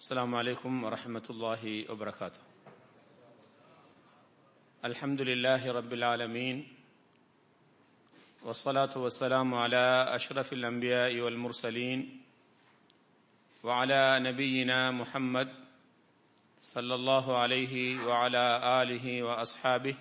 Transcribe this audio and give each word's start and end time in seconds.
السلام 0.00 0.34
عليكم 0.34 0.84
ورحمة 0.84 1.26
الله 1.30 1.92
وبركاته. 1.92 2.40
الحمد 4.84 5.20
لله 5.20 5.72
رب 5.72 5.92
العالمين 5.92 6.68
والصلاة 8.42 8.96
والسلام 8.96 9.54
على 9.54 10.08
أشرف 10.08 10.52
الأنبياء 10.52 11.20
والمرسلين 11.20 12.20
وعلى 13.62 14.20
نبينا 14.24 14.90
محمد 14.90 15.48
صلى 16.60 16.94
الله 16.94 17.38
عليه 17.38 18.06
وعلى 18.06 18.46
آله 18.82 19.22
وأصحابه 19.22 19.96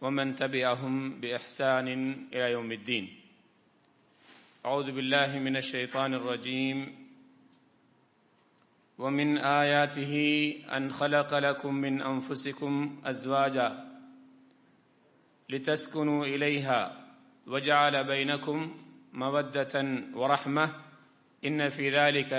ومن 0.00 0.34
تبعهم 0.34 1.20
بإحسان 1.20 1.88
إلى 2.34 2.52
يوم 2.52 2.72
الدين. 2.72 3.20
أعوذ 4.66 4.90
بالله 4.92 5.38
من 5.38 5.56
الشيطان 5.56 6.14
الرجيم. 6.14 7.03
ومن 8.99 9.37
آياته 9.37 10.13
أن 10.77 10.91
خلق 10.91 11.31
لكم 11.37 11.75
من 11.75 12.01
أنفسكم 12.03 12.73
أزواجا 13.05 13.69
لتسكنوا 15.49 16.25
إليها 16.25 16.81
وجعل 17.47 18.03
بينكم 18.03 18.57
مودة 19.13 19.75
ورحمة 20.13 20.65
إن 21.43 21.69
في 21.69 21.89
ذلك 21.89 22.31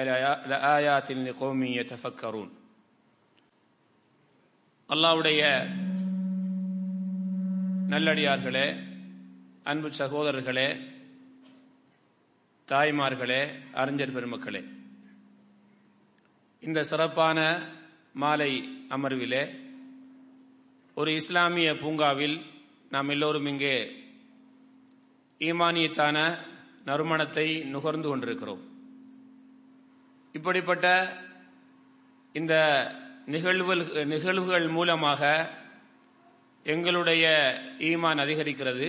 لآيات 0.46 1.08
لقوم 1.26 1.60
يتفكرون 1.78 2.50
அல்லாவுடைய 4.88 5.42
நல்லடியார்களே 7.88 8.66
அன்பு 9.62 9.88
சகோதரர்களே 9.98 10.68
தாய்மார்களே 12.68 13.42
அறிஞர் 13.72 14.14
பெருமக்களே 14.14 14.62
இந்த 16.63 16.83
சிறப்பான 16.83 17.39
மாலை 18.13 18.51
அமர்விலே 18.89 19.41
ஒரு 20.97 21.13
இஸ்லாமிய 21.13 21.69
பூங்காவில் 21.77 22.35
நாம் 22.89 23.09
எல்லோரும் 23.09 23.45
இங்கே 23.45 23.75
ஈமானியத்தான 25.39 26.17
நறுமணத்தை 26.85 27.45
நுகர்ந்து 27.65 28.07
கொண்டிருக்கிறோம். 28.07 28.63
இப்படிப்பட்ட 30.35 30.87
இந்த 32.33 32.53
நிகழ்வுகள் 33.25 33.83
நிகழ்வுகள் 34.05 34.67
மூலமாக 34.67 35.21
எங்களுடைய 36.63 37.25
ஈமான் 37.79 38.23
அதிகரிக்கிறது. 38.25 38.87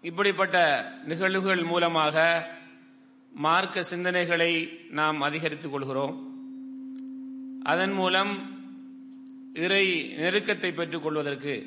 இப்படிப்பட்ட 0.00 0.56
நிகழ்வுகள் 1.04 1.62
மூலமாக 1.64 2.16
மார்க்க 3.34 3.80
சிந்தனைகளை 3.80 4.78
நாம் 4.90 5.20
அதிகரித்துக் 5.20 5.72
கொள்கிறோம். 5.72 6.14
அதன் 7.64 7.92
மூலம் 7.92 8.32
இறை 9.54 10.12
நெருக்கத்தை 10.16 10.74
பெற்றுக் 10.74 11.02
கொள்வதற்கு 11.02 11.66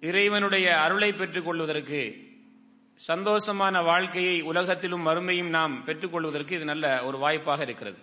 இறைவனுடைய 0.00 0.80
அருளை 0.80 1.12
பெற்றுக் 1.12 1.44
கொள்வதற்கு 1.44 2.24
சந்தோஷமான 3.08 3.84
வாழ்க்கையை 3.84 4.42
உலகத்திலும் 4.42 5.06
மறுமையும் 5.06 5.48
நாம் 5.48 5.84
பெற்றுக்கொள்வதற்கு 5.84 6.56
இது 6.56 6.64
நல்ல 6.64 7.04
ஒரு 7.04 7.18
வாய்ப்பாக 7.18 7.62
இருக்கிறது. 7.62 7.98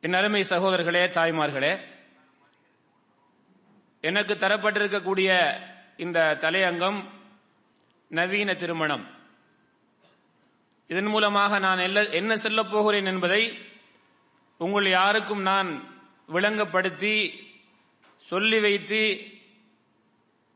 என் 0.00 0.12
அருமை 0.12 0.44
சகோதரர்களே 0.48 1.04
தாய்மார்களே 1.06 1.80
எனக்கு 4.00 4.34
தரப்பட்டிருக்கக்கூடிய 4.34 5.60
இந்த 5.96 6.38
தலையங்கம் 6.40 7.04
நவீன 8.08 8.54
திருமணம். 8.54 9.13
இதன் 10.90 11.12
மூலமாக 11.14 11.58
நான் 11.66 11.84
என்ன 12.20 12.32
சொல்ல 12.44 12.60
போகிறேன் 12.64 13.10
என்பதை 13.12 13.42
உங்கள் 14.60 14.88
யாருக்கும் 14.98 15.42
நான் 15.50 15.70
விளங்கப்படுத்தி 16.34 17.14
சொல்லி 18.24 18.58
வைத்து 18.64 19.00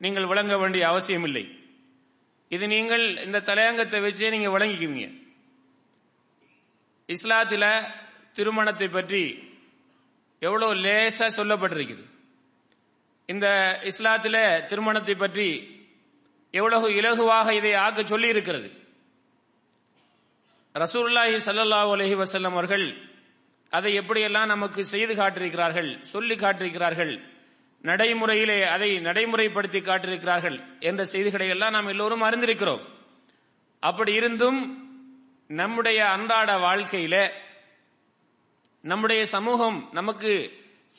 நீங்கள் 0.00 0.28
விளங்க 0.30 0.54
வேண்டிய 0.58 0.82
அவசியமில்லை. 0.88 1.44
இது 2.50 2.64
நீங்கள் 2.74 3.04
இந்த 3.24 3.38
தலையங்கத்தை 3.48 3.98
வச்சே 4.04 4.30
நீங்க 4.34 4.50
விளங்கிக்குவீங்க 4.54 5.08
இஸ்லாத்தில் 7.08 7.70
திருமணத்தை 8.36 8.88
பற்றி 8.88 9.22
எவ்வளோ 10.42 10.68
லேசாக 10.84 11.36
சொல்லப்பட்டிருக்குது. 11.38 12.04
இந்த 13.28 13.46
இஸ்லாத்தில் 13.90 14.40
திருமணத்தை 14.70 15.14
பற்றி 15.16 15.48
எவ்வளவு 16.54 16.86
இலகுவாக 16.98 17.48
இதை 17.60 17.72
ஆக்க 17.84 18.02
சொல்லி 18.12 18.28
இருக்கிறது 18.34 18.68
ரசூல்லாஹி 20.82 21.36
சல்லல்லா 21.46 21.80
அலஹி 21.94 22.16
வசல்லம் 22.22 22.56
அவர்கள் 22.56 22.86
அதை 23.72 23.90
எப்படியெல்லாம் 24.00 24.52
நமக்கு 24.54 24.84
செய்து 24.84 25.14
காட்டிருக்கிறார்கள் 25.14 25.90
சொல்லி 26.02 26.34
காட்டிருக்கிறார்கள் 26.34 27.12
நடைமுறையிலே 27.84 28.58
அதை 28.74 28.90
நடைமுறைப்படுத்தி 28.98 29.80
காட்டிருக்கிறார்கள் 29.80 30.56
என்ற 30.80 31.04
செய்திகளை 31.04 31.48
எல்லாம் 31.48 31.74
நாம் 31.76 31.86
எல்லோரும் 31.86 32.24
அறிந்திருக்கிறோம். 32.28 32.82
அப்படி 33.82 34.12
இருந்தும் 34.12 34.60
நம்முடைய 35.60 35.98
அன்றாட 36.14 36.56
வாழ்க்கையில 36.58 37.16
நம்முடைய 38.84 39.24
சமூகம் 39.36 39.78
நமக்கு 39.92 40.32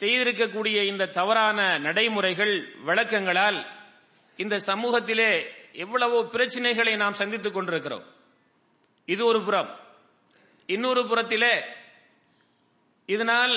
செய்திருக்கக்கூடிய 0.01 0.77
இந்த 0.91 1.11
தவறான 1.19 1.59
நடைமுறைகள் 1.79 2.53
வழக்கங்களால் 2.85 3.59
இந்த 4.35 4.55
சமூகத்திலே 4.67 5.31
எவ்வளவோ 5.83 6.19
பிரச்சனைகளை 6.33 6.93
நாம் 6.95 7.19
சந்தித்துக் 7.21 7.53
கொண்டிருக்கிறோம். 7.53 8.05
இது 9.13 9.25
ஒரு 9.25 9.39
புறம். 9.41 9.69
இன்னொரு 10.65 11.01
புறத்திலே 11.05 11.53
இதனால் 13.05 13.55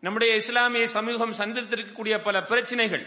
நம்முடைய 0.00 0.34
இஸ்லாமிய 0.34 0.86
சமூகம் 0.86 1.32
சந்தித்திருக்கக்கூடிய 1.32 2.18
பல 2.22 2.36
பிரச்சனைகள். 2.42 3.04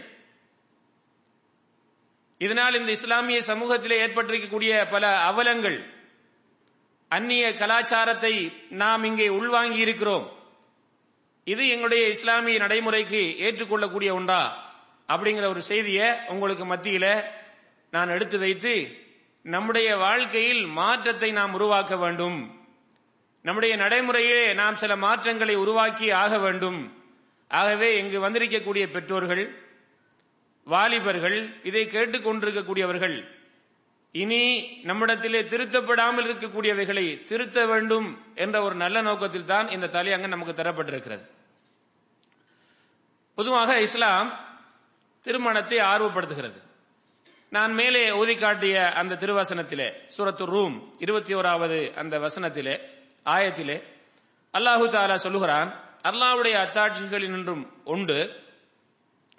இதனால் 2.38 2.74
இந்த 2.74 2.90
இஸ்லாமிய 2.90 3.40
சமூகத்திலே 3.46 3.96
ஏற்பட்டிருக்கக்கூடிய 4.04 4.90
பல 4.90 5.04
அவலங்கள் 5.30 5.78
அந்நிய 7.08 7.54
கலாச்சாரத்தை 7.54 8.52
நாம் 8.70 9.04
இங்கே 9.04 9.28
உள்வாங்கி 9.28 9.78
இருக்கிறோம். 9.78 10.26
இது 11.44 11.68
எங்களுடைய 11.68 12.08
இஸ்லாமிய 12.08 12.58
நடைமுறைக்கு 12.58 13.22
ஏற்றுக்கொள்ளக்கூடிய 13.38 14.14
ஒன்றா? 14.14 14.42
அப்படிங்கிற 15.08 15.46
ஒரு 15.46 15.62
செய்தியை 15.62 16.08
உங்களுக்கு 16.28 16.64
மத்தியில 16.74 17.06
நான் 17.90 18.08
எடுத்து 18.08 18.38
வைத்து 18.38 18.74
நம்முடைய 19.44 19.96
வாழ்க்கையில் 19.96 20.66
மாற்றத்தை 20.66 21.32
நாம் 21.32 21.52
உருவாக்க 21.52 21.96
வேண்டும். 21.96 22.38
நம்முடைய 23.42 23.76
நடைமுறையிலே 23.76 24.54
நாம் 24.54 24.76
சில 24.82 24.96
மாற்றங்களை 24.96 25.54
உருவாக்கி 25.54 26.06
ஆக 26.10 26.38
வேண்டும். 26.38 26.78
ஆகவே 27.48 27.88
இங்கு 28.00 28.18
வந்திருக்கக்கூடிய 28.26 28.84
பெற்றோர்கள் 28.90 29.44
வாலிபர்கள் 30.66 31.38
இதை 31.62 31.82
கேட்டுக்கொண்டிருக்கக்கூடியவர்கள் 31.86 33.16
இனி 34.12 34.42
நம்மிடத்திலே 34.88 35.40
திருத்தப்படாமல் 35.42 36.26
இருக்கக்கூடியவைகளை 36.26 37.24
திருத்த 37.24 37.66
வேண்டும் 37.66 38.08
என்ற 38.34 38.56
ஒரு 38.62 38.74
நல்ல 38.74 38.96
நோக்கத்தில் 39.02 39.50
தான் 39.52 39.68
இந்த 39.68 39.86
தலையங்கம் 39.86 40.34
நமக்கு 40.34 40.54
தரப்பட்டிருக்கிறது. 40.62 41.24
பொதுவாக 43.34 43.80
இஸ்லாம் 43.80 44.28
திருமணத்தை 45.26 45.78
ஆர்வப்படுத்துகிறது. 45.92 46.58
நான் 47.54 47.72
மேலே 47.72 48.10
ஊதிக்காட்டிய 48.10 48.38
காட்டிய 48.38 48.92
அந்த 48.92 49.14
திருவசனத்திலே 49.14 49.94
சூரத்து 50.18 50.44
ரூம் 50.44 50.94
இருபத்தி 50.98 51.34
ஓராவது 51.34 51.94
அந்த 51.94 52.18
வசனத்திலே 52.18 52.80
ஆயத்திலே 53.24 53.82
அல்லாஹு 54.52 54.88
தாலா 54.88 55.14
சொல்லுகிறான் 55.14 55.80
அல்லாவுடைய 56.02 56.56
அத்தாட்சிகளில் 56.64 57.28
நின்றும் 57.28 57.82
உண்டு. 57.84 58.42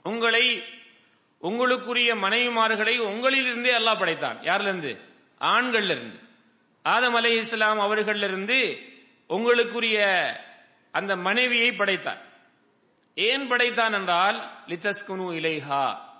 உங்களை 0.03 0.63
உங்களுக்குரிய 1.41 2.15
மனைவிமார்களை 2.15 2.99
உங்களிலிருந்தே 2.99 3.73
அல்லாஹ் 3.73 3.99
படைத்தான். 3.99 4.39
யாரிலிருந்து? 4.39 4.99
ஆண்கள்லிருந்து. 5.39 5.89
இருந்து 5.89 6.19
ஆதம் 6.83 7.13
அலை 7.13 7.37
இஸ்லாம் 7.37 7.79
அவர்களிலிருந்து 7.79 8.77
உங்களுக்குரிய 9.29 10.27
அந்த 10.91 11.15
மனைவியை 11.15 11.71
படைத்தான். 11.71 12.19
ஏன் 13.15 13.47
படைத்தான் 13.47 13.93
என்றால் 13.93 14.49
லித்தஸ்குனு 14.67 15.33
இலைஹா. 15.33 16.13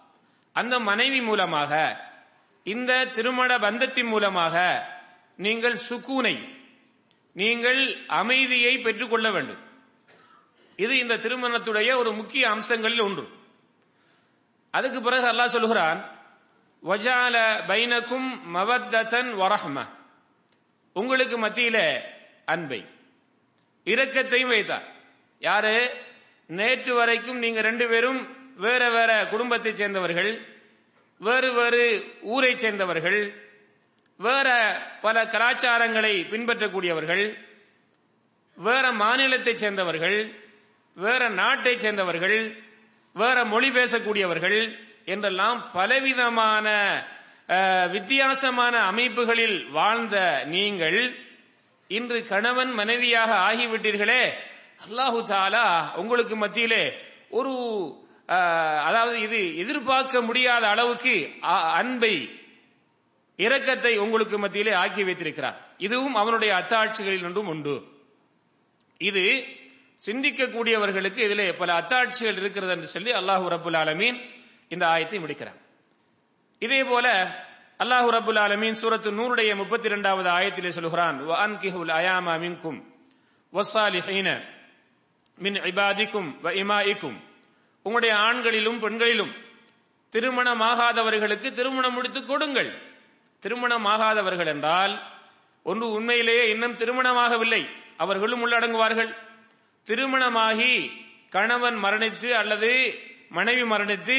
அந்த 0.56 0.80
மனைவி 0.80 1.22
மூலமாக 1.22 1.72
இந்த 2.64 3.06
திருமண 3.06 3.58
பந்தத்தின் 3.58 4.08
மூலமாக 4.08 4.86
நீங்கள் 5.36 5.78
சுக்கூனை 5.90 6.50
நீங்கள் 7.34 8.06
அமைதியை 8.08 8.78
பெற்றுக்கொள்ள 8.78 9.32
வேண்டும். 9.32 9.58
இது 10.76 10.98
இந்த 10.98 11.18
திருமணத்துடைய 11.18 11.98
ஒரு 11.98 12.14
முக்கிய 12.14 12.50
அம்சங்களில் 12.50 13.00
ஒன்று. 13.00 13.28
அதுக்கு 14.70 15.02
பிறகு 15.02 15.28
அல்லாஹ் 15.28 15.54
சொல்லுகிறான் 15.56 16.00
வஜால 16.84 17.36
பைனக்கும் 17.68 18.30
மவத்தன் 18.54 19.32
வரஹ்ம. 19.42 19.88
உங்களுக்கு 20.94 21.48
மத்தியில 21.48 22.02
அன்பை 22.46 22.86
இரக்கத்தையும் 23.86 24.48
வைத்தார். 24.48 24.88
யாரு? 25.40 26.04
நேற்று 26.48 26.96
வரைக்கும் 26.96 27.38
நீங்க 27.38 27.62
ரெண்டு 27.62 27.88
பேரும் 27.88 28.35
வேற 28.56 28.90
வேற 28.90 29.12
குடும்பத்தை 29.28 29.76
சேர்ந்தவர்கள் 29.76 30.32
வேறு 31.22 31.54
வேறு 31.54 31.84
ஊரை 32.22 32.58
சேர்ந்தவர்கள் 32.58 33.20
வேற 34.20 34.48
பல 35.02 35.26
கலாச்சாரங்களை 35.26 36.14
பின்பற்றக்கூடியவர்கள் 36.30 37.26
வேற 38.58 38.92
மாநிலத்தைச் 38.92 39.62
சேர்ந்தவர்கள் 39.64 40.18
வேற 40.98 41.30
நாட்டைச் 41.30 41.80
சேர்ந்தவர்கள் 41.80 42.38
வேற 43.16 43.46
மொழி 43.46 43.70
பேசக்கூடியவர்கள் 43.70 44.60
என்றெல்லாம் 45.06 45.72
பலவிதமான 45.72 46.68
வித்தியாசமான 47.92 48.76
அமைப்புகளில் 48.82 49.58
வாழ்ந்த 49.72 50.44
நீங்கள் 50.46 51.00
இன்று 51.88 52.20
கணவன் 52.28 52.72
மனைவியாக 52.74 53.32
ஆகிவிட்டீர்களே. 53.50 54.24
அல்லாஹு 54.86 55.20
தாலா 55.28 55.66
உங்களுக்கு 55.96 56.36
மத்தியிலே 56.36 56.84
ஒரு 57.30 57.54
அதாவது 58.86 59.20
இது 59.22 59.58
எதிர்பார்க்க 59.58 60.22
முடியாத 60.22 60.68
அளவுக்கு 60.68 61.32
அ- 61.44 61.72
அன்பை 61.74 62.44
இரக்கத்தை 63.40 63.98
உங்களுக்கு 63.98 64.40
மத்தியிலே 64.40 64.72
ஆக்கி 64.74 65.04
வைத்திருக்கிறார். 65.04 65.66
இதுவும் 65.78 66.16
அவனுடைய 66.16 66.56
அத்தாட்சிகளில் 66.56 67.24
ஒன்றும் 67.24 67.48
உண்டு. 67.48 67.94
இது 68.98 69.24
சிந்திக்கக்கூடியவர்களுக்கு 70.06 71.18
இதிலே 71.18 71.54
பல 71.54 71.74
அத்தாட்சிகள் 71.74 72.38
இருக்கிறது 72.38 72.72
என்று 72.72 72.88
சொல்லி 72.88 73.12
அல்லாஹூ 73.12 73.50
ரபுல் 73.50 73.78
ஆலமீன் 73.78 74.18
இந்த 74.70 74.86
ஆயத்தை 74.86 75.20
முடிக்கிறார். 75.20 75.58
இதே 76.60 76.84
போல 76.84 77.08
அல்லாஹு 77.80 78.10
ரபுல் 78.10 78.40
ஆலமீன் 78.40 78.76
சூரத்து 78.82 79.12
நூறுடைய 79.12 79.56
முப்பத்தி 79.56 79.88
இரண்டாவது 79.88 80.30
ஆயத்திலே 80.30 80.68
சொல்கிறான் 80.70 81.20
அயாமா 81.94 82.38
மின்கும் 82.38 82.94
வஸ்ஸாலிஹீன 83.54 84.30
மின் 85.38 85.56
இபாதிக்கும் 85.56 86.40
வ 86.44 86.52
இமாயிக்கும் 86.54 87.18
உங்களுடைய 87.86 88.14
ஆண்களிலும் 88.28 88.80
பெண்களிலும் 88.84 89.34
திருமணமாகாதவர்களுக்கு 90.14 91.50
திருமணம் 91.60 91.94
முடித்து 91.94 92.26
கொடுங்கள். 92.26 92.72
திருமணமாகாதவர்கள் 93.44 94.50
என்றால் 94.54 94.94
ஒன்று 95.64 95.92
உண்மையிலேயே 95.92 96.50
இன்னும் 96.54 96.78
திருமணமாகவில்லை 96.78 97.62
அவர்களும் 97.98 98.44
உள்ளடங்குவார்கள். 98.46 99.12
திருமணமாகி 99.88 100.72
கணவன் 101.30 101.78
மரணித்து 101.84 102.30
அல்லது 102.42 102.72
மனைவி 103.30 103.64
மரணித்து 103.74 104.18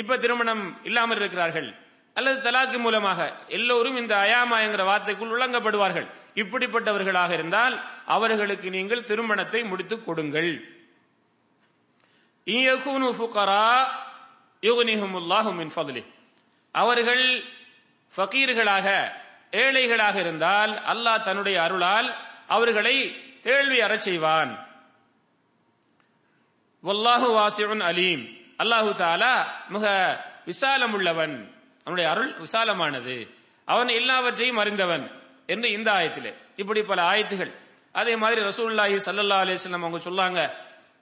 இப்ப 0.00 0.18
திருமணம் 0.24 0.64
இல்லாமல் 0.82 1.16
இருக்கிறார்கள். 1.16 1.68
அல்லது 2.14 2.38
தலாக்கு 2.50 2.78
மூலமாக 2.78 3.20
எல்லோரும் 3.58 3.96
இந்த 3.96 4.14
அயாமா 4.16 4.56
என்கிற 4.64 4.84
வார்த்தைக்குள் 4.84 5.32
உள்ளங்கப்படுவார்கள் 5.34 6.08
இப்படிப்பட்டவர்களாக 6.42 7.32
இருந்தால் 7.32 7.74
அவர்களுக்கு 8.16 8.70
நீங்கள் 8.70 9.08
திருமணத்தை 9.10 9.62
முடித்துக் 9.64 10.06
கொடுங்கள். 10.06 10.52
இயகுனு 12.46 13.08
ஃபுகரா 13.18 13.86
யுகுனிஹுமுல்லாஹு 14.62 15.52
மின் 15.52 15.70
ஃபதுலி 15.76 16.04
அவர்கள் 16.72 17.44
ஃபகீர்களாக 18.16 19.10
ஏழைகளாக 19.50 20.20
இருந்தால் 20.20 20.82
அல்லாஹ் 20.84 21.20
தன்னுடைய 21.20 21.62
அருளால் 21.62 22.16
அவர்களை 22.46 23.22
கேள்வி 23.42 23.80
அறச் 23.80 24.06
செய்வான். 24.06 24.66
வல்லாஹு 26.84 27.28
வாசிவன் 27.32 27.80
அலீம். 27.80 28.24
அல்லாஹு 28.58 28.90
தாலா 28.94 29.46
மிக 29.68 29.84
விசாலம் 30.44 30.92
உள்ளவன். 30.92 31.54
அவனுடைய 31.84 32.10
அருள் 32.10 32.34
விசாலமானது. 32.34 33.34
அவன் 33.64 33.88
எல்லாவற்றையும் 33.88 34.56
அறிந்தவன் 34.56 35.10
என்று 35.46 35.70
இந்த 35.70 35.92
ஆயத்திலே. 35.92 36.34
இப்படி 36.56 36.82
பல 36.82 37.02
ஆயத்துகள். 37.02 37.52
அதே 37.92 38.16
மாதிரி 38.16 38.40
ரசூல்லாஹி 38.40 39.00
சல்லல்லா 39.06 39.38
அலிஸ்லாம் 39.44 39.86
அவங்க 39.86 39.98
சொல்லாங்க 39.98 40.50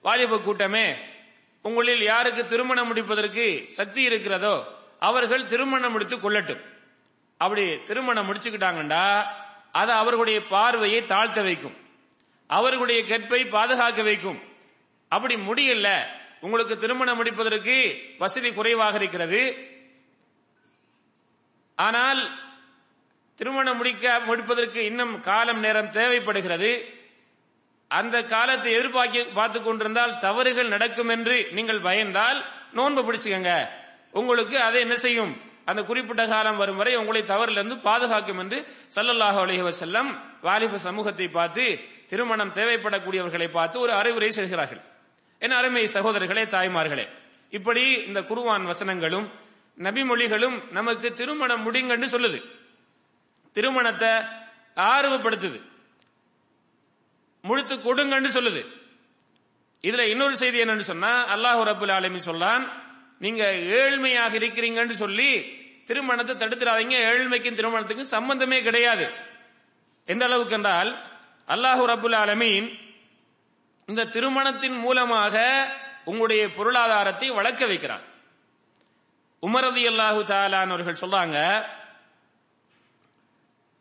வாலிப 0.03 0.39
கூட்டமே 0.39 0.99
உங்களில் 1.69 2.03
யாருக்கு 2.13 2.43
திருமணம் 2.53 2.89
முடிப்பதற்கு 2.91 3.47
சக்தி 3.79 4.03
இருக்கிறதோ 4.09 4.55
அவர்கள் 5.09 5.51
திருமணம் 5.53 5.95
முடித்து 5.95 6.17
கொள்ளட்டும். 6.17 6.63
அப்படி 7.41 7.65
திருமணம் 7.89 8.29
முடிச்சுக்கிட்டாங்கண்டா 8.29 9.05
அது 9.81 9.93
அவர்களுடைய 10.01 10.39
பார்வையை 10.55 11.01
தாழ்த்த 11.13 11.41
வைக்கும். 11.49 11.77
அவர்களுடைய 12.51 13.01
கற்பை 13.11 13.41
பாதுகாக்க 13.57 14.01
வைக்கும். 14.11 14.41
அப்படி 15.13 15.35
முடியல 15.49 15.89
உங்களுக்கு 16.45 16.75
திருமணம் 16.83 17.19
முடிப்பதற்கு 17.21 17.77
வசதி 18.19 18.51
குறைவாக 18.53 18.97
இருக்கிறது. 19.01 19.41
ஆனால் 21.79 22.21
திருமணம் 23.41 23.79
முடிக்க 23.81 24.07
முடிப்பதற்கு 24.29 24.81
இன்னும் 24.91 25.15
காலம் 25.29 25.61
நேரம் 25.65 25.91
தேவைப்படுகிறது. 25.99 26.71
அந்த 27.91 28.17
காலத்தை 28.33 28.71
எதிர்பார்க்க 28.79 29.37
பார்த்து 29.39 29.59
கொண்டிருந்தால் 29.63 30.19
தவறுகள் 30.25 30.73
நடக்கும் 30.75 31.09
என்று 31.09 31.37
நீங்கள் 31.57 31.81
பயந்தால் 31.81 32.39
நோன்பு 32.79 33.03
பிடிச்சுக்கங்க. 33.07 33.53
உங்களுக்கு 34.11 34.57
அதை 34.61 34.81
என்ன 34.81 34.97
செய்யும்? 35.05 35.33
அந்த 35.65 35.81
குறிப்பிட்ட 35.83 36.23
காலம் 36.27 36.57
வரும் 36.57 36.77
வரை 36.77 36.93
உங்களை 36.97 37.23
தவறிலிருந்து 37.23 37.77
பாதுகாக்கும் 37.87 38.39
என்று 38.39 38.59
சல்லல்லாஹு 38.97 39.39
அலைஹி 39.45 39.73
செல்லம் 39.81 40.11
வாலிப 40.41 40.79
சமூகத்தை 40.87 41.27
பார்த்து 41.29 41.65
திருமணம் 42.11 42.53
தேவைப்படக்கூடியவர்களை 42.53 43.49
பார்த்து 43.51 43.77
ஒரு 43.81 43.93
அறிவுரை 43.93 44.31
செய்கிறார்கள். 44.31 44.81
என் 45.39 45.57
அருமை 45.59 45.85
சகோதரர்களே 45.97 46.45
தாய்மார்களே 46.55 47.07
இப்படி 47.59 47.85
இந்த 48.09 48.21
குருவான் 48.21 48.65
வசனங்களும் 48.71 49.27
நபிமொழிகளும் 49.79 50.57
நமக்கு 50.71 51.13
திருமணம் 51.13 51.65
முடிங்கன்னு 51.67 52.09
சொல்லுது. 52.15 52.39
திருமணத்தை 53.57 54.13
ஆர்வப்படுத்துது. 54.93 55.59
முழுத்து 57.49 57.75
கொடுங்கன்னு 57.87 58.31
சொல்லுது. 58.37 58.63
இதுல 59.85 60.05
இன்னொரு 60.13 60.35
செய்தி 60.43 60.59
என்னன்னு 60.65 60.91
சொன்னா 60.93 61.13
அல்லாஹ் 61.35 61.61
ரபுல் 61.71 61.95
ஆலமின் 61.97 62.29
சொல்லான் 62.31 62.65
நீங்க 63.25 63.43
ஏழ்மையாக 63.79 64.33
இருக்கிறீங்கன்னு 64.41 64.97
சொல்லி 65.05 65.31
திருமணத்தை 65.89 66.35
தடுத்துறாதீங்க 66.43 66.97
ஏழ்மைக்கும் 67.11 67.59
திருமணத்துக்கும் 67.61 68.15
சம்பந்தமே 68.17 68.59
கிடையாது. 68.69 69.07
எந்த 70.09 70.23
அளவுக்கு 70.29 70.57
என்றால் 70.59 70.91
அல்லாஹு 71.55 71.83
ரபுல் 71.93 72.17
ஆலமீன் 72.23 72.69
இந்த 73.89 74.03
திருமணத்தின் 74.15 74.79
மூலமாக 74.85 75.37
உங்களுடைய 76.11 76.43
பொருளாதாரத்தை 76.57 77.29
வளர்க்க 77.39 77.71
வைக்கிறார் 77.71 78.05
உமரதி 79.43 79.83
அல்லாஹு 79.91 80.21
தாலானவர்கள் 80.31 81.01
சொல்றாங்க 81.03 81.39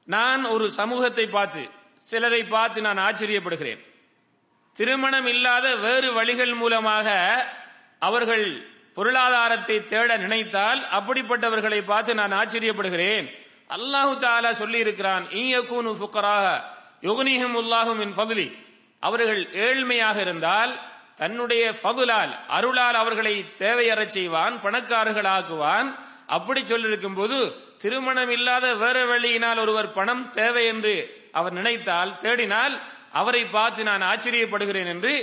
நான் 0.07 0.43
ஒரு 0.55 0.65
சமூகத்தை 0.79 1.25
பார்த்து 1.37 1.63
சிலரை 2.05 2.41
பார்த்து 2.55 2.79
நான் 2.87 3.03
ஆச்சரியப்படுகிறேன். 3.07 3.81
திருமணம் 4.77 5.27
இல்லாத 5.33 5.67
வேறு 5.85 6.09
வழிகள் 6.17 6.53
மூலமாக 6.61 7.07
அவர்கள் 8.07 8.45
பொருளாதாரத்தை 8.97 9.77
தேட 9.91 10.09
நினைத்தால் 10.23 10.79
அப்படிப்பட்டவர்களை 10.97 11.79
பார்த்து 11.91 12.11
நான் 12.21 12.35
ஆச்சரியப்படுகிறேன். 12.39 13.27
அல்லாஹு 13.75 14.13
தாலா 14.23 14.51
சொல்லி 14.61 14.79
இருக்கிறான் 14.85 15.23
ஈயக்கூனு 15.41 15.91
ஃபுக்கராக 15.99 16.45
யுகனிஹம் 17.07 17.57
உல்லாஹும் 17.61 17.99
மின் 18.01 18.15
ஃபதுலி. 18.17 18.47
அவர்கள் 19.03 19.41
ஏழ்மையாக 19.65 20.17
இருந்தால் 20.25 20.71
தன்னுடைய 21.21 21.63
ஃபதுலால் 21.81 22.31
அருளால் 22.57 22.97
அவர்களை 23.01 23.35
தேவையற 23.61 23.99
செய்வான் 24.15 24.55
பணக்காரர்களாக்குவான். 24.65 25.89
அப்படி 26.35 26.61
சொல்லிருக்கும் 26.61 27.17
போது 27.19 27.37
திருமணம் 27.83 28.31
இல்லாத 28.37 28.65
வேறு 28.83 29.03
வழியினால் 29.11 29.61
ஒருவர் 29.63 29.89
பணம் 29.97 30.23
தேவை 30.39 30.63
என்று 30.73 30.95
அவர் 31.39 31.53
நினைத்தால் 31.53 32.11
தேடினால் 32.21 32.75
அவரை 33.11 33.45
பார்த்து 33.45 33.83
நான் 33.83 34.01
ஆச்சரியப்படுகிறேன் 34.01 34.91
என்று 34.93 35.13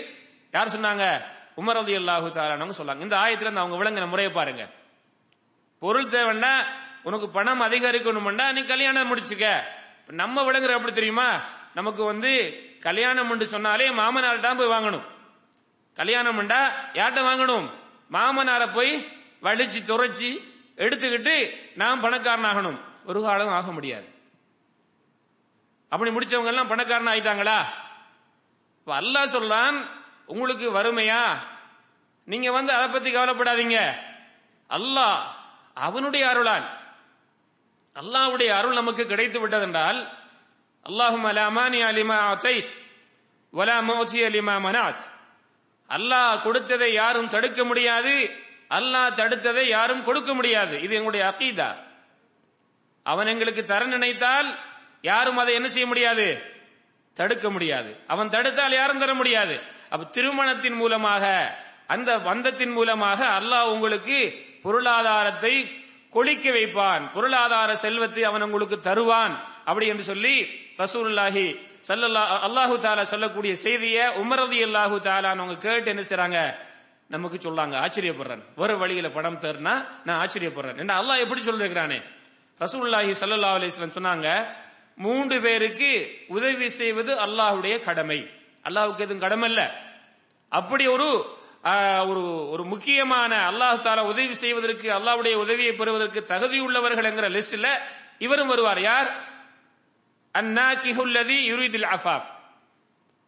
யார் 0.53 0.75
சொன்னாங்க? 0.77 1.05
உமர் 1.61 1.81
அலி 1.81 1.95
அல்லாஹு 1.97 2.29
தாலானவங்க 2.37 2.75
சொல்லாங்க 2.81 3.01
இந்த 3.01 3.17
ஆயத்துல 3.17 3.47
இருந்து 3.47 3.61
அவங்க 3.61 3.77
விளங்கின 3.81 4.09
முறையை 4.09 4.33
பாருங்க. 4.33 4.65
பொருள் 5.79 6.07
தேவைன்னா 6.07 6.53
உனக்கு 7.03 7.29
பணம் 7.29 7.63
அதிகரிக்கணும்னா 7.63 8.53
நீ 8.53 8.63
கல்யாணம் 8.65 9.11
முடிச்சுக்க. 9.11 9.47
நம்ம 10.07 10.43
விளங்குற 10.43 10.73
எப்படி 10.77 10.93
தெரியுமா? 10.93 11.29
நமக்கு 11.75 12.05
வந்து 12.05 12.33
கல்யாணம் 12.81 13.31
என்று 13.31 13.47
சொன்னாலே 13.47 13.87
மாமனார்கிட்ட 13.91 14.57
போய் 14.57 14.75
வாங்கணும். 14.77 15.05
கல்யாணம் 15.95 16.37
பண்ணா 16.37 16.61
யார்கிட்ட 16.93 17.23
வாங்கணும்? 17.31 17.67
மாமனாரை 18.13 18.69
போய் 18.75 18.93
வலிச்சு 19.43 19.81
துரைச்சி 19.87 20.31
எடுத்துக்கிட்டு 20.77 21.35
நாம் 21.75 22.01
பணக்காரன் 22.01 22.51
ஆகணும் 22.51 22.81
ஒரு 23.05 23.23
காலம் 23.23 23.55
ஆக 23.59 23.73
முடியாது. 23.73 24.07
அப்படி 25.95 26.11
முடிச்சவங்க 26.11 26.47
எல்லாம் 26.47 26.67
பணக்காரன் 26.67 27.07
ஆயிட்டாங்களா? 27.07 27.65
இப்போ 28.79 29.01
அல்லாஹ் 29.01 29.35
சொல்றான் 29.35 29.91
உங்களுக்கு 30.27 30.75
வறுமையா? 30.75 31.23
நீங்க 32.25 32.53
வந்து 32.53 32.73
அதை 32.73 32.89
பத்தி 32.89 33.17
கவலைப்படாதீங்க. 33.17 33.93
அல்லாஹ் 34.69 35.19
அவனுடைய 35.75 36.29
அருளால் 36.29 36.67
அல்லாஹ்வுடைய 37.95 38.47
அருள் 38.47 38.75
நமக்கு 38.75 39.07
கிடைத்து 39.07 39.49
விட்டதென்றால் 39.49 40.09
அல்லாஹும் 40.89 41.27
அலாமானி 41.27 41.83
அலிமா 41.83 42.19
அத்தைத் 42.19 42.75
வலா 43.53 43.79
மோசி 43.89 44.23
அலிமா 44.23 44.61
மனாத். 44.61 45.05
அல்லாஹ் 45.89 46.43
கொடுத்ததை 46.43 46.93
யாரும் 46.93 47.29
தடுக்க 47.29 47.65
முடியாது 47.65 48.37
அல்லாஹ் 48.71 49.15
தடுத்ததை 49.15 49.63
யாரும் 49.63 50.05
கொடுக்க 50.05 50.35
முடியாது. 50.35 50.81
இது 50.81 50.95
எங்களுடைய 50.95 51.35
அகீதா. 51.35 51.77
அவன் 53.03 53.27
எங்களுக்கு 53.27 53.65
தர 53.65 53.85
நினைத்தால் 53.85 54.59
யாரும் 55.11 55.41
அதை 55.43 55.53
என்ன 55.59 55.69
செய்ய 55.75 55.87
முடியாது? 55.93 56.27
தடுக்க 57.17 57.47
முடியாது. 57.51 57.91
அவன் 58.13 58.33
தடுத்தால் 58.35 58.79
யாரும் 58.81 59.03
தர 59.03 59.13
முடியாது. 59.21 59.55
அப்ப 59.93 60.05
திருமணத்தின் 60.17 60.79
மூலமாக 60.83 61.25
அந்த 61.95 62.11
பந்தத்தின் 62.29 62.75
மூலமாக 62.79 63.21
அல்லாஹ் 63.39 63.73
உங்களுக்கு 63.75 64.19
பொருளாதாரத்தை 64.67 65.55
கொளிக்க 66.17 66.47
வைப்பான். 66.57 67.03
பொருளாதார 67.17 67.71
செல்வத்தை 67.85 68.23
அவன் 68.31 68.45
உங்களுக்கு 68.47 68.77
தருவான். 68.89 69.35
அப்படி 69.69 69.87
என்று 69.93 70.05
சொல்லி 70.11 70.35
ரசூல்லாஹி 70.83 71.47
சல்லல்லா 71.89 72.23
அல்லாஹு 72.47 72.75
தாலா 72.85 73.03
சொல்லக்கூடிய 73.15 73.55
செய்தியை 73.65 74.05
உமரதி 74.23 74.59
அல்லாஹு 74.67 74.97
தாலான்னு 75.09 75.43
அவங்க 75.43 75.57
கேட்டு 75.67 75.91
என்ன 75.95 76.03
செய்றாங்க? 76.11 76.39
நமக்கு 77.15 77.39
சொல்லாங்க 77.47 77.75
ஆச்சரியப்படுறேன். 77.85 78.43
ஒரு 78.63 78.75
வழியில 78.83 79.09
பணம் 79.17 79.41
தருனா 79.45 79.75
நான் 80.07 80.21
ஆச்சரியப்படுறேன். 80.23 80.79
என்ன 80.83 80.93
அல்லாஹ் 81.01 81.23
எப்படி 81.25 81.41
சொல்லிருக்கிறானே? 81.49 81.99
ரசூல்லாஹி 82.61 83.13
சல்லா 83.23 83.51
அலிஸ்லாம் 83.57 83.99
சொன்னாங்க 83.99 84.29
மூன்று 84.99 85.37
பேருக்கு 85.45 85.91
உதவி 86.37 86.69
செய்வது 86.81 87.13
அல்லாஹுடைய 87.25 87.75
கடமை. 87.87 88.21
அல்லாஹுக்கு 88.67 89.05
எதுவும் 89.07 89.25
கடமை 89.27 89.49
இல்ல 89.53 89.63
அப்படி 90.53 90.85
ஒரு 90.97 91.09
ஒரு 92.11 92.23
ஒரு 92.55 92.65
முக்கியமான 92.73 93.33
அல்லாஹ் 93.51 93.83
தாலா 93.85 94.03
உதவி 94.13 94.35
செய்வதற்கு 94.45 94.87
அல்லாஹுடைய 94.99 95.35
உதவியை 95.45 95.73
பெறுவதற்கு 95.81 96.21
தகுதி 96.33 96.59
உள்ளவர்கள் 96.67 97.09
என்கிற 97.11 97.29
லிஸ்ட்ல 97.37 97.69
இவரும் 98.25 98.51
வருவார். 98.53 98.81
யார்? 98.91 99.09
அந்நாகிஹுல்லதி 100.35 101.39
யுரிதுல் 101.51 101.89
அஃபாஃப். 101.95 102.29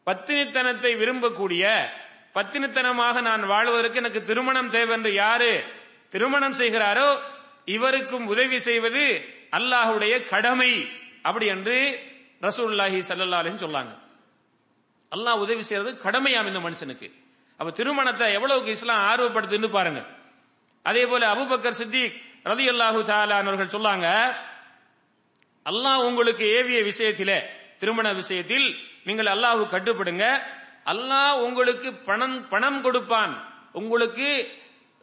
பத்தினித்தனத்தை 0.07 0.93
விரும்பக்கூடிய 1.03 1.65
பத்தினித்தனமாக 2.37 3.21
நான் 3.29 3.45
வாழ்வதற்கு 3.53 4.01
எனக்கு 4.03 4.21
திருமணம் 4.31 4.71
தேவை 4.75 4.95
என்று 4.97 5.11
யாரு 5.23 5.53
திருமணம் 6.13 6.59
செய்கிறாரோ 6.61 7.09
இவருக்கும் 7.77 8.27
உதவி 8.33 8.59
செய்வது 8.69 9.05
அல்லாஹ்வுடைய 9.59 10.15
கடமை. 10.33 10.73
அப்படி 11.29 11.47
என்று 11.55 11.77
ரசூல்லாஹி 12.47 12.99
ஸல்லல்லாஹு 13.09 13.43
அலைஹி 13.43 13.65
சொல்லாங்க 13.67 13.93
அல்லாஹ் 15.15 15.43
உதவி 15.45 15.63
செய்யறது 15.69 15.91
கடமையாம் 16.05 16.49
இந்த 16.51 16.61
மனுஷனுக்கு. 16.67 17.09
அப்ப 17.61 17.69
திருமணத்தை 17.79 18.27
எவ்வளவுக்கு 18.39 18.71
இஸ்லாம் 18.77 19.05
ஆர்வப்படுத்துன்னு 19.11 19.69
பாருங்க. 19.77 20.01
அதே 20.89 21.03
போல 21.11 21.23
அபுபக்கர் 21.35 21.79
சித்திக் 21.81 22.17
ரதி 22.51 22.67
அல்லாஹு 22.73 23.01
அவர்கள் 23.51 23.75
சொல்லாங்க 23.77 24.09
அல்லாஹ் 25.71 26.03
உங்களுக்கு 26.09 26.45
ஏவிய 26.59 26.79
விஷயத்திலே 26.91 27.39
திருமண 27.81 28.07
விஷயத்தில் 28.21 28.67
நீங்கள் 29.07 29.33
அல்லாஹு 29.35 29.63
கட்டுப்படுங்க. 29.75 30.25
அல்லாஹ் 30.93 31.41
உங்களுக்கு 31.47 31.89
பணம் 32.09 32.37
பணம் 32.53 32.79
கொடுப்பான். 32.85 33.35
உங்களுக்கு 33.81 34.29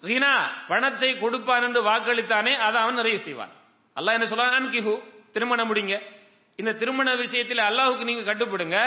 ரினா 0.03 0.33
பணத்தை 0.69 1.09
கொடுப்பான் 1.23 1.65
என்று 1.67 1.81
வாக்களித்தானே 1.89 2.53
அதை 2.67 2.77
அவன் 2.83 2.99
நிறைய 3.01 3.17
செய்வான். 3.25 3.53
அல்லாஹ் 3.97 4.15
என்ன 4.17 4.27
சொல்றான்? 4.31 4.55
அன்கிஹு 4.59 4.93
திருமணம் 5.35 5.69
முடிங்க. 5.69 5.95
இந்த 6.55 6.73
திருமண 6.73 7.15
விஷயத்தில் 7.15 7.57
அல்லாஹுக்கு 7.57 8.03
நீங்க 8.03 8.33
கட்டுப்படுங்க. 8.33 8.77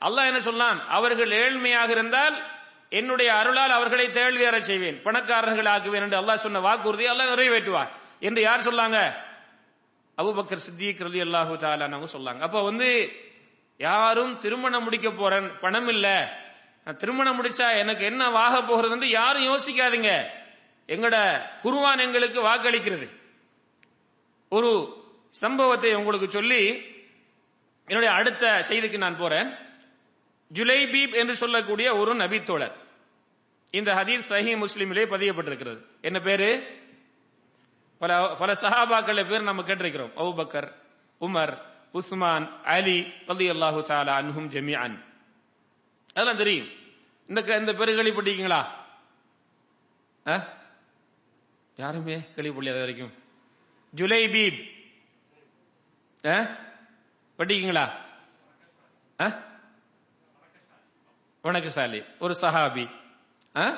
அல்லாஹ் 0.00 0.26
என்ன 0.26 0.40
சொன்னான்? 0.40 0.88
அவர்கள் 0.88 1.30
ஏழ்மையாக 1.30 1.88
இருந்தால் 1.88 2.42
என்னுடைய 2.88 3.34
அருளால் 3.34 3.70
அவர்களை 3.70 4.06
தேழ்வியற 4.08 4.58
செய்வேன். 4.58 5.02
பணக்காரர்கள் 5.02 5.72
ஆக்குவேன் 5.74 6.04
என்று 6.06 6.20
அல்லாஹ் 6.20 6.44
சொன்ன 6.46 6.60
வாக்குறுதி 6.60 7.06
அல்லாஹ் 7.06 7.32
நிறைவேற்றுவார். 7.32 7.88
என்று 8.20 8.40
யார் 8.42 8.60
சொல்லாங்க? 8.60 8.98
அபுபக்கர் 10.18 10.64
சித்திக் 10.66 11.00
ரலி 11.00 11.20
அல்லாஹு 11.20 11.54
தாலானவங்க 11.56 12.08
சொல்லாங்க. 12.12 12.38
அப்ப 12.38 12.62
வந்து 12.62 13.12
யாரும் 13.78 14.38
திருமணம் 14.38 14.82
முடிக்க 14.82 15.10
போறேன் 15.10 15.58
பணம் 15.60 15.88
இல்ல. 15.88 16.38
திருமணம் 16.98 17.42
முடிச்சா 17.42 17.76
எனக்கு 17.76 18.04
என்ன 18.04 18.30
வாக 18.30 18.62
போகிறது 18.62 18.94
என்று 18.94 19.08
யாரும் 19.08 19.42
யோசிக்காதீங்க. 19.42 20.26
எங்கட 20.88 21.16
குருவான் 21.62 21.98
எங்களுக்கு 21.98 22.40
வாக்களிக்கிறது. 22.48 23.06
ஒரு 24.48 24.70
சம்பவத்தை 25.30 25.94
உங்களுக்கு 25.94 26.30
சொல்லி 26.30 26.92
என்னுடைய 27.86 28.14
அடுத்த 28.14 28.64
செய்திக்கு 28.68 28.96
நான் 28.96 29.16
போறேன். 29.16 29.54
ஜுலைபீப் 30.54 31.14
என்று 31.14 31.36
சொல்லக்கூடிய 31.36 31.96
ஒரு 31.96 32.14
நபித்தோழர். 32.14 32.72
இந்த 33.70 33.92
ஹதீஸ் 33.94 34.24
சஹி 34.28 34.64
முஸ்லீமிலே 34.64 35.06
பதியப்பட்டிருக்கிறது. 35.06 35.86
என்ன 36.00 36.20
பேரு? 36.20 36.78
பல 37.98 38.34
பல 38.34 38.52
சஹாபாக்கள் 38.52 39.28
பேர் 39.28 39.42
நம்ம 39.42 39.62
கேட்டிருக்கிறோம். 39.62 40.10
அவுபக்கர் 40.16 40.72
உமர் 41.20 41.58
உஸ்மான் 41.92 42.62
அலி 42.62 43.00
ரலி 43.00 43.50
அல்லாஹு 43.50 43.82
தாலா 43.82 44.22
அன்ஹும் 44.22 44.48
ஜமியான் 44.48 45.04
அதெல்லாம் 46.08 46.36
தெரியும். 46.36 46.68
இந்த 47.28 47.42
க- 47.42 47.56
இந்த 47.56 47.72
பேரு 47.72 48.02
கேள்விப்பட்டிருக்கீங்களா? 48.02 48.66
ஆ? 50.26 50.58
யாருமே 51.76 52.16
கேள்விப்படல 52.16 52.70
அது 52.70 52.78
வரைக்கும்? 52.78 53.12
ஜுலைபீப். 53.96 54.70
ஆ? 56.26 56.63
படிக்கீங்களா? 57.38 57.90
ஆ? 59.20 59.42
வணக்கசாலி. 61.44 62.04
ஒரு 62.18 62.34
சஹாபி. 62.40 62.90
ஆ? 63.56 63.76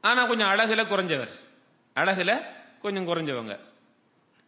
ஆனா 0.00 0.26
கொஞ்சம் 0.26 0.48
அழகுல 0.48 0.82
குறைஞ்சவர். 0.86 1.30
அழகுல 1.94 2.44
கொஞ்சம் 2.78 3.06
குறைஞ்சவங்க. 3.06 3.60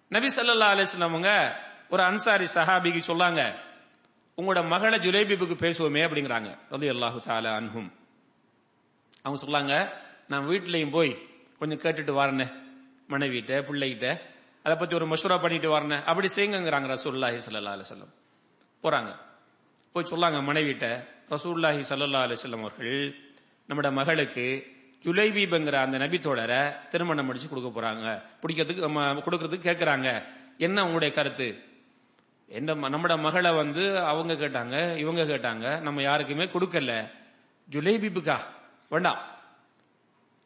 நபி 0.09 0.27
சல்லா 0.27 0.69
அலிஸ்லாமங்க 0.75 1.55
ஒரு 1.89 2.03
அன்சாரி 2.03 2.45
சஹாபிக்கு 2.55 3.03
சொல்லாங்க 3.07 3.55
உங்களோட 4.39 4.67
மகளை 4.67 4.99
ஜுலேபிபுக்கு 4.99 5.55
பேசுவோமே 5.55 6.03
அப்படிங்கிறாங்க. 6.05 6.59
ரலியல்லாஹு 6.71 7.21
தஆலா 7.27 7.55
அன்ஹும். 7.55 7.93
அவங்க 9.23 9.47
சொல்லாங்க 9.47 9.91
நான் 10.29 10.49
வீட்லயும் 10.49 10.91
போய் 10.91 11.29
கொஞ்சம் 11.59 11.79
கேட்டுட்டு 11.79 12.19
வரேனே 12.19 12.53
மனைவிட்ட 13.09 13.63
பிள்ளைகிட்ட 13.63 14.21
அதை 14.67 14.79
பத்தி 14.79 14.95
ஒரு 14.95 15.07
மஷூரா 15.07 15.41
பண்ணிட்டு 15.41 15.81
வரேன் 15.81 16.05
அப்படி 16.05 16.29
செய்யுங்கிறாங்க 16.37 16.99
ரசூல்லாஹி 16.99 17.41
சல்லா 17.51 17.75
அலைஹி 17.75 17.85
போகிறாங்க 17.91 18.09
போறாங்க. 18.83 19.17
போய் 19.93 20.05
சொல்லாங்க 20.11 20.41
மனைவிட்ட 20.43 21.05
ரசூல்லாஹி 21.31 21.85
சல்லா 21.89 22.21
அலைஹி 22.21 22.37
வஸல்லம் 22.43 22.59
அவர்கள் 22.59 23.15
நம்மட 23.69 23.93
மகளுக்கு 23.93 24.67
ஜுலைபீப்ங்கிற 25.03 25.73
அந்த 25.73 25.99
நபித்தோழரை 25.99 26.89
திருமணம் 26.89 27.27
முடிச்சு 27.27 27.49
கொடுக்க 27.49 27.81
போறாங்க. 27.81 28.23
பிடிக்கிறதுக்கு 28.43 28.83
கொடுக்கறதுக்கு 29.21 29.71
கேட்குறாங்க 29.71 30.23
என்ன 30.59 30.81
உங்களுடைய 30.81 31.15
கருத்து? 31.15 31.63
என்ன 32.47 32.75
ம- 32.75 32.93
நம்மட 32.93 33.19
மகளை 33.19 33.53
வந்து 33.53 33.99
அவங்க 33.99 34.33
கேட்டாங்க 34.35 34.97
இவங்க 34.97 35.23
கேட்டாங்க 35.23 35.81
நம்ம 35.81 36.03
யாருக்குமே 36.03 36.45
கொடுக்கல. 36.45 37.11
ஜுலைபீபுக்கா? 37.71 38.39
வேண்டாம். 38.89 39.19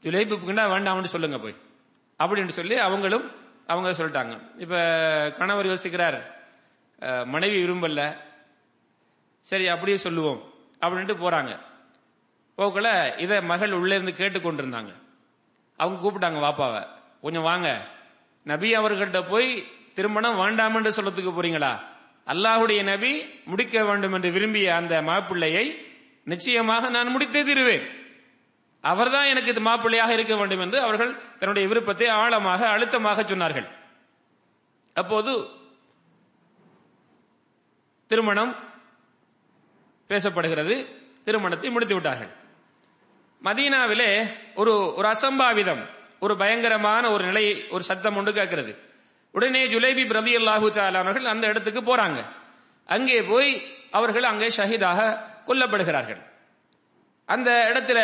ஜுலைபீபுக்குண்டா 0.02 0.64
வேண்டாம்னு 0.68 1.04
சொல்லுங்க 1.04 1.38
போய். 1.38 1.56
அப்படின்னு 2.18 2.48
சொல்லி 2.48 2.76
அவங்களும் 2.78 3.39
அவங்க 3.72 3.90
சொல்லிட்டாங்க. 3.98 4.34
இப்போ 4.64 4.80
கணவர் 5.38 5.70
யோசிக்கிறார் 5.72 6.18
மனைவி 7.34 7.58
விரும்பல. 7.64 8.02
சரி 9.50 9.66
அப்படியே 9.74 9.98
சொல்லுவோம். 10.06 10.40
அப்படின்ட்டு 10.84 11.14
போறாங்க. 11.24 11.52
போக்கல 12.58 12.88
இதை 13.24 13.36
மகள் 13.50 13.76
உள்ளே 13.78 13.94
இருந்து 13.98 14.14
கேட்டு 14.20 14.38
கொண்டிருந்தாங்க. 14.38 14.92
அவங்க 15.80 15.98
கூப்பிட்டாங்க 16.02 16.38
வாப்பாவை 16.46 16.82
கொஞ்சம் 17.24 17.48
வாங்க. 17.50 17.68
நபி 18.50 18.68
அவர்கள்ட்ட 18.78 19.20
போய் 19.32 19.48
திருமணம் 19.96 20.40
வேண்டாம் 20.42 20.76
என்று 20.78 20.96
சொல்லத்துக்கு 20.96 21.32
போறீங்களா? 21.32 21.72
அல்லாஹுடைய 22.32 22.80
நபி 22.90 23.12
முடிக்க 23.52 23.84
வேண்டும் 23.88 24.14
என்று 24.16 24.30
விரும்பிய 24.36 24.68
அந்த 24.80 24.94
மாப்பிள்ளையை 25.08 25.64
நிச்சயமாக 26.32 26.90
நான் 26.96 27.12
முடித்தே 27.14 27.40
தீருவேன். 27.48 27.86
அவர்தான் 28.84 29.30
எனக்கு 29.32 29.52
இது 29.52 29.62
மாப்பிள்ளையாக 29.68 30.12
இருக்க 30.16 30.34
வேண்டும் 30.40 30.62
என்று 30.64 30.78
அவர்கள் 30.86 31.10
தன்னுடைய 31.40 31.64
விருப்பத்தை 31.70 32.06
ஆழமாக 32.20 32.60
அழுத்தமாக 32.74 33.22
சொன்னார்கள். 33.32 33.66
அப்போது 34.96 35.32
திருமணம் 38.10 38.52
பேசப்படுகிறது. 40.10 40.76
திருமணத்தை 41.26 41.70
முடித்து 41.74 41.96
விட்டார்கள் 41.96 42.30
மதீனாவிலே 43.42 44.08
ஒரு 44.60 44.72
ஒரு 44.98 45.06
அசம்பாவிதம் 45.14 45.82
ஒரு 46.24 46.34
பயங்கரமான 46.40 47.04
ஒரு 47.14 47.22
நிலை 47.28 47.44
ஒரு 47.74 47.82
சத்தம் 47.90 48.16
ஒன்று 48.20 48.32
கேட்கிறது. 48.38 48.72
உடனே 49.34 49.62
ஜுலேபி 49.74 50.04
பிரதி 50.10 50.32
அல்லாஹு 50.40 50.66
அவர்கள் 51.02 51.30
அந்த 51.32 51.44
இடத்துக்கு 51.52 51.82
போறாங்க. 51.90 52.20
அங்கே 52.88 53.18
போய் 53.30 53.50
அவர்கள் 53.98 54.26
அங்கே 54.30 54.48
ஷஹீதாக 54.56 55.00
கொல்லப்படுகிறார்கள். 55.48 56.20
அந்த 57.28 57.50
இடத்துல 57.70 58.00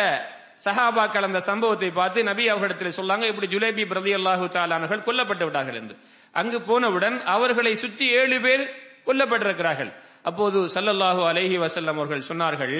சஹாபாக்கள் 0.65 1.27
அந்த 1.27 1.39
சம்பவத்தை 1.49 1.89
பார்த்து 1.99 2.19
நபி 2.29 2.43
அவர்களிடத்தில் 2.51 2.97
சொல்லாங்க 2.99 3.25
இப்படி 3.31 3.47
ஜுலேபி 3.53 3.83
பிரதி 3.91 4.11
அல்லாஹு 4.19 4.45
தாலானர்கள் 4.55 5.05
கொல்லப்பட்டு 5.07 5.45
விட்டார்கள் 5.47 5.77
என்று. 5.81 5.95
அங்கு 6.39 6.57
போனவுடன் 6.69 7.17
அவர்களை 7.35 7.73
சுற்றி 7.83 8.05
ஏழு 8.19 8.37
பேர் 8.45 8.63
கொல்லப்பட்டிருக்கிறார்கள். 9.07 9.91
அப்போது 10.29 10.59
சல்லல்லாஹு 10.75 11.21
அலஹி 11.31 11.57
வசல்லம் 11.65 11.97
அவர்கள் 11.99 12.27
சொன்னார்கள் 12.29 12.77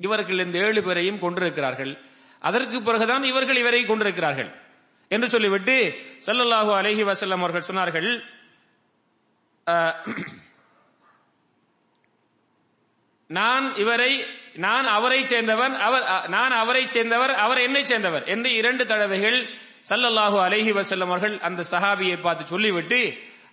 இவர்கள் 0.00 0.42
இந்த 0.44 0.56
ஏழு 0.66 0.80
பேரையும் 0.86 1.22
கொண்டிருக்கிறார்கள் 1.24 1.92
அதற்கு 2.42 2.78
பிறகுதான் 2.88 3.24
இவர்கள் 3.30 3.58
இவரை 3.62 3.82
கொண்டிருக்கிறார்கள் 3.90 4.50
என்று 5.10 5.28
சொல்லிவிட்டு 5.34 5.76
சல்லல்லாஹு 6.26 6.72
அலைஹி 6.80 7.04
வசல்லம் 7.10 7.42
அவர்கள் 7.44 7.68
சொன்னார்கள் 7.70 8.08
நான் 13.30 13.66
இவரை 13.82 14.12
நான் 14.64 14.86
அவரை 14.96 15.20
சேர்ந்தவன் 15.32 15.74
அவர் 15.86 16.04
நான் 16.34 16.54
அவரை 16.62 16.82
சேர்ந்தவர் 16.94 17.32
அவர் 17.44 17.60
என்னை 17.66 17.82
சேர்ந்தவர் 17.90 18.24
என்று 18.34 18.50
இரண்டு 18.60 18.82
தடவைகள் 18.90 19.38
சல்லல்லாஹு 19.90 20.38
அலஹி 20.46 20.72
வசல்லம் 20.78 21.10
அவர்கள் 21.12 21.34
அந்த 21.48 21.64
சஹாபியை 21.72 22.18
பார்த்து 22.26 22.44
சொல்லிவிட்டு 22.52 23.00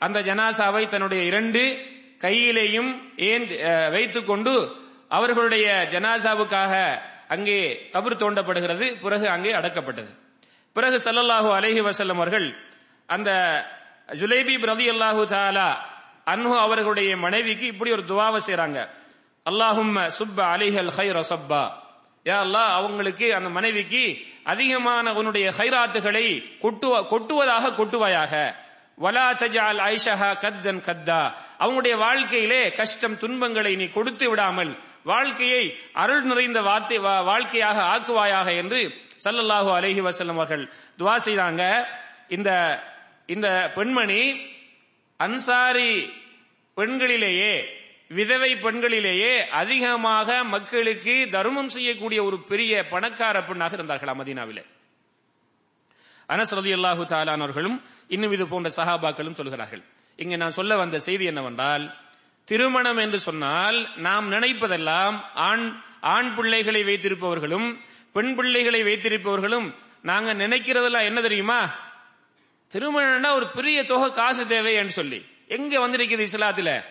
அந்த 0.06 0.18
ஜனாசாவை 0.28 0.84
தன்னுடைய 0.94 1.22
இரண்டு 1.32 1.64
கையிலேயும் 2.26 2.92
ஏன் 3.32 3.46
வைத்துக்கொண்டு 3.96 4.54
அவர்களுடைய 5.18 5.66
ஜனாசாவுக்காக 5.94 6.74
அங்கே 7.36 7.60
கபர் 7.94 8.22
தோண்டப்படுகிறது 8.24 8.86
பிறகு 9.04 9.28
அங்கே 9.36 9.52
அடக்கப்பட்டது. 9.60 10.12
பிறகு 10.76 10.98
சல்லல்லாஹு 11.06 11.50
அலஹி 11.58 11.82
வசல்லம் 11.90 12.20
அவர்கள் 12.22 12.48
அந்த 13.10 13.30
ஜுலேபி 14.22 14.56
பிரதி 14.66 14.86
அல்லாஹு 14.94 15.24
தாலா 15.36 15.70
அன்ஹு 16.34 16.56
அவர்களுடைய 16.66 17.12
மனைவிக்கு 17.26 17.66
இப்படி 17.74 17.92
ஒரு 17.98 18.04
துவாவை 18.12 18.40
செய்றாங்க. 18.48 18.80
அல்லாஹும் 19.46 19.94
சுப்ப 20.10 20.38
அலிஹல் 20.48 20.92
ஹைர 20.98 21.18
சப்பா. 21.30 21.64
யா 22.26 22.38
அல்லாஹ் 22.38 22.72
அவங்களுக்கு 22.72 23.36
அந்த 23.36 23.50
மனைவிக்கு 23.50 24.04
அதிகமான 24.44 25.14
உன்னுடைய 25.14 25.52
ஹைராத்துகளை 25.58 26.26
கொட்டுவ 26.62 27.08
கொட்டுவதாக 27.08 27.74
கொட்டுவாயாக. 27.76 28.34
வலா 28.98 29.34
தஜால் 29.34 29.80
ஐஷஹா 29.88 30.30
கத்தன் 30.38 30.82
கத்தா. 30.82 31.22
அவங்களுடைய 31.60 31.98
வாழ்க்கையிலே 31.98 32.72
கஷ்டம் 32.72 33.18
துன்பங்களை 33.18 33.76
நீ 33.76 33.88
கொடுத்து 33.88 34.30
விடாமல் 34.30 34.72
வாழ்க்கையை 35.04 35.64
அருள் 35.94 36.24
நிறைந்த 36.24 36.62
வார்த்தை 36.62 37.00
வா- 37.00 37.24
வாழ்க்கையாக 37.24 37.78
ஆக்குவாயாக 37.94 38.56
என்று 38.56 38.82
சல்லல்லாஹு 39.24 39.70
அலஹி 39.78 40.02
வஸல்லம் 40.02 40.38
அவர்கள் 40.38 40.66
துவா 41.00 41.16
செய்தாங்க. 41.26 41.64
இந்த 42.28 42.50
இந்த 43.26 43.48
பெண்மணி 43.76 44.22
அன்சாரி 45.20 45.92
பெண்களிலேயே 46.78 47.54
விதவை 48.12 48.56
பெண்களிலேயே 48.56 49.48
அதிகமாக 49.48 50.44
மக்களுக்கு 50.44 51.28
தர்மம் 51.32 51.70
செய்யக்கூடிய 51.70 52.24
ஒரு 52.24 52.38
பெரிய 52.44 52.88
பணக்கார 52.88 53.44
பெண்ணாக 53.44 53.74
இருந்தார்கள் 53.74 54.16
மதீனாவிலே? 54.16 54.64
அனஸ் 56.30 56.54
அல்லாஹு 56.56 57.04
தஆலான் 57.04 57.82
இன்னும் 58.08 58.32
இது 58.32 58.48
போன்ற 58.48 58.70
சஹாபாக்களும் 58.76 59.34
சொல்கிறார்கள். 59.34 59.84
இங்கு 60.16 60.38
நான் 60.38 60.52
சொல்ல 60.52 60.76
வந்த 60.76 61.00
செய்தி 61.00 61.26
என்னவென்றால் 61.26 61.96
திருமணம் 62.44 62.98
என்று 62.98 63.20
சொன்னால் 63.20 63.90
நாம் 63.96 64.32
நினைப்பதெல்லாம் 64.32 65.22
ஆண் 65.34 65.82
ஆண் 66.02 66.36
பிள்ளைகளை 66.36 66.84
வைத்திருப்பவர்களும் 66.84 67.80
பெண் 68.12 68.36
பிள்ளைகளை 68.36 68.84
வைத்திருப்பவர்களும் 68.84 69.74
நாங்க 70.02 70.34
நினைக்கிறதெல்லாம் 70.34 71.10
என்ன 71.10 71.22
தெரியுமா? 71.22 71.60
திருமணம்னா 72.74 73.34
ஒரு 73.34 73.48
பெரிய 73.52 73.84
தொகை 73.84 74.12
காசு 74.12 74.48
தேவை 74.48 74.74
என்று 74.74 74.92
சொல்லி. 74.92 75.26
எங்க 75.48 75.88
வந்திருக்குது 75.88 76.28
இஸ்லாத்துல? 76.32 76.84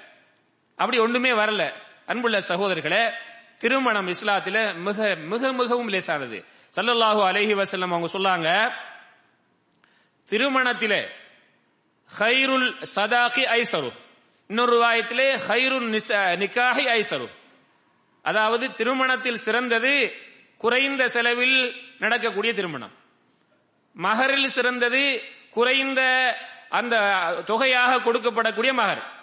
அப்படி 0.81 0.99
ஒண்ணுமே 0.99 1.31
வரல. 1.31 1.73
அன்புள்ள 2.07 2.39
சகோதரர்களே 2.39 3.13
திருமணம் 3.59 4.09
இஸ்லாத்தில 4.09 4.75
மிக 4.75 5.15
மிக 5.15 5.53
மிகவும் 5.53 5.89
லேசானது. 5.89 6.45
சல்லல்லாஹு 6.77 7.25
அலஹி 7.25 7.63
வசல்லம் 7.63 7.83
அவங்க 7.83 8.07
சொல்லாங்க 8.13 8.73
திருமணத்தில 10.31 11.09
ஹைருல் 12.19 12.85
சதாகி 12.95 13.45
ஐசரு. 13.45 13.93
இன்னொரு 14.47 14.79
வாயத்திலே 14.79 15.35
ஹைருல் 15.35 15.99
நிசா- 15.99 16.37
நிக்காஹி 16.37 16.89
ஐசரு. 16.89 17.29
அதாவது 18.23 18.73
திருமணத்தில் 18.73 19.37
சிறந்தது 19.37 20.13
குறைந்த 20.59 21.09
செலவில் 21.09 21.75
நடக்கக்கூடிய 21.99 22.53
திருமணம். 22.53 22.93
மகரில் 23.95 24.49
சிறந்தது 24.49 25.23
குறைந்த 25.51 26.35
அந்த 26.69 26.99
தொகையாக 27.47 28.13
கொடுக்கப்படக்கூடிய 28.13 28.73
மகர். 28.73 29.19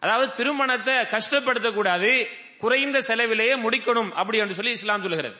அதாவது 0.00 0.32
திருமணத்தை 0.32 0.94
கஷ்டப்படுத்தக்கூடாது 0.94 2.28
குறைந்த 2.58 3.00
செலவிலேயே 3.00 3.54
முடிக்கணும் 3.56 4.12
அப்படி 4.12 4.38
என்று 4.38 4.54
சொல்லி 4.54 4.70
இஸ்லாம் 4.70 5.02
சொல்கிறது 5.02 5.36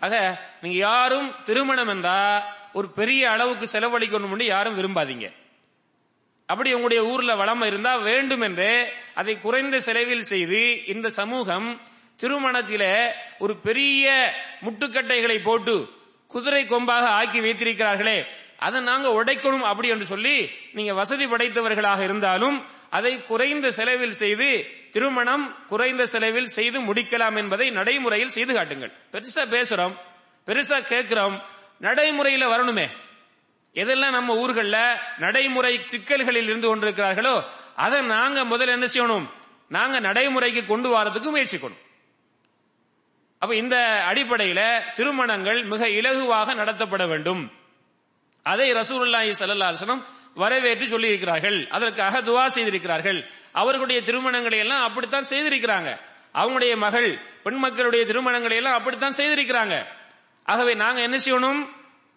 ஆக 0.00 0.38
நீங்க 0.60 0.78
யாரும் 0.78 1.34
திருமணம் 1.44 1.88
என்றா 1.88 2.46
ஒரு 2.72 2.88
பெரிய 2.88 3.30
அளவுக்கு 3.30 3.66
செலவழிக்கணும் 3.72 4.42
யாரும் 4.42 4.78
விரும்பாதீங்க. 4.78 5.32
அப்படி 6.46 6.72
உங்களுடைய 6.72 7.04
ஊர்ல 7.04 7.34
வளம் 7.34 7.62
இருந்தா 7.62 7.96
வேண்டும் 7.96 8.40
என்று 8.40 8.92
அதை 9.14 9.38
குறைந்த 9.38 9.80
செலவில் 9.80 10.22
செய்து 10.22 10.84
இந்த 10.86 11.10
சமூகம் 11.10 11.80
திருமணத்தில 12.22 13.12
ஒரு 13.38 13.56
பெரிய 13.56 14.32
முட்டுக்கட்டைகளை 14.64 15.42
போட்டு 15.42 15.88
குதிரை 16.26 16.64
கொம்பாக 16.64 17.04
ஆக்கி 17.04 17.40
வைத்திருக்கிறார்களே 17.40 18.26
அதை 18.58 18.80
நாங்க 18.80 19.24
உடைக்கணும் 19.24 19.60
அப்படி 19.60 19.88
என்று 19.88 20.06
சொல்லி 20.06 20.50
நீங்க 20.72 20.94
வசதி 20.94 21.26
படைத்தவர்களாக 21.26 22.04
இருந்தாலும் 22.04 22.64
அதை 22.96 23.12
குறைந்த 23.30 23.66
செலவில் 23.78 24.16
செய்து 24.22 24.48
திருமணம் 24.94 25.44
குறைந்த 25.70 26.02
செலவில் 26.12 26.50
செய்து 26.56 26.78
முடிக்கலாம் 26.88 27.36
என்பதை 27.42 27.66
நடைமுறையில் 27.78 28.34
செய்து 28.36 28.52
காட்டுங்கள். 28.54 28.92
பெருசா 29.12 29.44
பேசுறோம் 29.54 29.94
பெருசா 30.48 30.78
கேட்கிறோம் 30.92 31.36
நடைமுறையில 31.86 32.44
வரணுமே. 32.54 32.86
எதெல்லாம் 33.82 34.16
நம்ம 34.18 34.34
ஊர்களில் 34.42 34.82
நடைமுறை 35.24 35.72
சிக்கல்களில் 35.92 36.48
இருந்து 36.50 36.68
கொண்டிருக்கிறார்களோ 36.68 37.34
அதை 37.84 38.00
நாங்க 38.14 38.40
முதல்ல 38.52 38.76
என்ன 38.78 38.88
செய்யணும்? 38.94 39.26
நாங்க 39.76 39.96
நடைமுறைக்கு 40.06 40.62
கொண்டு 40.66 40.88
வரதுக்கு 40.96 41.30
முயற்சிக்கணும். 41.34 41.80
அப்ப 43.42 43.52
இந்த 43.62 43.76
அடிப்படையில 44.10 44.60
திருமணங்கள் 44.96 45.58
மிக 45.72 45.88
இலகுவாக 45.98 46.54
நடத்தப்பட 46.60 47.04
வேண்டும். 47.12 47.42
அதை 48.46 48.66
ரசூலுல்லாஹி 48.80 49.30
ஸல்லல்லாஹு 49.40 49.70
அலைஹி 49.70 49.82
வரவேற்று 50.34 50.86
சொல்லி 50.86 51.08
இருக்கிறார்கள் 51.08 51.68
அதற்காக 51.68 52.20
துவா 52.20 52.46
செய்திருக்கிறார்கள். 52.46 53.30
அவர்களுடைய 53.52 54.02
திருமணங்களை 54.02 54.58
எல்லாம் 54.58 54.82
அப்படித்தான் 54.82 55.30
செய்திருக்கிறாங்க. 55.30 56.00
அவங்களுடைய 56.34 56.76
மகள் 56.76 57.20
பெண் 57.42 57.54
மக்களுடைய 57.54 58.04
திருமணங்களை 58.04 58.56
எல்லாம் 58.56 58.78
அப்படித்தான் 58.78 59.18
செய்திருக்கிறாங்க. 59.18 59.86
ஆகவே 60.44 60.74
நாங்க 60.74 61.00
என்ன 61.00 61.16
செய்யணும்? 61.16 61.60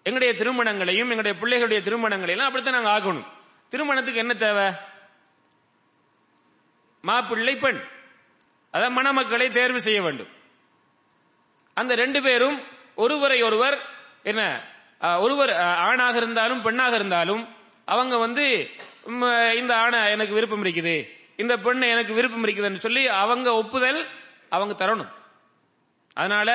எங்களுடைய 0.04 0.34
திருமணங்களையும் 0.40 1.10
எங்களுடைய 1.10 1.36
பிள்ளைகளுடைய 1.42 1.80
திருமணங்களை 1.88 2.30
எல்லாம் 2.30 2.48
அப்படித்தான் 2.48 2.84
நாங்க 2.84 2.94
ஆகணும். 2.98 3.28
திருமணத்துக்கு 3.70 4.20
என்ன 4.20 4.34
தேவை? 4.34 4.66
மாப்பிள்ளை 7.02 7.56
பெண். 7.56 7.80
அதான் 8.74 8.98
மணமக்களை 9.00 9.50
தேர்வு 9.50 9.82
செய்ய 9.82 10.02
வேண்டும். 10.02 10.32
அந்த 11.74 11.96
ரெண்டு 11.96 12.22
பேரும் 12.22 12.58
ஒருவரை 12.96 13.42
ஒருவர் 13.42 13.78
என்ன 14.24 14.42
ஒருவர் 15.20 15.52
ஆணாக 15.88 16.16
இருந்தாலும் 16.18 16.62
பெண்ணாக 16.62 16.96
இருந்தாலும் 16.96 17.44
அவங்க 17.94 18.16
வந்து 18.26 18.46
இந்த 19.60 19.72
ஆணை 19.84 20.00
எனக்கு 20.16 20.34
விருப்பம் 20.38 20.64
இருக்குது. 20.66 20.96
இந்த 21.42 21.54
பெண்ணு 21.66 21.86
எனக்கு 21.96 22.14
விருப்பம் 22.18 22.46
இருக்குதுன்னு 22.46 22.86
சொல்லி 22.86 23.04
அவங்க 23.24 23.50
ஒப்புதல் 23.62 24.00
அவங்க 24.56 24.74
தரணும். 24.82 25.12
அதனால 26.20 26.50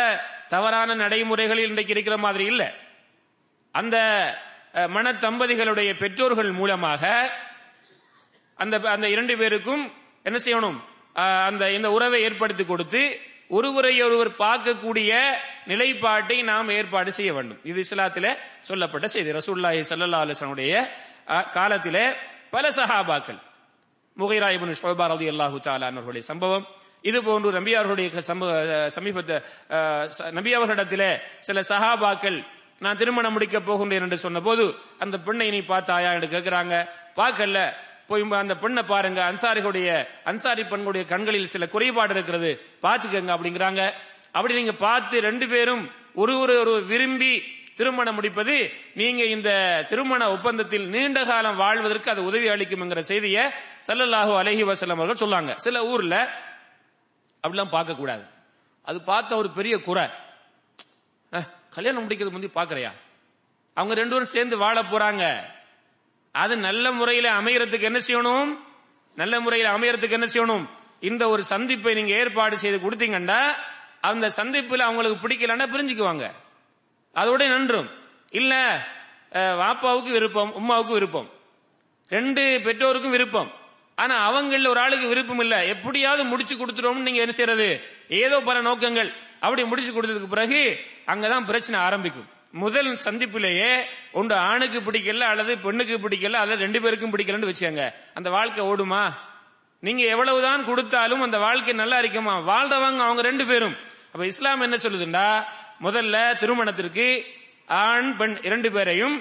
தவறான 0.54 0.94
நடைமுறைகளில் 1.02 1.68
இன்றைக்கு 1.70 1.94
இருக்கிற 1.94 2.16
மாதிரி 2.26 2.44
இல்ல. 2.52 2.62
அந்த 3.80 3.96
மன 4.94 5.12
தம்பதிகளுடைய 5.24 5.90
பெற்றோர்கள் 6.02 6.50
மூலமாக 6.60 7.02
அந்த 8.62 8.74
அந்த 8.94 9.06
இரண்டு 9.14 9.34
பேருக்கும் 9.40 9.84
என்ன 10.28 10.38
செய்யணும்? 10.46 10.78
அந்த 11.48 11.64
இந்த 11.76 11.88
உறவை 11.96 12.18
ஏற்படுத்தி 12.26 12.64
கொடுத்து 12.66 13.02
ஒருவரை 13.56 13.94
ஒருவர் 14.06 14.30
பார்க்கக்கூடிய 14.44 15.12
நிலைப்பாட்டை 15.70 16.36
நாம் 16.50 16.74
ஏற்பாடு 16.76 17.10
செய்ய 17.16 17.30
வேண்டும். 17.36 17.60
இது 17.70 17.78
இஸ்லாத்தில் 17.86 18.30
சொல்லப்பட்ட 18.68 19.06
செய்தி. 19.14 19.30
ரசூல்லாஹி 19.38 19.82
சல்லா 19.90 20.20
அலைஹி 20.26 20.40
காலத்திலே 21.26 22.12
பல 22.50 22.68
சஹாபாக்கள். 22.68 23.38
முகைரா 24.18 24.48
இப்னு 24.50 24.74
ஷுபா 24.82 25.06
ரலியல்லாஹு 25.08 25.58
தஆலா 25.62 25.82
அவர்களுடைய 25.82 26.20
சம்பவம் 26.20 26.66
இது 27.02 27.24
போன்று 27.24 27.52
நபி 27.52 27.74
அவர்களுடைய 27.74 28.10
சமீபத்தை 28.90 29.42
ச- 30.18 30.30
நபி 30.30 30.54
அவர்களிடத்திலே 30.54 31.18
சில 31.38 31.60
சஹாபாக்கள் 31.60 32.44
நான் 32.78 32.96
திருமணம் 32.96 33.32
முடிக்க 33.32 33.60
போகின்றேன் 33.60 34.00
என்று 34.00 34.18
சொன்னபோது 34.18 34.74
அந்த 34.98 35.18
பெண்ணை 35.18 35.50
நீ 35.50 35.60
பார்த்தாயா 35.60 36.12
என்று 36.12 36.26
கேட்கிறாங்க 36.26 36.88
பார்க்கல. 37.16 37.72
போய் 38.06 38.22
அந்த 38.30 38.56
பெண்ணை 38.56 38.82
பாருங்க. 38.82 39.32
அன்சாரிகளுடைய 39.32 40.06
அன்சாரி 40.24 40.64
பெண்களுடைய 40.64 41.06
கண்களில் 41.06 41.46
சில 41.46 41.68
குறைபாடு 41.68 42.14
இருக்கிறது. 42.14 42.60
பார்த்துக்கங்க 42.82 43.30
அப்படிங்கிறாங்க. 43.36 43.92
அப்படி 44.32 44.54
நீங்க 44.54 44.72
பார்த்து 44.72 45.20
ரெண்டு 45.20 45.48
பேரும் 45.48 45.90
ஒரு 46.14 46.38
ஒரு 46.38 46.58
ஒரு 46.60 46.84
விரும்பி 46.84 47.61
திருமணம் 47.78 48.16
முடிப்பது 48.18 48.54
நீங்க 49.00 49.22
இந்த 49.34 49.50
திருமண 49.90 50.22
ஒப்பந்தத்தில் 50.34 50.86
நீண்ட 50.94 51.18
காலம் 51.30 51.60
வாழ்வதற்கு 51.62 52.12
அது 52.14 52.22
உதவி 52.30 52.48
அளிக்கும்ங்கிற 52.54 53.02
செய்தியை 53.10 53.44
சல்லல்லாஹு 53.88 54.32
அலஹி 54.40 54.64
வசலம் 54.70 55.00
அவர்கள் 55.00 55.22
சொல்லாங்க. 55.22 55.52
சில 55.66 55.76
ஊர்ல 55.92 56.16
அப்படிலாம் 57.44 57.74
பார்க்க 57.76 58.00
கூடாது 58.00 58.24
அது 58.90 58.98
பார்த்த 59.08 59.30
ஒரு 59.42 59.48
பெரிய 59.58 59.74
குறை. 59.88 60.04
கல்யாணம் 61.76 62.02
முடிக்கிறது 62.04 62.34
முந்தி 62.34 62.50
பாக்குறியா 62.58 62.92
அவங்க 63.76 63.94
ரெண்டு 64.00 64.14
பேரும் 64.14 64.32
சேர்ந்து 64.34 64.56
வாழ 64.62 64.78
போறாங்க. 64.92 65.24
அது 66.34 66.54
நல்ல 66.66 66.84
முறையில 66.98 67.26
அமையறதுக்கு 67.40 67.88
என்ன 67.90 68.00
செய்யணும்? 68.06 68.50
நல்ல 69.16 69.34
முறையில் 69.44 69.74
அமையறதுக்கு 69.76 70.18
என்ன 70.18 70.28
செய்யணும்? 70.34 70.64
இந்த 71.08 71.22
ஒரு 71.32 71.42
சந்திப்பை 71.52 71.92
நீங்க 71.98 72.12
ஏற்பாடு 72.20 72.54
செய்து 72.64 72.78
கொடுத்தீங்கன்னா 72.84 73.40
அந்த 74.10 74.26
சந்திப்புல 74.38 74.86
அவங்களுக்கு 74.88 75.22
பிடிக்கலன்னா 75.24 75.66
பிரிஞ்சுக்குவாங்க. 75.74 76.26
அதோட 77.20 77.42
நன்றும். 77.54 77.88
இல்ல 78.40 78.52
வாப்பாவுக்கு 79.62 80.10
விருப்பம் 80.16 80.52
உமாவுக்கு 80.60 80.96
விருப்பம். 80.98 81.28
ரெண்டு 82.08 82.42
பெற்றோருக்கும் 82.64 83.16
விருப்பம். 83.16 83.50
ஆனா 84.02 84.14
அவங்கள 84.28 84.68
ஒரு 84.72 84.80
ஆளுக்கு 84.84 85.06
விருப்பம் 85.12 85.42
இல்ல. 85.44 85.54
எப்படியாவது 85.74 86.22
முடிச்சு 86.30 86.54
கொடுத்துருவோம்னு 86.56 87.06
நீங்க 87.08 87.20
என்ன 87.24 87.34
செய்யறது? 87.38 87.68
ஏதோ 88.22 88.36
பல 88.48 88.60
நோக்கங்கள். 88.68 89.10
அப்படி 89.44 89.62
முடிச்சு 89.70 89.92
கொடுத்ததுக்கு 89.92 90.34
பிறகு 90.34 90.60
அங்கதான் 91.12 91.48
பிரச்சனை 91.50 91.80
ஆரம்பிக்கும். 91.80 92.28
முதல் 92.62 92.88
சந்திப்பிலேயே 93.04 93.70
ஒன்று 94.18 94.34
ஆணுக்கு 94.50 94.78
பிடிக்கல 94.86 95.26
அல்லது 95.32 95.52
பெண்ணுக்கு 95.58 95.94
பிடிக்கல 96.04 96.40
அல்லது 96.40 96.64
ரெண்டு 96.64 96.80
பேருக்கும் 96.84 97.12
பிடிக்கலன்னு 97.12 97.50
வச்சாங்க 97.50 97.82
அந்த 98.18 98.28
வாழ்க்கை 98.30 98.64
ஓடுமா? 98.70 99.04
நீங்க 99.86 100.02
எவ்வளவுதான் 100.14 100.64
கொடுத்தாலும் 100.64 101.24
அந்த 101.26 101.38
வாழ்க்கை 101.38 101.74
நல்லா 101.80 101.98
இருக்குமா? 102.02 102.34
வாழ்றவங்க 102.50 103.02
அவங்க 103.06 103.22
ரெண்டு 103.22 103.46
பேரும். 103.50 103.76
அப்ப 104.12 104.24
இஸ்லாம் 104.32 104.64
என்ன 104.66 104.76
சொல்லுதுண்டா? 104.84 105.26
முதல்ல 105.84 106.16
திருமணத்திற்கு 106.40 107.06
ஆண் 107.84 108.10
பெண் 108.18 108.36
இரண்டு 108.48 108.68
பேரையும் 108.72 109.16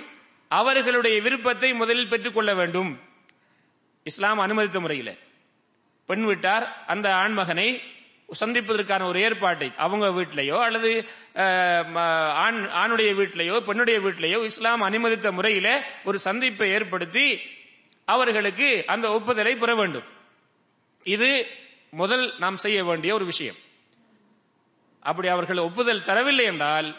அவர்களுடைய 0.51 1.17
விருப்பத்தை 1.25 1.69
முதலில் 1.81 2.11
பெற்றுக்கொள்ள 2.11 2.51
வேண்டும். 2.59 2.91
இஸ்லாம் 4.05 4.39
அனுமதித்த 4.45 4.79
முறையில். 4.79 5.13
பெண் 6.09 6.25
வீட்டார் 6.29 6.65
அந்த 6.93 7.07
ஆண்மகனை 7.21 7.67
சந்திப்பதற்கான 8.39 9.05
ஒரு 9.05 9.19
ஏற்பாட்டை 9.21 9.69
அவங்க 9.85 10.05
வீட்டிலேயோ 10.17 10.57
அல்லது 10.67 10.91
ஆண் 12.43 12.59
ஆணுடைய 12.81 13.11
வீட்டிலேயோ 13.19 13.55
பெண்ணுடைய 13.69 13.97
வீட்டிலேயோ 13.99 14.39
இஸ்லாம் 14.49 14.85
அனுமதித்த 14.89 15.31
முறையில 15.37 15.67
ஒரு 16.03 16.19
சந்திப்பை 16.27 16.69
ஏற்படுத்தி 16.77 17.25
அவர்களுக்கு 18.05 18.69
அந்த 18.93 19.07
ஒப்புதலை 19.17 19.55
பெற 19.55 19.71
வேண்டும். 19.81 20.07
இது 21.05 21.29
முதல் 22.01 22.25
நாம் 22.39 22.63
செய்ய 22.65 22.79
வேண்டிய 22.83 23.13
ஒரு 23.13 23.25
விஷயம். 23.25 23.59
அப்படி 25.09 25.27
அவர்கள் 25.35 25.65
ஒப்புதல் 25.67 26.07
தரவில்லை 26.09 26.45
என்றால் 26.51 26.89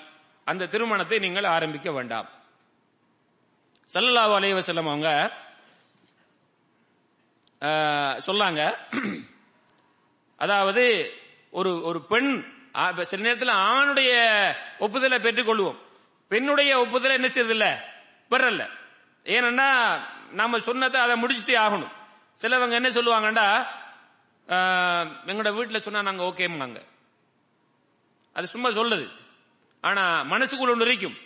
அந்த 0.47 0.69
திருமணத்தை 0.73 1.19
நீங்கள் 1.25 1.53
ஆரம்பிக்க 1.57 1.89
வேண்டாம். 1.97 2.29
ஸல்லல்லாஹு 3.95 4.33
அலைவ 4.39 4.63
செல்லம் 4.69 4.91
அவங்க 4.93 5.11
சொல்லாங்க. 8.27 8.63
அதாவது 10.39 10.85
ஒரு 11.59 11.73
ஒரு 11.89 11.99
பெண் 12.13 12.31
சில 13.11 13.23
நேரத்தில் 13.25 13.61
ஆணுடைய 13.71 14.13
ஒப்புதலை 14.85 15.19
பெற்றுக்கொள்வோம். 15.27 15.79
பெண்ணுடைய 16.31 16.73
ஒப்புதலை 16.85 17.15
என்ன 17.19 17.29
செய்யறதில்ல? 17.33 17.67
பெறல. 18.31 18.63
ஏனென்னா 19.27 19.69
நாம 20.41 20.59
சொன்னதை 20.69 20.99
அதை 21.05 21.15
முடிச்சுட்டே 21.23 21.57
ஆகணும். 21.65 21.93
சிலவங்க 22.41 22.79
என்ன 22.81 22.91
சொல்லுவாங்கண்டா 22.97 23.47
எங்களோட 25.31 25.51
வீட்டில் 25.59 25.85
சொன்னா 25.87 26.01
நாங்க 26.09 26.25
ஓகேம்பாங்க. 26.31 26.81
அது 28.35 28.47
சும்மா 28.47 28.69
சொல்லுது. 28.69 29.09
ஆனா 29.81 30.23
மனசுக்குள்ள 30.23 30.71
ஒன்று 30.71 30.87
இருக்கும். 30.87 31.17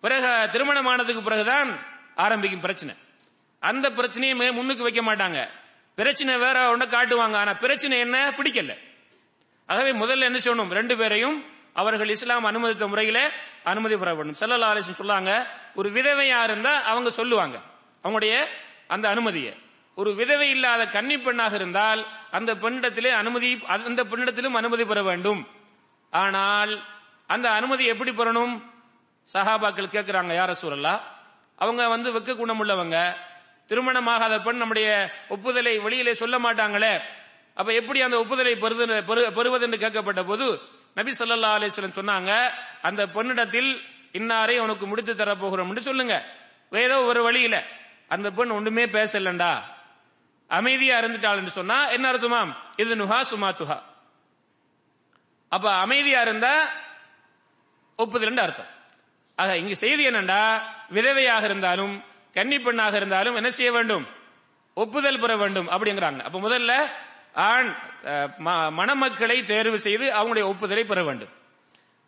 பிறகு 0.00 0.48
திருமணம் 0.50 0.86
ஆனதுக்கு 0.86 1.22
பிறகுதான் 1.22 1.78
ஆரம்பிக்கும் 2.14 2.60
பிரச்சனை. 2.60 2.94
அந்த 3.60 3.90
பிரச்சனையுமே 3.90 4.52
முன்னுக்கு 4.52 4.82
வைக்க 4.82 5.02
மாட்டாங்க. 5.02 5.48
பிரச்சனை 5.94 6.36
வேற 6.36 6.76
ஒண்ணு 6.76 6.80
காட்டுவாங்க. 6.80 7.36
ஆனா 7.36 7.54
பிரச்சனை 7.54 7.98
என்ன? 7.98 8.30
பிடிக்கல. 8.30 8.78
ஆகவே 9.66 9.92
முதல்ல 9.92 10.20
என்ன 10.20 10.38
செய்யணும்? 10.38 10.68
ரெண்டு 10.68 10.96
பேரையும் 10.96 11.44
அவர்கள் 11.72 12.08
இஸ்லாம் 12.08 12.44
அனுமதித்த 12.44 12.86
முறையில 12.86 13.30
அனுமதி 13.64 13.96
பெற 13.96 14.14
வேண்டும். 14.14 14.34
செல்லல்லா 14.34 14.72
அலிசன் 14.72 15.00
சொல்லாங்க 15.00 15.46
ஒரு 15.74 15.90
விதவையா 15.90 16.42
இருந்தா 16.42 16.82
அவங்க 16.82 17.10
சொல்லுவாங்க. 17.10 17.60
அவங்களுடைய 18.04 18.46
அந்த 18.86 19.08
அனுமதியை. 19.08 19.56
ஒரு 19.94 20.14
விதவை 20.14 20.50
இல்லாத 20.50 20.86
கன்னி 20.86 21.18
பெண்ணாக 21.18 21.54
இருந்தால் 21.54 22.06
அந்த 22.30 22.54
பெண்ணிடத்திலே 22.54 23.10
அனுமதி 23.10 23.62
அந்த 23.66 24.04
பெண்ணிடத்திலும் 24.04 24.52
அனுமதி 24.52 24.84
பெற 24.84 25.02
வேண்டும். 25.02 25.46
ஆனால் 26.12 26.72
அந்த 27.26 27.46
அனுமதி 27.50 27.84
எப்படி 27.92 28.10
பெறணும்? 28.10 28.54
சஹாபாக்கள் 29.30 29.94
கேட்கிறாங்க 29.94 30.32
யார 30.38 30.52
சூழல்லா 30.60 30.94
அவங்க 31.58 31.82
வந்து 31.88 32.08
வெக்க 32.14 32.30
குணமுள்ளவங்க 32.34 32.98
திருமணமாகாத 33.70 34.34
பெண் 34.42 34.60
நம்முடைய 34.62 34.88
ஒப்புதலை 35.34 35.78
வெளியிலே 35.78 36.14
சொல்ல 36.14 36.36
மாட்டாங்களே. 36.38 36.94
அப்ப 37.54 37.72
எப்படி 37.80 37.98
அந்த 38.02 38.16
ஒப்புதலை 38.22 38.54
பெறுவதென்று 38.56 39.62
என்று 39.66 39.82
கேட்கப்பட்ட 39.84 40.22
போது 40.30 40.46
நபி 40.94 41.10
சொல்லா 41.18 41.50
அலைஹி 41.56 41.90
சொன்னாங்க 42.00 42.32
அந்த 42.82 43.02
பெண்ணிடத்தில் 43.06 43.70
இன்னாரை 44.18 44.56
உனக்கு 44.58 44.86
முடித்து 44.86 45.12
தர 45.16 45.36
சொல்லுங்க. 45.80 46.16
ஏதோ 46.84 46.96
ஒரு 47.10 47.22
வழியில. 47.22 47.56
அந்த 48.08 48.28
பெண் 48.30 48.50
ஒண்ணுமே 48.50 48.84
பேசலண்டா. 48.96 49.52
அமைதியா 50.50 50.98
இருந்துட்டாள் 50.98 51.40
என்று 51.40 51.50
சொன்னா 51.50 51.78
என்ன 51.96 52.12
அர்த்தமாம் 52.12 52.52
இது 52.76 52.96
நுஹா 52.96 53.20
சுமா 53.32 53.50
துஹா. 53.60 53.78
அப்ப 55.52 55.72
அமைதியா 55.74 56.20
இருந்தா 56.20 56.52
ஒப்புதல் 57.98 58.36
அர்த்தம். 58.36 58.70
ஆக 59.38 59.56
இங்கு 59.56 59.76
செய்தி 59.76 60.08
என்னண்டா? 60.08 60.60
விதவையாக 60.92 61.42
இருந்தாலும் 61.44 61.94
கன்னி 62.34 62.58
பெண்ணாக 62.58 62.96
இருந்தாலும் 62.96 63.36
என்ன 63.36 63.50
செய்ய 63.50 63.72
வேண்டும்? 63.72 64.06
ஒப்புதல் 64.76 65.20
பெற 65.20 65.36
வேண்டும் 65.36 65.68
அப்படிங்கிறாங்க. 65.68 66.20
அப்ப 66.20 66.38
முதல்ல 66.38 66.72
ஆண் 67.32 67.68
ம- 68.44 68.70
மணமக்களை 68.72 69.44
தேர்வு 69.44 69.78
செய்து 69.78 70.04
அவங்களுடைய 70.12 70.42
ஒப்புதலை 70.42 70.84
பெற 70.84 71.04
வேண்டும். 71.04 71.28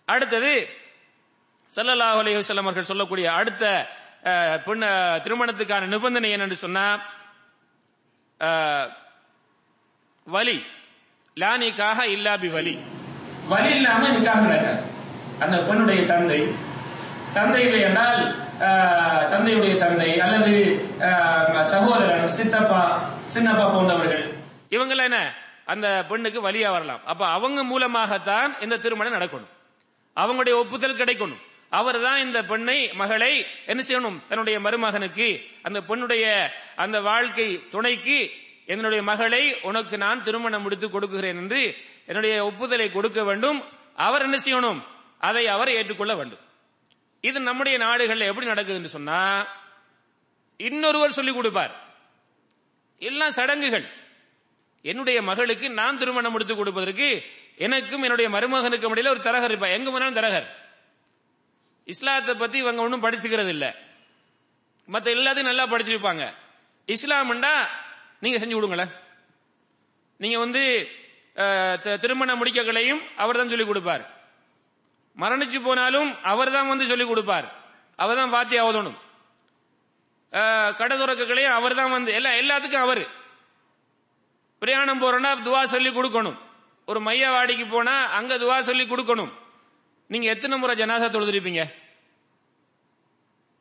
அடுத்தது 0.09 0.53
சல்லல்லாஹ் 1.73 2.19
அலைஹி 2.21 2.57
அவர்கள் 2.57 2.83
சொல்லக்கூடிய 2.83 3.33
அடுத்த 3.33 3.65
அஹ், 4.25 4.59
பெண் 4.63 4.83
திருமணத்துக்கான 5.25 5.87
நிபந்தனை 5.87 6.35
என்னன்னு 6.35 6.53
சொன்னா 6.53 6.85
வலி. 10.27 10.57
லானிக்காக 11.37 11.99
இல்லாபி 12.09 12.51
வலி. 12.51 12.75
வழி 13.53 13.71
இல்லாம 13.77 14.09
நிக்காக 14.15 14.41
நடக்காது 14.47 14.83
அந்த 15.45 15.57
பெண்ணுடைய 15.69 16.03
தந்தை. 16.13 16.41
தந்தை 17.37 17.63
இல்லை 17.67 17.81
என்றால் 17.87 18.21
தந்தையுடைய 19.33 19.75
தந்தை 19.83 20.11
அல்லது 20.25 20.53
சகோதரன் 21.73 22.37
சித்தப்பா 22.39 22.83
சின்னப்பா 23.35 23.65
போன்றவர்கள். 23.75 24.25
இவங்கள 24.77 25.03
என்ன? 25.09 25.19
அந்த 25.73 25.89
பெண்ணுக்கு 26.11 26.41
வழியா 26.47 26.71
வரலாம். 26.77 27.03
அப்ப 27.13 27.23
அவங்க 27.37 27.61
மூலமாகத்தான் 27.73 28.51
இந்த 28.65 28.79
திருமணம் 28.85 29.17
நடக்கணும். 29.17 29.51
அவங்களுடைய 30.17 30.55
ஒப்புதல் 30.63 31.01
கிடைக்கணும். 31.01 31.43
அவர் 31.79 31.99
தான் 32.07 32.19
இந்த 32.25 32.39
பெண்ணை 32.51 32.79
மகளை 33.01 33.33
என்ன 33.71 33.81
செய்யணும்? 33.89 34.19
தன்னுடைய 34.29 34.57
மருமகனுக்கு 34.67 35.29
அந்த 35.67 35.79
பெண்ணுடைய 35.89 36.25
அந்த 36.85 36.97
வாழ்க்கை 37.11 37.49
துணைக்கு 37.75 38.19
என்னுடைய 38.73 39.01
மகளை 39.11 39.43
உனக்கு 39.69 39.97
நான் 40.05 40.25
திருமணம் 40.27 40.65
முடித்து 40.65 40.87
கொடுக்குகிறேன் 40.91 41.41
என்று 41.43 41.63
என்னுடைய 42.07 42.45
ஒப்புதலை 42.45 42.93
கொடுக்க 42.93 43.25
வேண்டும். 43.25 43.65
அவர் 43.97 44.23
என்ன 44.23 44.37
செய்யணும்? 44.45 44.83
அதை 45.19 45.47
அவர் 45.47 45.71
ஏற்றுக்கொள்ள 45.71 46.17
வேண்டும். 46.17 46.39
இது 47.21 47.41
நம்முடைய 47.41 47.79
நாடுகள்ல 47.79 48.25
எப்படி 48.25 48.47
நடக்குதுன்னு 48.47 48.85
சொன்னா 48.85 49.47
இன்னொருவர் 50.57 51.13
சொல்லிக் 51.13 51.35
கொடுப்பார். 51.35 51.81
எல்லாம் 52.99 53.31
சடங்குகள். 53.31 53.89
என்னுடைய 54.83 55.23
மகளுக்கு 55.23 55.71
நான் 55.71 55.99
திருமணம் 55.99 56.33
முடித்து 56.33 56.57
கொடுப்பதற்கு 56.57 57.25
எனக்கும் 57.57 58.03
என்னுடைய 58.03 58.31
மருமகனுக்கும் 58.31 58.95
இடையில 58.95 59.09
ஒரு 59.09 59.21
தரகர் 59.21 59.51
இருப்பா 59.51 59.73
எங்க 59.73 59.91
போனாலும் 59.91 60.17
தரகர். 60.17 60.47
இஸ்லாத்தை 61.85 62.35
பத்தி 62.35 62.59
இவங்க 62.59 62.83
ஒன்றும் 62.83 63.03
படிச்சுக்கிறது 63.03 63.49
இல்ல. 63.49 63.75
மத்த 64.93 65.07
எல்லாத்தையும் 65.07 65.43
நல்லா 65.43 65.67
படிச்சிருப்பாங்க. 65.67 66.35
இஸ்லாம்ண்டா 66.87 67.67
நீங்க 68.21 68.47
செஞ்சு 68.47 68.53
கொடுங்களேன். 68.53 68.91
நீங்க 70.17 70.39
வந்து 70.39 70.89
திருமண 72.03 72.31
முடிக்கங்களையும் 72.41 73.01
அவர் 73.23 73.39
தான் 73.41 73.53
சொல்லிக் 73.53 73.71
கொடுப்பார். 73.71 74.05
மரணிச்சு 75.23 75.59
போனாலும் 75.67 76.11
அவர் 76.33 76.55
தான் 76.57 76.71
வந்து 76.73 76.85
சொல்லிக் 76.93 77.11
கொடுப்பார். 77.11 77.47
அவர் 78.03 78.19
தான் 78.21 78.35
வாத்தி 78.37 78.57
அவதணும் 78.65 78.99
கடை 80.79 80.95
துறக்கங்களையும் 81.01 81.57
அவர் 81.57 81.79
தான் 81.81 81.93
வந்து 81.97 82.11
எல்லா 82.19 82.31
எல்லாத்துக்கும் 82.43 82.85
அவர். 82.87 83.03
பிரயாணம் 84.63 85.03
போறோம்னா 85.03 85.31
துவா 85.47 85.61
சொல்லி 85.75 85.91
கொடுக்கணும். 85.97 86.39
ஒரு 86.91 87.01
மையவாடிக்கு 87.07 87.67
போனா 87.75 87.95
அங்க 88.19 88.33
துவா 88.43 88.57
சொல்லி 88.69 88.85
கொடுக்கணும். 88.93 89.33
நீங்க 90.13 90.27
எத்தனை 90.35 90.55
முறை 90.63 90.75
ஜனாசா 90.81 91.09
தொழுதிருப்பீங்க? 91.15 91.63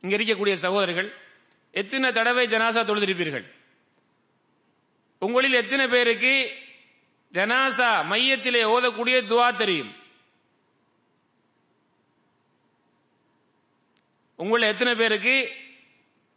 இங்க 0.04 0.14
இருக்கக்கூடிய 0.16 0.54
சகோதரர்கள் 0.64 1.08
எத்தனை 1.82 2.08
தடவை 2.18 2.44
ஜனாசா 2.54 2.82
தொழுதிருப்பீர்கள்? 2.88 3.46
உங்களில் 5.26 5.60
எத்தனை 5.62 5.84
பேருக்கு 5.94 6.32
ஜனாசா 7.34 8.04
மையத்திலே 8.10 8.62
ஓதக்கூடிய 8.62 9.16
துவா 9.26 9.56
தெரியும். 9.56 9.96
உங்களை 14.36 14.68
எத்தனை 14.68 14.94
பேருக்கு 14.94 15.50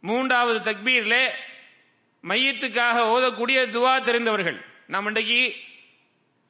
மூன்றாவது 0.00 0.70
தக்பீர்ல 0.70 1.30
மையத்துக்காக 2.22 2.96
ஓதக்கூடிய 3.14 3.58
துவா 3.74 4.02
தெரிந்தவர்கள். 4.02 4.64
நாம் 4.86 5.06
இன்றைக்கு 5.06 5.54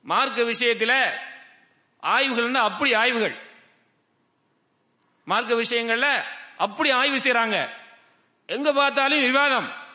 மார்க்க 0.03 0.45
விஷயத்தில் 0.45 1.13
ஆய்வுகள் 1.99 2.55
அப்படி 2.55 2.95
ஆய்வுகள். 2.95 3.37
மார்க்க 5.25 5.55
விஷயங்கள்ல 5.55 6.23
அப்படி 6.57 6.91
ஆய்வு 6.91 7.17
செய்யறாங்க 7.17 7.69
எங்க 8.47 8.73
பார்த்தாலும் 8.73 9.21
விவாதம். 9.21 9.87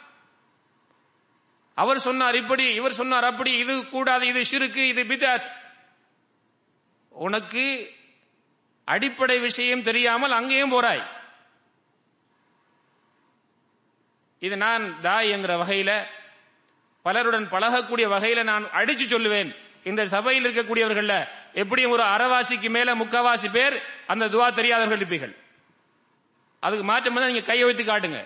அவர் 1.74 2.00
சொன்னார் 2.00 2.36
இப்படி 2.36 2.66
இவர் 2.74 3.00
சொன்னார் 3.02 3.24
அப்படி 3.24 3.52
இது 3.58 3.74
கூடாது 3.90 4.28
இது 4.28 4.42
சிறுக்கு 4.52 4.84
இது 4.92 5.04
பிதாத். 5.04 5.48
உனக்கு 7.10 7.66
அடிப்படை 8.86 9.40
விஷயம் 9.40 9.84
தெரியாமல் 9.84 10.32
அங்கேயும் 10.32 10.72
போறாய். 10.72 11.04
இது 14.40 14.58
நான் 14.58 15.02
தாய் 15.02 15.30
என்கிற 15.30 15.54
வகையில 15.64 15.92
பலருடன் 17.02 17.52
பழகக்கூடிய 17.52 18.06
வகையில 18.16 18.44
நான் 18.44 18.66
அடிச்சு 18.72 19.06
சொல்லுவேன். 19.14 19.56
இந்த 19.84 20.06
சபையில் 20.06 20.46
இருக்கக்கூடியவர்கள்ல 20.46 21.28
எப்படியும் 21.54 21.92
ஒரு 21.92 22.04
அறவாசிக்கு 22.04 22.70
மேல 22.70 22.96
முக்காவாசி 22.96 23.52
பேர் 23.52 23.82
அந்த 24.08 24.28
துவா 24.28 24.54
தெரியாதவர்கள் 24.54 25.00
இருப்பீர்கள். 25.00 25.34
அதுக்கு 26.60 26.84
மாற்றம் 26.84 27.14
வந்து 27.14 27.32
நீங்க 27.32 27.46
கையை 27.46 27.66
வைத்து 27.66 27.84
காட்டுங்க. 27.84 28.26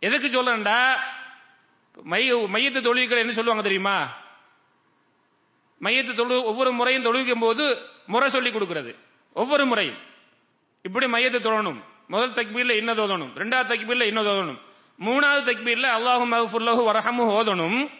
எதுக்கு 0.00 0.28
சொல்றேன்டா? 0.28 0.78
மைய 2.00 2.48
மையத்து 2.52 2.80
தொழுவிகள் 2.80 3.18
என்ன 3.18 3.32
சொல்லுவாங்க 3.32 3.62
தெரியுமா? 3.62 4.08
மையத்து 5.80 6.14
தொழு 6.14 6.44
ஒவ்வொரு 6.44 6.72
முறையும் 6.72 7.04
தொழுவிக்கும் 7.04 7.40
போது 7.40 7.86
முறை 8.06 8.28
சொல்லி 8.28 8.52
கொடுக்கிறது. 8.52 8.96
ஒவ்வொரு 9.32 9.66
முறையும். 9.66 9.96
இப்படி 10.82 11.06
மையத்தை 11.06 11.40
தொழணும். 11.40 11.80
முதல் 12.08 12.32
தக்பீர்ல 12.32 12.70
இன்னது 12.70 13.06
தோதணும். 13.06 13.32
ரெண்டாவது 13.36 13.70
தக்பீர்ல 13.72 14.02
இன்னது 14.02 14.28
தோதணும். 14.30 14.58
மூணாவது 15.00 15.42
தக்பீர்ல 15.50 15.86
அல்லாஹு 15.98 16.24
மகஃபுல்லஹு 16.34 16.82
வரஹமு 16.88 17.22
ஓதணும். 17.38 17.90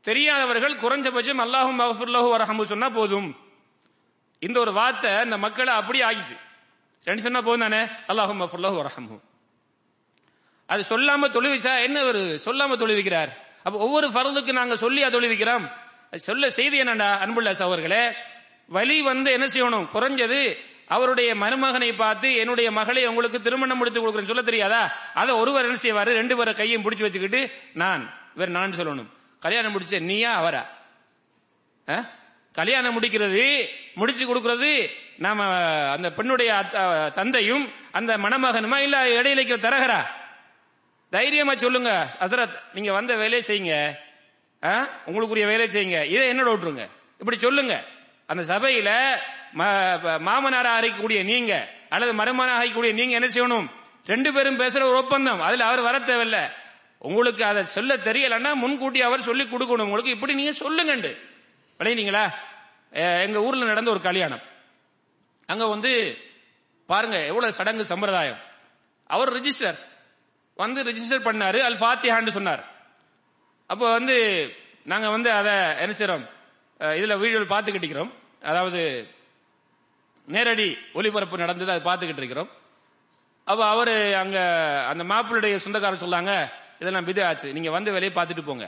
தெரியாதவர்கள் 0.00 0.76
குறைஞ்சபட்சம் 0.76 1.40
அல்லாஹு 1.44 1.70
மகஃபுல்லஹு 1.80 2.28
வரஹமு 2.34 2.62
சொன்னா 2.62 2.88
போதும். 2.88 3.36
இந்த 4.38 4.60
ஒரு 4.60 4.72
வார்த்தை 4.72 5.22
இந்த 5.22 5.38
மக்களை 5.38 5.74
அப்படி 5.74 6.02
ஆகிட்டு 6.02 6.36
ரெண்டு 7.04 7.22
சொன்னா 7.22 7.40
போதும் 7.40 7.60
தானே? 7.60 7.84
அல்லாஹு 8.08 8.32
மகஃபுல்லஹு 8.32 8.76
வரஹமு 8.82 9.20
அது 10.66 10.82
சொல்லாம 10.88 11.30
தொழுவிச்சா 11.30 11.80
என்ன 11.80 12.04
ஒரு 12.04 12.40
சொல்லாம 12.44 12.76
தொழுவிக்கிறார்? 12.76 13.28
அப்ப 13.62 13.78
ஒவ்வொரு 13.78 14.08
ஃபரதுக்கு 14.08 14.52
நாங்க 14.52 14.74
சொல்லியா 14.74 15.12
தொழுவிக்கிறோம்? 15.12 15.72
சொல்ல 16.16 16.50
செய்தி 16.50 16.76
என்னடா 16.76 17.18
அன்புள்ள 17.18 17.52
சவர்களே 17.52 18.12
வலி 18.66 19.02
வந்து 19.02 19.32
என்ன 19.32 19.46
செய்யணும்? 19.46 19.88
குறைஞ்சது 19.94 20.56
அவருடைய 20.88 21.34
மருமகனை 21.34 21.96
பார்த்து 21.96 22.34
என்னுடைய 22.34 22.70
மகளை 22.70 23.06
உங்களுக்கு 23.06 23.42
திருமணம் 23.42 23.78
முடித்து 23.78 24.00
கொடுக்குறேன்னு 24.00 24.24
சொல்ல 24.24 24.42
தெரியாதா? 24.42 24.96
அதை 25.14 25.34
ஒருவர் 25.34 25.64
என்ன 25.64 25.78
செய்வாரு? 25.82 26.04
ரெண்டு 26.04 26.36
பேரை 26.36 26.54
கையும் 26.54 26.82
பிடிச்சு 26.82 27.00
வச்சுக்கிட்டு 27.00 27.50
நான் 27.72 28.14
இவர் 28.34 28.48
நான் 28.48 28.70
சொல்லணும். 28.70 29.06
கல்யாணம் 29.40 29.78
முடிச்ச 29.78 30.00
நீயா 30.00 30.34
அவரா? 30.34 30.66
ஆ? 31.88 32.04
கல்யாணம் 32.52 33.00
முடிக்கிறது 33.00 33.68
முடிச்சு 33.94 34.34
கொடுக்கறது 34.34 34.88
நாம 35.18 35.44
அந்த 35.90 36.12
பெண்ணுடைய 36.12 36.54
அத்த- 36.54 37.10
தந்தையும் 37.10 37.72
அந்த 37.92 38.16
மணமகனுமா 38.16 38.76
இல்ல 38.76 39.04
இடையில 39.04 39.38
இருக்கிற 39.38 39.68
தரகரா? 39.68 40.24
தைரியமா 41.16 41.54
சொல்லுங்க. 41.54 42.16
ஹசரத் 42.20 42.60
நீங்க 42.72 42.92
வந்த 42.92 43.14
வேலையை 43.14 43.42
செய்யுங்க. 43.42 43.96
ஆ? 44.64 44.88
உங்களுக்குரிய 45.06 45.46
வேலையை 45.46 45.68
செய்யுங்க. 45.68 46.04
இதை 46.04 46.28
என்னோட 46.28 46.46
விட்டுருங்க. 46.46 46.88
இப்படி 47.18 47.38
சொல்லுங்க. 47.38 47.84
அந்த 48.26 48.58
சபையில 48.58 49.18
மாமனாராக 50.18 50.80
அறிக்கக்கூடிய 50.80 51.24
நீங்க 51.24 51.68
அல்லது 51.88 52.12
மருமனாக 52.14 52.64
அரைக்கக்கூடிய 52.64 52.92
நீங்க 52.92 53.18
என்ன 53.18 53.26
செய்யணும்? 53.26 53.66
ரெண்டு 54.06 54.32
பேரும் 54.32 54.58
பேசுற 54.58 54.82
ஒரு 54.82 54.96
ஒப்பந்தம். 54.96 55.40
அதுல 55.40 55.64
அவர் 55.64 55.80
வர 55.80 55.98
தேவையில்ல. 55.98 56.50
உங்களுக்கு 56.98 57.44
அதை 57.44 57.64
சொல்ல 57.64 57.96
தெரியலன்னா 57.96 58.54
முன்கூட்டி 58.54 59.02
அவர் 59.02 59.20
சொல்லி 59.20 59.44
கொடுக்கணும். 59.44 59.82
உங்களுக்கு 59.82 60.10
இப்படி 60.10 60.34
நீங்க 60.34 60.50
சொல்லுங்கண்டு. 60.50 61.18
விளையினீங்களா 61.78 62.30
எங்க 63.20 63.40
ஊர்ல 63.40 63.64
நடந்த 63.64 63.90
ஒரு 63.90 64.00
கல்யாணம். 64.00 64.40
அங்க 65.46 65.66
வந்து 65.66 66.18
பாருங்க 66.86 67.24
எவ்வளவு 67.24 67.52
சடங்கு 67.52 67.84
சம்பிரதாயம். 67.84 68.38
அவர் 69.06 69.32
ரிஜிஸ்டர் 69.32 69.78
வந்து 70.62 70.80
ரிஜிஸ்டர் 70.88 71.26
பண்ணாரு. 71.28 71.58
அல் 71.68 71.80
ஃபாத்திஹான்னு 71.82 72.36
சொன்னார். 72.38 72.62
அப்போ 73.72 73.86
வந்து 73.98 74.16
நாங்க 74.92 75.08
வந்து 75.16 75.28
அதை 75.40 75.54
என்ன 75.82 75.92
செய்கிறோம் 75.98 76.24
இதில் 76.80 76.98
இதுல 76.98 77.14
வீடியோவில் 77.22 77.52
பார்த்துக்கிட்டு 77.52 77.86
இருக்கிறோம். 77.86 78.12
அதாவது 78.50 78.80
நேரடி 80.34 80.68
ஒளிபரப்பு 80.98 81.42
நடந்தது 81.44 81.72
அதை 81.74 81.82
பார்த்துக்கிட்டு 81.88 82.22
இருக்கிறோம். 82.22 82.50
அப்போ 83.50 83.62
அவரு 83.72 83.94
அங்க 84.22 84.38
அந்த 84.92 85.02
மாப்பிளுடைய 85.12 85.56
சொந்தக்காரர் 85.64 86.04
சொல்லாங்க 86.04 86.32
இதெல்லாம் 86.80 87.06
விது 87.08 87.22
ஆச்சு 87.26 87.52
நீங்க 87.56 87.70
வந்த 87.76 87.90
வேலையை 87.96 88.12
பார்த்துட்டு 88.16 88.44
போங்க. 88.48 88.66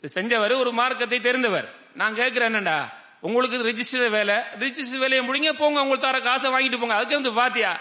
இது 0.00 0.08
செஞ்சவர் 0.18 0.54
ஒரு 0.62 0.70
மார்க்கத்தை 0.80 1.18
தெரிந்தவர். 1.26 1.68
நான் 2.00 2.18
கேட்கிறேன் 2.20 2.50
என்னடா? 2.50 2.78
உங்களுக்கு 3.26 3.56
ரிஜிஸ்டர் 3.70 4.14
வேலை. 4.16 4.36
ரிஜிஸ்டர் 4.64 5.02
வேலையை 5.04 5.22
முடிங்க 5.28 5.52
போங்க. 5.62 5.78
உங்களுக்கு 5.84 6.06
தர 6.06 6.18
காசை 6.28 6.48
வாங்கிட்டு 6.54 6.80
போங்க. 6.82 6.96
அதுக்கு 6.98 7.18
வந்து 7.20 7.32
பாத்தியா 7.40 7.72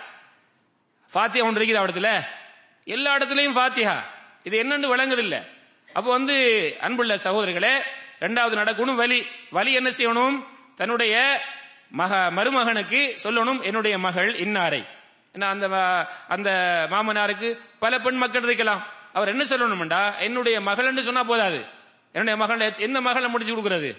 ஃபாத்தியா 1.14 1.46
ஒன்று 1.48 1.60
இருக்குது 1.60 1.84
இடத்துல 1.86 2.12
எல்லா 2.94 3.12
இடத்துலயும் 3.18 3.58
ஃபாத்தியா 3.58 3.94
இது 4.44 4.56
என்னன்னு 4.64 4.92
விளங்குதில்ல 4.94 5.38
அப்போ 5.94 6.10
வந்து 6.12 6.36
அன்புள்ள 6.80 7.14
சகோதரர்களே 7.16 7.74
ரெண்டாவது 8.24 8.56
நடக்கணும் 8.60 9.00
வலி 9.02 9.20
வலி 9.56 9.72
என்ன 9.80 9.90
செய்யணும்? 9.98 10.36
தன்னுடைய 10.76 11.16
மக 12.00 12.14
மருமகனுக்கு 12.38 13.02
சொல்லணும் 13.24 13.60
என்னுடைய 13.70 13.96
மகள் 14.06 14.30
இன்னாரை. 14.46 14.82
அந்த 15.54 15.68
அந்த 16.36 16.50
மாமனாருக்கு 16.92 17.50
பல 17.84 18.00
பெண் 18.00 18.22
மக்கள் 18.24 18.44
இருக்கலாம். 18.44 18.82
அவர் 19.14 19.32
என்ன 19.34 19.44
சொல்லணும்டா? 19.50 20.02
என்னுடைய 20.28 20.58
மகள்னு 20.70 21.08
சொன்னா 21.10 21.24
போதாது. 21.24 21.60
என்னுடைய 22.16 22.36
மகள் 22.42 22.74
எந்த 22.88 23.02
மகளை 23.08 23.28
முடிச்சு 23.30 23.56
கொடுக்கறது? 23.56 23.92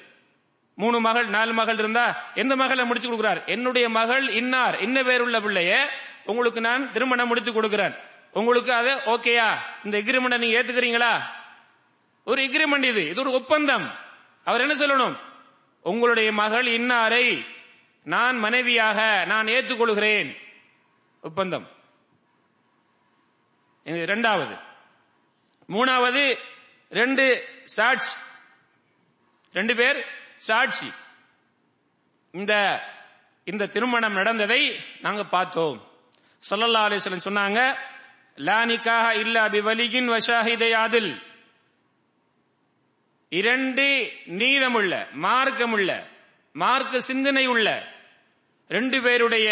மூணு 0.75 1.01
மகள் 1.07 1.27
நாலு 1.37 1.53
மகள் 1.61 1.79
இருந்தா 1.83 2.07
எந்த 2.35 2.57
மகளை 2.57 2.85
முடிச்சு 2.85 3.09
கொடுக்கிறார்? 3.09 3.41
என்னுடைய 3.55 3.87
மகள் 3.89 4.27
இன்னார். 4.41 4.77
இன்ன 4.87 5.03
பேருள்ள 5.09 5.39
பிள்ளைய 5.47 5.73
உங்களுக்கு 6.25 6.61
நான் 6.61 6.93
திருமணம் 6.93 7.31
முடித்து 7.31 7.53
கொடுக்கிறேன். 7.53 7.95
உங்களுக்கு 8.33 8.73
அது 8.73 8.95
ஓகேயா? 8.95 9.59
இந்த 9.85 9.99
எக்ரிமெண்ட் 9.99 10.39
நீங்க 10.39 10.63
ஏத்துக்கிறீங்களா? 10.63 11.23
ஒரு 12.25 12.43
எக்ரிமெண்ட் 12.43 12.85
இது. 12.85 13.09
இது 13.09 13.21
ஒரு 13.21 13.33
ஒப்பந்தம். 13.33 13.95
அவர் 14.45 14.61
என்ன 14.61 14.87
சொல்லணும்? 14.87 15.19
உங்களுடைய 15.83 16.33
மகள் 16.33 16.65
இன்னாரை 16.65 17.47
நான் 18.05 18.37
மனைவியாக 18.37 19.25
நான் 19.25 19.47
ஏற்றுக்கொள்கிறேன். 19.47 20.37
ஒப்பந்தம். 21.21 21.69
இது 23.85 24.03
இரண்டாவது 24.03 24.55
மூணாவது 25.69 26.39
ரெண்டு 26.91 27.49
சாட்சி. 27.65 28.17
ரெண்டு 29.53 29.77
பேர் 29.77 30.07
சாட்சி. 30.37 30.93
இந்த 32.31 32.83
இந்த 33.45 33.67
திருமணம் 33.67 34.13
நடந்ததை 34.13 34.81
நாங்க 35.01 35.25
பார்த்தோம். 35.25 35.87
சல்லல்லா 36.51 36.81
அலிஸ்லன் 36.89 37.21
சொன்னாங்க 37.25 37.77
லா 38.47 38.59
நிக்காஹ 38.71 39.07
இல்லா 39.23 39.43
பிவலியின் 39.55 40.11
வஷாஹிதை 40.15 40.69
இரண்டு 43.33 43.87
நீளமுள்ள 44.41 44.93
மார்க்கமுள்ள 45.25 45.91
மார்க்க 46.55 47.01
சிந்தனை 47.09 47.45
உள்ள 47.55 47.69
ரெண்டு 48.71 48.99
பேருடைய 49.05 49.49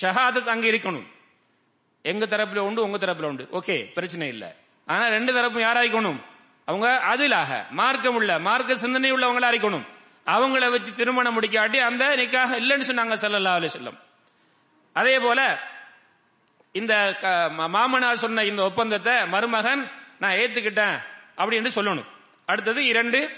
ஷஹாதத் 0.00 0.52
அங்க 0.52 0.66
இருக்கணும். 0.70 1.08
எங்க 2.04 2.24
தரப்புல 2.32 2.62
உண்டு 2.68 2.84
உங்க 2.86 2.98
தரப்புல 3.02 3.28
உண்டு. 3.32 3.44
ஓகே 3.58 3.76
பிரச்சனை 3.96 4.28
இல்ல. 4.34 4.44
ஆனா 4.88 5.04
ரெண்டு 5.16 5.32
தரப்பும் 5.36 5.66
யாராய்க்கணும் 5.66 6.20
அவங்க 6.68 6.88
அதிலாக 7.12 7.50
மார்க்கம் 7.80 8.16
உள்ள 8.20 8.30
மார்க்க 8.48 8.82
சிந்தனை 8.84 9.10
உள்ளவங்களா 9.16 9.50
இருக்கணும். 9.52 9.86
அவங்கள 10.26 10.64
வச்சு 10.74 10.90
திருமணம் 10.98 11.36
முடிக்காட்டி 11.36 11.78
அந்த 11.88 12.04
நிக்காக 12.20 12.58
இல்லைன்னு 12.62 12.88
சொன்னாங்க 12.90 13.16
ஸல்லல்லாஹு 13.22 13.58
அலைஹி 13.60 13.74
செல்லம் 13.78 13.98
அதே 14.96 15.16
போல 15.26 15.40
இந்த 16.74 17.16
க- 17.20 17.50
மாமனார் 17.50 18.16
சொன்ன 18.16 18.44
இந்த 18.44 18.62
ஒப்பந்தத்தை 18.62 19.28
மருமகன் 19.28 19.90
நான் 20.18 20.32
ஏத்துக்கிட்டேன் 20.32 20.98
அப்படின்னு 21.36 21.68
சொல்லணும். 21.74 22.04
அடுத்தது 22.46 22.84
இரண்டு 22.86 23.36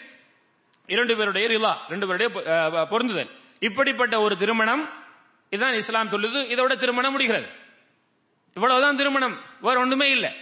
இரண்டு 0.87 1.17
பேருடைய 1.17 1.49
ரிலா 1.49 1.77
ரெண்டு 1.89 2.07
பேருடைய 2.07 2.41
பொ- 2.41 2.87
பொருந்துதல். 2.87 3.31
இப்படிப்பட்ட 3.59 4.21
ஒரு 4.21 4.37
திருமணம் 4.37 4.89
இதுதான் 5.51 5.75
இஸ்லாம் 5.75 6.09
சொல்லுது 6.09 6.49
இதோட 6.55 6.77
திருமணம் 6.77 7.11
முடிகிறது. 7.11 7.47
இவ்வளவுதான் 8.55 8.97
திருமணம் 8.97 9.41
வேற 9.61 9.79
ஒன்றுமே 9.81 10.11
இல்லை. 10.11 10.37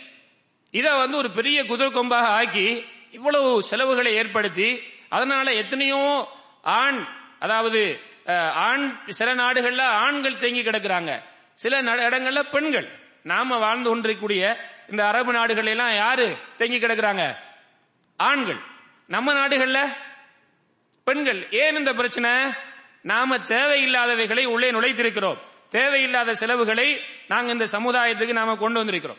இதை 0.71 0.91
வந்து 0.91 1.17
ஒரு 1.17 1.31
பெரிய 1.31 1.65
குதிர் 1.65 1.93
கொம்பாக 1.93 2.27
ஆக்கி 2.39 2.85
இவ்வளவு 3.11 3.63
செலவுகளை 3.63 4.15
ஏற்படுத்தி 4.15 4.83
அதனால 5.09 5.53
எத்தனையோ 5.53 6.29
ஆண் 6.63 7.07
அதாவது 7.39 8.01
ஆண் 8.55 8.99
சில 9.07 9.35
நாடுகள்ல 9.35 9.83
ஆண்கள் 9.83 10.37
தேங்கி 10.37 10.63
கிடக்குறாங்க. 10.63 11.23
சில 11.55 11.81
நட- 11.81 12.09
இடங்கள்ல 12.09 12.43
பெண்கள். 12.43 12.89
நாம 13.23 13.59
வாழ்ந்து 13.59 13.89
கொண்டிருக்கக்கூடிய 13.89 14.71
இந்த 14.91 15.07
அரபு 15.07 15.33
நாடுகள் 15.33 15.67
எல்லாம் 15.67 15.95
யாரு? 15.95 16.37
தேங்கி 16.57 16.79
கிடக்குறாங்க. 16.79 17.35
ஆண்கள். 18.17 18.61
நம்ம 19.07 19.35
நாடுகள்ல 19.35 19.89
பெண்கள். 21.05 21.49
ஏன் 21.51 21.77
இந்த 21.77 21.95
பிரச்சனை? 21.95 22.53
நாம 23.03 23.37
தேவையில்லாதவைகளை 23.37 24.45
உள்ளே 24.45 24.71
நுழைத்திருக்கிறோம். 24.71 25.39
தேவையில்லாத 25.69 26.35
செலவுகளை 26.35 27.01
நாங்க 27.29 27.53
இந்த 27.53 27.65
சமுதாயத்துக்கு 27.65 28.33
நாம 28.33 28.57
கொண்டு 28.57 28.85
வந்திருக்கிறோம். 28.85 29.19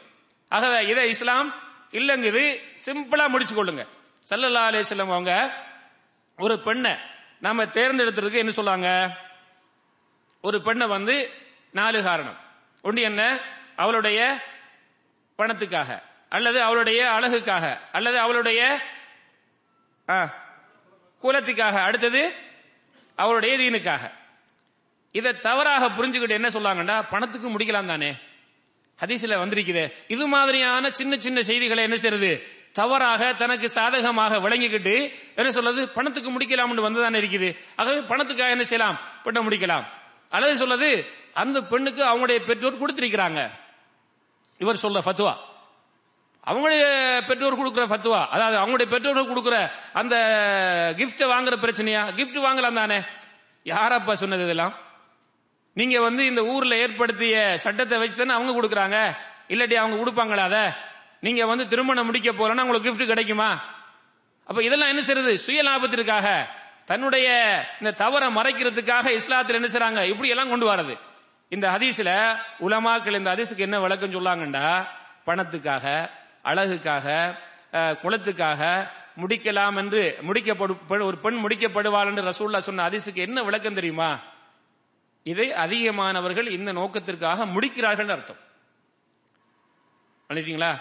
ஆகவே 0.50 0.88
இதை 0.88 1.10
இஸ்லாம் 1.10 1.54
இல்லங்குது. 1.91 2.60
சிம்பிளா 2.86 3.28
முடிச்சு 3.28 3.65
கொள்ளுங்க 3.65 3.88
ஸல்லல்லாஹு 4.30 4.67
அலே 4.69 4.84
செல்லம் 4.89 5.02
அவங்க 5.02 5.63
ஒரு 6.38 6.60
பெண்ணை 6.60 6.95
நாம 7.39 7.65
தேர்ந்தெடுத்திருக்கு 7.65 8.34
என்ன 8.34 8.52
சொல்லுவாங்க 8.52 9.17
ஒரு 10.41 10.62
பெண்ணை 10.62 10.88
வந்து 10.88 11.30
நாலு 11.76 12.04
காரணம். 12.04 12.38
ஒன்று 12.82 13.02
என்ன? 13.02 13.40
அவளுடைய 13.76 14.44
பணத்துக்காக 15.38 16.02
அல்லது 16.30 16.62
அவளுடைய 16.62 17.10
அழகுக்காக 17.10 17.80
அல்லது 17.92 18.20
அவளுடைய 18.20 18.80
ஆ, 20.10 20.34
குலத்துக்காக. 21.24 21.82
அடுத்தது 21.82 22.36
அவளுடைய 23.16 23.58
தீனுக்காக. 23.58 24.12
இதை 25.12 25.40
தவறாக 25.40 25.90
புரிஞ்சுக்கிட்டு 25.90 26.30
என்ன 26.30 26.48
சொல்லாங்கடா 26.48 27.04
பணத்துக்கு 27.10 27.50
முடிக்கலாம் 27.50 27.86
தானே. 27.86 28.12
ஹதீசில 29.06 29.36
வந்திருக்குது. 29.46 29.94
இது 30.08 30.28
மாதிரியான 30.28 30.92
சின்ன 30.92 31.18
சின்ன 31.18 31.42
செய்திகளை 31.42 31.84
என்ன 31.84 31.96
செய்யறது? 31.96 32.48
தவறாக 32.74 33.34
தனக்கு 33.34 33.70
சாதகமாக 33.70 34.38
விளங்கிக்கிட்டு 34.38 35.14
என்ன 35.36 35.52
சொல்றது? 35.52 35.90
பணத்துக்கு 35.90 36.32
முடிக்கலாம்னு 36.32 36.82
வந்துதானே 36.82 37.20
இருக்குது. 37.22 37.58
ஆகவே 37.76 38.00
பணத்துக்காக 38.00 38.50
என்ன 38.50 38.64
செய்யலாம்? 38.64 39.00
பெண்ணை 39.24 39.48
முடிக்கலாம். 39.48 39.84
அல்லது 40.36 40.62
சொல்றது 40.62 40.89
அந்த 41.41 41.58
பெண்ணுக்கு 41.71 42.02
அவங்களுடைய 42.10 42.39
பெற்றோர் 42.50 42.82
கொடுத்திருக்கிறாங்க. 42.82 43.41
இவர் 44.62 44.84
சொல்ற 44.84 45.00
ஃபத்துவா 45.06 45.34
அவங்களுடைய 46.50 46.84
பெற்றோர் 47.28 47.60
கொடுக்கிற 47.60 47.86
ஃபத்துவா 47.91 48.19
அதாவது 48.36 48.58
அவங்களுடைய 48.62 48.88
பெற்றோர்கள் 48.89 49.30
கொடுக்கிற 49.32 49.58
அந்த 49.93 50.15
கிஃப்ட் 50.98 51.24
வாங்குற 51.32 51.56
பிரச்சனையா? 51.63 52.02
கிஃப்ட் 52.17 52.39
வாங்கலாம் 52.45 52.80
தானே. 52.82 53.00
யாரப்பா 53.65 54.13
சொன்னது 54.13 54.43
இதெல்லாம்? 54.43 54.74
நீங்க 55.74 55.95
வந்து 56.02 56.26
இந்த 56.26 56.41
ஊர்ல 56.45 56.76
ஏற்படுத்திய 56.78 57.38
சட்டத்தை 57.63 57.95
வச்சு 57.98 58.15
தானே 58.15 58.36
அவங்க 58.38 58.52
கொடுக்கறாங்க. 58.58 58.98
இல்லாட்டி 59.54 59.74
அவங்க 59.74 59.95
கொடுப்பாங்களா 59.98 60.43
அத? 60.50 60.60
நீங்க 61.19 61.45
வந்து 61.52 61.67
திருமணம் 61.67 62.06
முடிக்க 62.06 62.32
போறேன்னா 62.32 62.65
உங்களுக்கு 62.65 62.89
கிஃப்ட் 62.89 63.12
கிடைக்குமா? 63.12 63.50
அப்ப 64.50 64.60
இதெல்லாம் 64.63 64.91
என்ன 64.93 65.02
செய்யறது? 65.02 65.34
சுய 65.38 65.63
லாபத்திற்காக 65.63 66.28
தன்னுடைய 66.89 67.28
இந்த 67.80 67.91
தவறை 68.02 68.28
மறைக்கிறதுக்காக 68.38 69.06
இஸ்லாத்தில் 69.19 69.58
என்ன 69.60 69.69
செய்றாங்க? 69.74 70.02
இப்படி 70.12 70.32
எல்லாம் 70.34 70.52
கொண்டு 70.54 70.67
வரது 70.71 70.95
இந்த 71.56 71.65
ஹதீஸ்ல 71.76 72.12
உலமாக்கள் 72.65 73.17
இந்த 73.19 73.30
ஹதீஸுக்கு 73.34 73.67
என்ன 73.67 73.80
விளக்கம் 73.86 74.15
சொல்லாங்கண்டா? 74.15 74.67
பணத்துக்காக 75.28 75.86
அழகுக்காக 76.50 77.08
குளத்துக்காக 78.04 78.62
முடிக்கலாம் 79.21 79.78
என்று 79.82 80.02
முடிக்கப்படு 80.28 81.04
ஒரு 81.10 81.17
பெண் 81.26 81.39
முடிக்கப்படுவாள் 81.43 82.10
என்று 82.12 82.28
ரசூல்லா 82.30 82.62
சொன்ன 82.67 82.86
ஹதீஸுக்கு 82.88 83.21
என்ன 83.28 83.43
விளக்கம் 83.50 83.78
தெரியுமா? 83.80 84.10
இதை 85.26 85.48
அதிகமானவர்கள் 85.63 86.48
இந்த 86.58 86.71
நோக்கத்திற்காக 86.80 87.45
முடிக்கிறார்கள் 87.54 88.13
அர்த்தம். 88.15 88.41
பண்ணிட்டீங்களா 90.30 90.71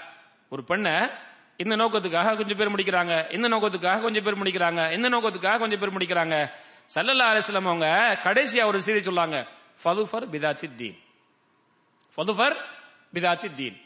ஒரு 0.52 0.62
பெண்ணை 0.70 0.94
இந்த 1.56 1.76
நோக்கத்துக்காக 1.76 2.36
கொஞ்சம் 2.36 2.56
பேர் 2.56 2.70
முடிக்கிறாங்க. 2.70 3.32
இந்த 3.32 3.48
நோக்கத்துக்காக 3.48 4.00
கொஞ்சம் 4.00 4.22
பேர் 4.22 4.38
முடிக்கிறாங்க. 4.38 4.92
இந்த 4.92 5.08
நோக்கத்துக்காக 5.08 5.58
கொஞ்சம் 5.58 5.78
பேர் 5.78 5.96
முடிக்கிறாங்க. 5.96 6.50
சல்லல்லா 6.94 7.26
அலிஸ்லாம் 7.34 7.54
அவங்க 7.54 8.18
கடைசியா 8.24 8.64
ஒரு 8.64 8.82
செய்தி 8.82 9.10
சொல்லாங்க. 9.10 9.46
ஃபதுஃபர் 9.84 10.28
பிதாத்தி 10.32 10.74
தீன். 10.74 10.98
ஃபதுஃபர் 12.16 12.56
பிதாத்தி 13.14 13.54
தீன். 13.54 13.80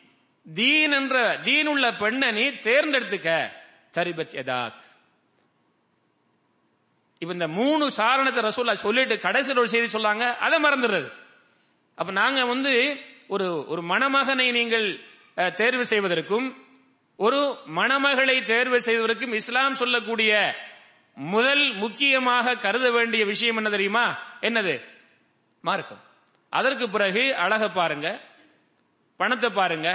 தீன் 0.54 0.92
என்ற 0.92 1.38
தீன் 1.44 1.66
உள்ள 1.66 1.92
பெண்ணை 1.92 2.30
நீ 2.30 2.48
தேர்ந்தெடுத்துக்க. 2.48 3.50
தரிபத் 3.92 4.32
எதாக். 4.32 4.86
இப்ப 7.18 7.32
இந்த 7.32 7.48
மூணு 7.48 7.90
சாரணத்தை 7.90 8.42
ரசூல்லா 8.42 8.72
சொல்லிட்டு 8.72 9.20
கடைசியில் 9.20 9.58
ஒரு 9.58 9.68
செய்தி 9.68 9.98
சொல்லாங்க. 9.98 10.36
அதை 10.36 10.62
மறந்துடுறது. 10.62 11.12
அப்ப 11.94 12.12
நாங்க 12.12 12.44
வந்து 12.44 13.00
ஒரு 13.28 13.66
ஒரு 13.68 13.82
மணமகனை 13.82 14.50
நீங்கள் 14.50 15.00
தேர்வு 15.54 15.86
செய்வதற்கும் 15.86 16.67
ஒரு 17.24 17.58
மணமகளை 17.76 18.42
தேர்வு 18.42 18.82
செய்வதற்கும் 18.82 19.32
இஸ்லாம் 19.32 19.74
சொல்லக்கூடிய 19.74 20.32
முதல் 21.14 21.72
முக்கியமாக 21.74 22.54
கருத 22.54 22.90
வேண்டிய 22.90 23.24
விஷயம் 23.24 23.56
என்ன 23.56 23.70
தெரியுமா? 23.70 24.04
என்னது? 24.40 24.74
மார்க்கம். 25.60 26.02
அதற்கு 26.48 26.88
பிறகு 26.88 27.36
அழக 27.36 27.70
பாருங்க 27.70 28.20
பணத்தை 29.16 29.50
பாருங்க 29.50 29.88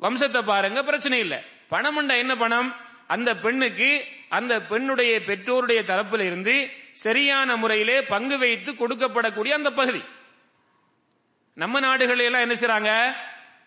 வம்சத்தை 0.00 0.42
பாருங்க 0.42 0.84
பிரச்சனை 0.84 1.18
இல்லை. 1.18 1.38
பணம்ண்டா 1.70 2.16
என்ன 2.16 2.36
பணம்? 2.36 2.76
அந்த 3.06 3.36
பெண்ணுக்கு 3.36 4.06
அந்த 4.28 4.62
பெண்ணுடைய 4.62 5.20
பெற்றோருடைய 5.20 5.80
தரப்பில் 5.90 6.20
இருந்து 6.20 6.70
சரியான 6.92 7.56
முறையிலே 7.56 8.02
பங்கு 8.02 8.38
வைத்து 8.38 8.72
கொடுக்கப்படக்கூடிய 8.72 9.50
அந்த 9.50 9.70
பகுதி. 9.70 10.02
நம்ம 11.54 11.80
நாடுகள் 11.80 12.18
எல்லாம் 12.18 12.40
என்ன 12.40 12.54
செய்றாங்க? 12.54 13.16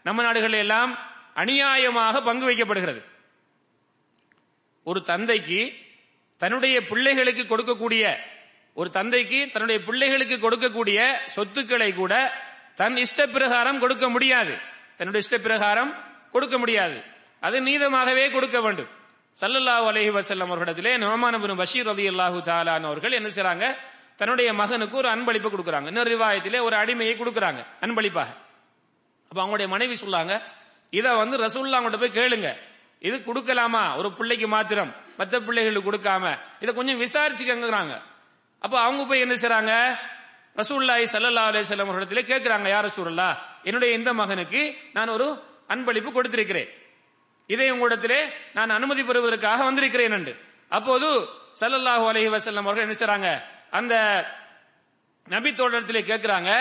நம்ம 0.03 0.21
நாடுகள் 0.23 0.51
எல்லாம் 0.51 1.15
அநியாயமாக 1.41 2.21
பங்கு 2.29 2.45
வைக்கப்படுகிறது. 2.49 3.01
ஒரு 4.83 4.99
தந்தைக்கு 5.11 5.59
தன்னுடைய 6.37 6.85
பிள்ளைகளுக்கு 6.85 7.43
கொடுக்கக்கூடிய 7.51 8.03
ஒரு 8.73 8.89
தந்தைக்கு 8.97 9.39
தன்னுடைய 9.53 9.83
பிள்ளைகளுக்கு 9.87 10.35
கொடுக்கக்கூடிய 10.37 10.99
சொத்துக்களை 11.35 11.93
கூட 11.93 12.13
தன் 12.75 12.97
இஷ்ட 12.97 13.27
பிரகாரம் 13.27 13.79
கொடுக்க 13.79 14.09
முடியாது. 14.09 14.53
தன்னுடைய 14.97 15.23
இஷ்ட 15.25 15.37
பிரகாரம் 15.47 15.91
கொடுக்க 16.31 16.57
முடியாது. 16.57 16.97
அது 17.39 17.57
நீதமாகவே 17.61 18.25
கொடுக்க 18.31 18.61
வேண்டும். 18.61 18.89
சல்லல்லாஹு 19.41 19.85
அலஹி 19.91 20.11
வசல்லம் 20.17 20.49
அவர்களிடத்திலே 20.51 20.91
நுமான் 21.03 21.55
பஷீர் 21.61 21.87
அலி 21.87 22.05
அல்லாஹு 22.09 22.37
தஆலான் 22.49 22.85
அவர்கள் 22.89 23.17
என்ன 23.19 23.29
செய்றாங்க? 23.37 23.65
தன்னுடைய 24.15 24.49
மகனுக்கு 24.53 24.95
ஒரு 24.97 25.09
அன்பளிப்பு 25.15 25.49
கொடுக்குறாங்க. 25.53 25.85
இன்னொரு 25.85 26.09
ரிவாயத்திலே 26.13 26.61
ஒரு 26.61 26.75
அடிமையை 26.75 27.15
கொடுக்குறாங்க 27.17 27.65
அன்பளிப்பாக. 27.81 28.29
அப்ப 29.29 29.39
அவங்களுடைய 29.43 29.67
மனைவி 29.67 29.95
சொல்லாங்க 30.05 30.33
இத 30.89 31.15
வந்து 31.15 31.37
ரசூல்லா 31.37 31.77
அவங்கள்ட்ட 31.77 31.99
போய் 31.99 32.17
கேளுங்க. 32.19 32.49
இது 32.99 33.17
கொடுக்கலாமா? 33.17 33.95
ஒரு 33.95 34.13
பிள்ளைக்கு 34.13 34.47
மாத்திரம். 34.47 34.95
மத்த 35.19 35.39
பிள்ளைகளுக்கு 35.39 35.89
கொடுக்காம. 35.89 36.37
இத 36.59 36.73
கொஞ்சம் 36.73 37.01
விசாரிச்சுக்கங்கிறாங்க. 37.01 38.01
அப்ப 38.59 38.81
அவங்க 38.81 39.05
போய் 39.05 39.19
என்ன 39.19 39.33
செய்றாங்க? 39.33 39.99
ரசூல்லாய் 40.55 41.05
ஸல்லல்லாஹு 41.13 41.49
அலைஹி 41.51 41.65
இடத்துல 41.99 42.21
கேட்கிறாங்க 42.31 42.67
யார் 42.67 42.85
ரசூலுல்லாஹ் 42.85 43.37
என்னுடைய 43.63 43.95
இந்த 43.95 44.13
மகனுக்கு 44.13 44.61
நான் 44.93 45.09
ஒரு 45.09 45.27
அன்பளிப்பு 45.69 46.11
கொடுத்திருக்கிறேன். 46.11 46.69
இதை 47.47 47.71
உங்களிடத்திலே 47.71 48.19
நான் 48.53 48.69
அனுமதி 48.69 49.03
பெறுவதற்காக 49.03 49.63
வந்திருக்கிறேன் 49.63 50.11
என்று. 50.11 50.33
அப்போது 50.69 51.07
சல்லல்லாஹு 51.61 52.05
அலஹி 52.11 52.29
வசல்லம் 52.35 52.67
அவர்கள் 52.67 52.85
என்ன 52.87 52.97
செய்றாங்க? 53.01 53.43
அந்த 53.69 53.93
நபி 55.27 55.49
தோழத்திலே 55.51 56.01
கேட்கிறாங்க 56.11 56.51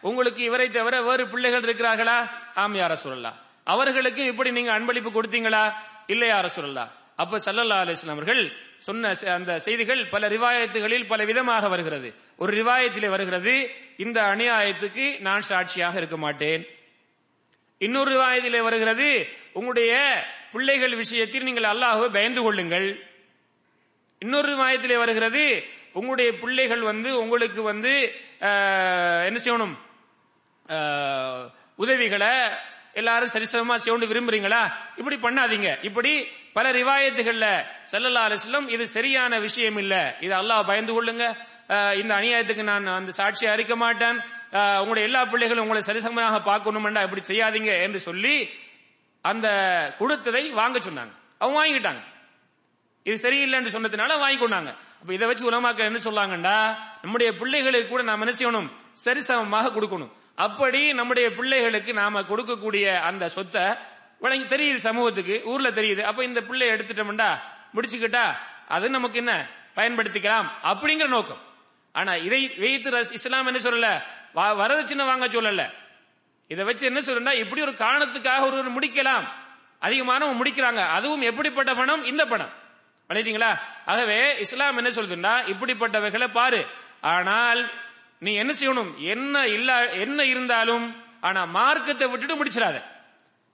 உங்களுக்கு 0.00 0.42
இவரை 0.42 0.70
தவிர 0.70 1.02
வேறு 1.02 1.28
பிள்ளைகள் 1.28 1.60
இருக்கிறார்களா? 1.60 2.30
ஆம் 2.54 2.74
யார 2.74 2.92
சொல்லலாம் 2.92 3.38
அவர்களுக்கு 3.72 4.22
இப்படி 4.32 4.50
நீங்க 4.58 4.70
அன்பளிப்பு 4.78 5.10
கொடுத்தீங்களா? 5.14 5.64
இல்லை 6.12 6.30
அரசுல்லா 6.40 6.84
அப்ப 7.22 7.38
சல்லல்லா 7.44 7.76
அலிஸ்லாம் 7.84 8.16
அவர்கள் 8.18 8.42
சொன்ன 8.86 9.10
அந்த 9.34 9.52
செய்திகள் 9.66 10.00
பல 10.14 10.28
ரிவாயத்துகளில் 10.34 11.06
பல 11.12 11.20
விதமாக 11.30 11.68
வருகிறது. 11.74 12.08
ஒரு 12.42 12.50
ரிவாயத்திலே 12.60 13.08
வருகிறது 13.14 13.54
இந்த 14.04 14.18
அநியாயத்துக்கு 14.32 15.04
நான் 15.26 15.46
சாட்சியாக 15.50 15.94
இருக்க 16.00 16.16
மாட்டேன். 16.24 16.64
இன்னொரு 17.80 18.10
ரிவாயத்திலே 18.16 18.60
வருகிறது 18.68 19.08
உங்களுடைய 19.58 19.94
பிள்ளைகள் 20.52 20.94
விஷயத்தில் 21.02 21.46
நீங்கள் 21.48 21.70
அல்லாஹுவை 21.72 22.08
பயந்து 22.16 22.42
கொள்ளுங்கள். 22.46 22.88
இன்னொரு 24.22 24.48
ரிவாயத்திலே 24.54 24.98
வருகிறது 25.04 25.44
உங்களுடைய 25.98 26.30
பிள்ளைகள் 26.42 26.84
வந்து 26.90 27.08
உங்களுக்கு 27.22 27.60
வந்து 27.70 27.94
என்ன 29.28 29.38
செய்யணும்? 29.44 29.74
உதவிகளை 31.82 32.34
எல்லாரும் 33.00 33.32
சரிசமமா 33.34 33.76
செய்யணும் 33.84 34.10
விரும்புறீங்களா? 34.12 34.62
இப்படி 35.00 35.16
பண்ணாதீங்க. 35.26 35.70
இப்படி 35.88 36.12
பல 36.56 36.66
ரிவாயத்துகள்ல 36.78 37.46
ஸல்லல்லாஹு 37.92 38.28
அலிஸ்லம் 38.28 38.66
இது 38.74 38.84
சரியான 38.96 39.38
விஷயம் 39.46 39.78
இல்ல. 39.82 39.94
இது 40.26 40.34
அல்லாஹ் 40.40 40.68
பயந்து 40.70 40.92
கொள்ளுங்க. 40.96 41.24
இந்த 42.00 42.12
அநியாயத்துக்கு 42.20 42.64
நான் 42.70 42.86
அந்த 43.00 43.12
சாட்சியை 43.18 43.50
அறிக்க 43.54 43.74
மாட்டேன். 43.82 44.18
உங்களுடைய 44.82 45.04
எல்லா 45.08 45.20
பிள்ளைகளும் 45.32 45.64
உங்களை 45.66 45.82
சரிசமமாக 45.90 46.40
பார்க்கணும்டா 46.50 47.02
இப்படி 47.06 47.22
செய்யாதீங்க 47.30 47.70
என்று 47.84 48.00
சொல்லி 48.08 48.34
அந்த 49.30 49.46
கொடுத்ததை 50.00 50.42
வாங்க 50.60 50.78
சொன்னாங்க. 50.88 51.14
அவங்க 51.40 51.56
வாங்கிட்டாங்க 51.60 52.02
இது 53.06 53.16
சரியில்லைன்னு 53.24 53.72
சொன்னதுனால 53.76 54.12
வாங்கி 54.24 54.38
கொண்டாங்க. 54.42 54.70
அப்ப 55.00 55.10
இதை 55.14 55.26
வச்சு 55.28 55.48
உலமாக்க 55.48 55.88
என்ன 55.90 55.98
சொல்லாங்கண்டா? 56.04 56.56
நம்முடைய 57.02 57.30
பிள்ளைகளுக்கு 57.40 57.88
கூட 57.88 58.02
நாம் 58.10 58.22
என்ன 58.24 58.34
செய்யணும்? 58.38 58.68
சரிசமமாக 59.04 59.72
கொடுக்கணும். 59.74 60.12
அப்படி 60.36 60.92
நம்முடைய 60.92 61.30
பிள்ளைகளுக்கு 61.30 61.92
நாம 61.92 62.20
கொடுக்கக்கூடிய 62.20 63.00
அந்த 63.00 63.28
சொத்தை 63.28 63.62
வழங்கி 64.18 64.56
தெரியுது 64.56 64.76
சமூகத்துக்கு 64.76 65.42
ஊர்ல 65.44 65.70
தெரியுது. 65.70 66.00
அப்ப 66.00 66.24
இந்த 66.24 66.40
பிள்ளை 66.40 66.68
எடுத்துட்டோம்டா 66.68 67.38
முடிச்சுக்கிட்டா 67.74 68.36
அது 68.68 68.90
நமக்கு 68.90 69.18
என்ன? 69.18 69.46
பயன்படுத்திக்கலாம் 69.76 70.50
அப்படிங்கிற 70.64 71.06
நோக்கம். 71.08 71.38
ஆனா 71.92 72.14
இதை 72.14 72.54
வைத்து 72.58 72.90
ரஸ்- 72.90 73.12
இஸ்லாம் 73.12 73.46
என்ன 73.46 73.58
சொல்லல? 73.58 74.02
வ- 74.36 74.56
வரதட்சணை 74.56 75.04
வாங்க 75.04 75.26
சொல்லல. 75.26 75.72
இதை 76.48 76.64
வச்சு 76.64 76.86
என்ன 76.86 76.98
சொல்றா 76.98 77.34
இப்படி 77.34 77.60
ஒரு 77.60 77.70
காரணத்துக்காக 77.70 78.40
ஒருவர் 78.40 78.72
முடிக்கலாம். 78.72 79.28
அதிகமானவங்க 79.80 80.40
முடிக்கிறாங்க. 80.44 80.88
அதுவும் 80.88 81.20
எப்படிப்பட்ட 81.20 81.74
பணம்? 81.74 82.04
இந்த 82.04 82.26
பணம். 82.26 82.50
பண்ணிட்டீங்களா 83.08 83.58
ஆகவே 83.86 84.38
இஸ்லாம் 84.38 84.76
என்ன 84.76 84.90
சொல்றதுன்னா 84.90 85.42
இப்படிப்பட்டவைகளை 85.44 86.28
பாரு. 86.28 86.66
ஆனால் 87.00 87.70
நீ 88.24 88.32
என்ன 88.42 88.52
செய்யணும்? 88.60 88.90
என்ன 89.14 89.34
இல்ல 89.56 89.70
என்ன 90.04 90.20
இருந்தாலும் 90.32 90.86
ஆனா 91.20 91.40
மார்க்கத்தை 91.58 92.06
விட்டுட்டு 92.10 92.38
முடிச்சிடாத. 92.38 92.76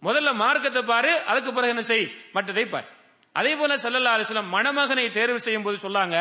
முதல்ல 0.02 0.30
மார்க்கத்தை 0.42 0.83
பாரு 0.90 1.12
அதுக்கு 1.30 1.50
பிறகு 1.52 1.72
என்ன 1.74 1.85
செய்? 1.90 2.06
மற்றதை 2.35 2.64
பார். 2.68 2.88
அதே 3.33 3.52
போல 3.56 3.76
சல்லல்லா 3.83 4.14
அலிஸ்லாம் 4.16 4.54
மணமகனை 4.56 5.06
தேர்வு 5.11 5.40
செய்யும் 5.40 5.66
போது 5.66 5.76
சொல்லாங்க 5.85 6.16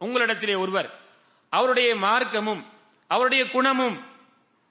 உங்களிடத்திலே 0.00 0.56
ஒருவர் 0.58 0.88
அவருடைய 1.52 1.90
மார்க்கமும் 2.06 2.62
அவருடைய 3.10 3.42
குணமும் 3.54 3.96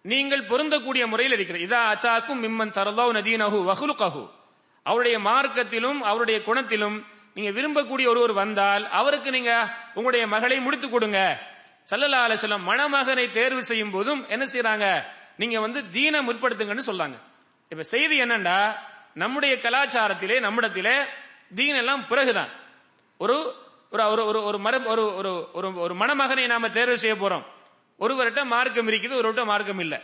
நீங்கள் 0.06 0.48
பொருந்தக்கூடிய 0.50 1.04
முறையில் 1.12 1.36
இருக்கிறது. 1.38 1.66
இதா 1.68 1.80
அத்தாக்கும் 1.94 2.42
மிம்மன் 2.46 2.76
தரதோ 2.78 3.06
நதீனஹு 3.18 3.60
வஹுலுகஹு. 3.70 4.24
அவருடைய 4.86 5.18
மார்க்கத்திலும் 5.30 6.00
அவருடைய 6.10 6.38
குணத்திலும் 6.48 6.98
நீங்க 7.36 7.52
விரும்பக்கூடிய 7.58 8.08
ஒருவர் 8.12 8.34
வந்தால் 8.42 8.84
அவருக்கு 9.00 9.30
நீங்க 9.38 9.52
உங்களுடைய 9.98 10.26
மகளை 10.34 10.58
முடித்து 10.66 10.88
கொடுங்க. 10.90 11.20
சல்லல்லா 11.90 12.28
அலிஸ்லாம் 12.28 12.68
மணமகனை 12.68 13.30
தேர்வு 13.30 13.64
செய்யும் 13.64 13.92
போதும் 13.92 14.28
என்ன 14.28 14.46
செய்யறாங்க 14.46 15.04
நீங்க 15.38 15.60
வந்து 15.60 15.90
தீன 15.90 16.22
முற்படுத்துங்கன்னு 16.22 16.82
சொல்றாங்க 16.88 17.18
இப்ப 17.70 17.84
செய்தி 17.84 18.22
என்னண்டா? 18.22 18.76
நம்முடைய 19.14 19.56
கலாச்சாரத்திலே 19.56 20.40
நம்மிடத்திலே 20.40 21.04
தீன் 21.56 21.76
எல்லாம் 21.76 22.08
பிறகுதான். 22.08 22.50
ஒரு 23.18 23.56
ஒரு 23.90 24.10
ஒரு 24.10 24.26
ஒரு 24.26 24.44
ஒரு 24.44 24.60
மர 24.60 24.80
ஒரு 24.80 25.16
ஒரு 25.16 25.50
ஒரு 25.54 25.74
ஒரு 25.74 25.94
மணமகனை 25.94 26.46
நாம 26.46 26.70
தேர்வு 26.70 26.98
செய்ய 26.98 27.16
போறோம். 27.16 27.44
ஒருவர்கிட்ட 28.00 28.44
மார்க்கம் 28.44 28.88
இருக்குது 28.88 29.16
ஒருவர்கிட்ட 29.16 29.46
மார்க்கம் 29.46 29.80
இல்ல. 29.80 30.02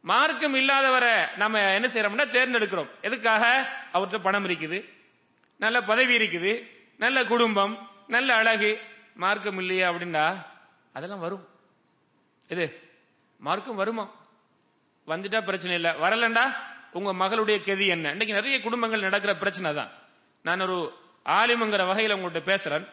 மார்க்கம் 0.00 0.54
இல்லாதவரை 0.54 1.36
நம்ம 1.36 1.60
என்ன 1.60 1.88
செய்யறோம்னா 1.92 2.28
தேர்ந்தெடுக்கிறோம். 2.28 2.90
எதுக்காக? 3.00 3.68
அவர்கிட்ட 3.92 4.18
பணம் 4.18 4.48
இருக்குது. 4.48 4.84
நல்ல 5.58 5.82
பதவி 5.82 6.16
இருக்குது. 6.16 6.70
நல்ல 6.98 7.24
குடும்பம். 7.24 7.90
நல்ல 8.06 8.34
அழகு. 8.34 8.80
மார்க்கம் 9.14 9.58
இல்லையா 9.58 9.90
அப்படின்னா 9.90 10.54
அதெல்லாம் 10.96 11.18
வரும். 11.18 11.48
இது 12.48 12.90
மார்க்கும் 13.38 13.76
வருமா? 13.76 14.10
வந்துட்டா 15.06 15.40
பிரச்சனை 15.40 15.74
இல்ல. 15.74 15.92
வரலண்டா 15.92 16.56
உங்க 16.92 17.26
மகளுடைய 17.26 17.58
கெதி 17.58 17.86
என்ன? 17.86 18.10
இன்னைக்கு 18.10 18.34
நிறைய 18.34 18.60
குடும்பங்கள் 18.60 19.00
நடக்கிற 19.00 19.36
பிரச்சனை 19.36 19.74
தான். 19.74 19.90
நான் 20.42 20.60
ஒரு 20.60 20.98
ஆலிமுங்கிற 21.24 21.86
வகையில் 21.86 22.14
உங்கள்கிட்ட 22.14 22.54
பேசுறேன். 22.54 22.88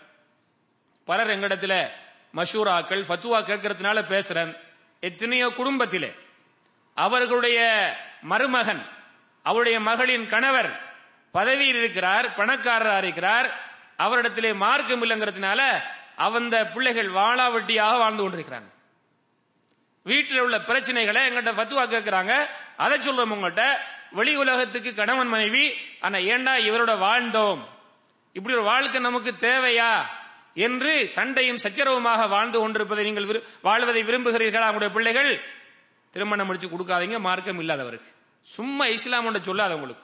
பலர் 1.05 1.27
எங்களிடத்துல 1.27 1.89
மஷூராக்கள் 2.33 3.03
ஃபத்துவா 3.03 3.39
கேட்கறதுனால 3.41 4.01
பேசுறேன். 4.03 4.57
எத்தனையோ 4.99 5.49
குடும்பத்திலே. 5.49 6.13
அவர்களுடைய 6.93 7.89
மருமகன் 8.21 8.85
அவருடைய 9.43 9.79
மகளின் 9.79 10.29
கணவர் 10.29 10.79
பதவியில் 11.31 11.75
இருக்கிறார் 11.75 12.35
பணக்காரராக 12.35 12.97
இருக்கிறார். 12.97 13.53
அவரிடத்திலே 13.97 14.55
மார்க்கம் 14.55 15.03
இல்லைங்கிறதுனால 15.03 15.79
அவந்த 16.15 16.65
பிள்ளைகள் 16.65 17.09
வாழாவட்டியாக 17.09 17.97
வாழ்ந்து 17.97 18.29
கொண்டிருக்கிறாங்க. 18.29 18.71
வீட்டில் 20.03 20.39
உள்ள 20.39 20.57
பிரச்சனைகளை 20.57 21.23
எங்கிட்ட 21.23 21.53
பத்துவா 21.53 21.85
கேட்கிறாங்க 21.87 22.45
அதை 22.77 22.99
சொல்றோம் 22.99 23.21
உங்கள்கிட்ட 23.21 23.75
வெளி 24.11 24.35
உலகத்துக்கு 24.35 24.93
கணவன் 24.93 25.27
மனைவி 25.27 25.73
ஆனா 26.01 26.17
ஏண்டா 26.17 26.53
இவரோட 26.53 26.97
வாழ்ந்தோம்? 26.97 27.59
இப்படி 28.33 28.55
ஒரு 28.55 28.63
வாழ்க்கை 28.63 29.01
நமக்கு 29.01 29.31
தேவையா? 29.31 30.03
என்று 30.55 31.07
சண்டையும் 31.07 31.57
சச்சரவுமாக 31.57 32.29
வாழ்ந்து 32.29 32.59
கொண்டிருப்பதை 32.59 33.03
நீங்கள் 33.03 33.23
விரு- 33.23 33.43
வாழ்வதை 33.61 34.03
விரும்புகிறீர்களா 34.03 34.59
உங்களுடைய 34.59 34.89
பிள்ளைகள்? 34.89 35.43
திருமணம் 36.11 36.45
முடிச்சு 36.45 36.67
கொடுக்காதீங்க 36.67 37.19
மார்க்கம் 37.19 37.59
இல்லாதவருக்கு. 37.59 38.11
சும்மா 38.41 38.85
இஸ்லாம் 38.85 39.25
ஒன்று 39.25 39.43
சொல்லாத 39.43 39.73
உங்களுக்கு. 39.73 40.03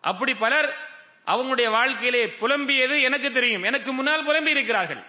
அப்படி 0.00 0.34
பலர் 0.34 0.93
அவங்களுடைய 1.26 1.68
வாழ்க்கையிலே 1.70 2.22
புலம்பியது 2.40 2.96
எனக்கு 3.02 3.30
தெரியும். 3.30 3.62
எனக்கு 3.62 3.92
முன்னால் 3.92 4.24
புலம்பி 4.24 4.50
இருக்கிறார்கள். 4.50 5.02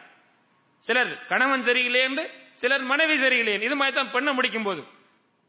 சிலர் 0.86 1.26
கணவன் 1.26 1.62
சரியில்லை 1.62 2.02
என்று 2.02 2.24
சிலர் 2.54 2.84
மனைவி 2.92 3.18
சரியில்லை 3.18 3.62
இது 3.62 3.76
மாதிரி 3.76 3.96
தான் 3.96 4.12
பெண்ணை 4.12 4.34
முடிக்கும் 4.34 4.64
போது. 4.64 4.82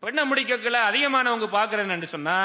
பெண்ணை 0.01 0.23
முடிக்கல 0.31 0.79
அதிகமானவங்க 0.89 1.47
பாக்குறேன்னு 1.59 2.09
சொன்னா 2.17 2.39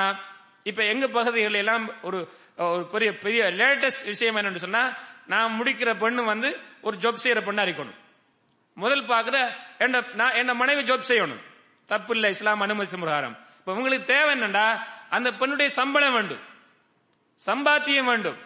இப்ப 0.63 0.83
எங்க 0.83 1.07
பகுதிகள் 1.07 1.53
எல்லாம் 1.53 1.85
ஒரு 2.01 2.19
ஒரு 2.57 2.83
பெரிய 2.91 3.17
பெரிய 3.17 3.43
லேட்டஸ்ட் 3.43 4.05
விஷயம் 4.05 4.35
என்னன்னு 4.35 4.63
சொன்னா 4.65 4.83
நான் 5.27 5.57
முடிக்கிற 5.59 5.89
பெண்ணு 6.03 6.23
வந்து 6.25 6.49
ஒரு 6.81 6.97
ஜாப் 6.97 7.21
செய்யற 7.23 7.39
பெண்ணா 7.47 7.63
இருக்கணும். 7.67 7.97
முதல் 8.73 9.03
பாக்குற 9.03 9.37
என்ன 9.77 10.03
நான் 10.13 10.33
என்ன 10.33 10.53
மனைவி 10.53 10.81
ஜாப் 10.81 11.09
செய்யணும். 11.09 11.41
தப்பு 11.85 12.13
இல்லை 12.13 12.29
இஸ்லாம் 12.29 12.61
அனுமதிச்ச 12.61 12.97
பிரகாரம் 13.03 13.35
இப்ப 13.59 13.73
உங்களுக்கு 13.73 14.13
தேவை 14.13 14.39
என்னண்டா? 14.39 14.65
அந்த 15.09 15.31
பெண்ணுடைய 15.31 15.71
சம்பளம் 15.71 16.13
வேண்டும். 16.13 16.43
சம்பாத்தியம் 17.45 18.03
வேண்டும். 18.03 18.37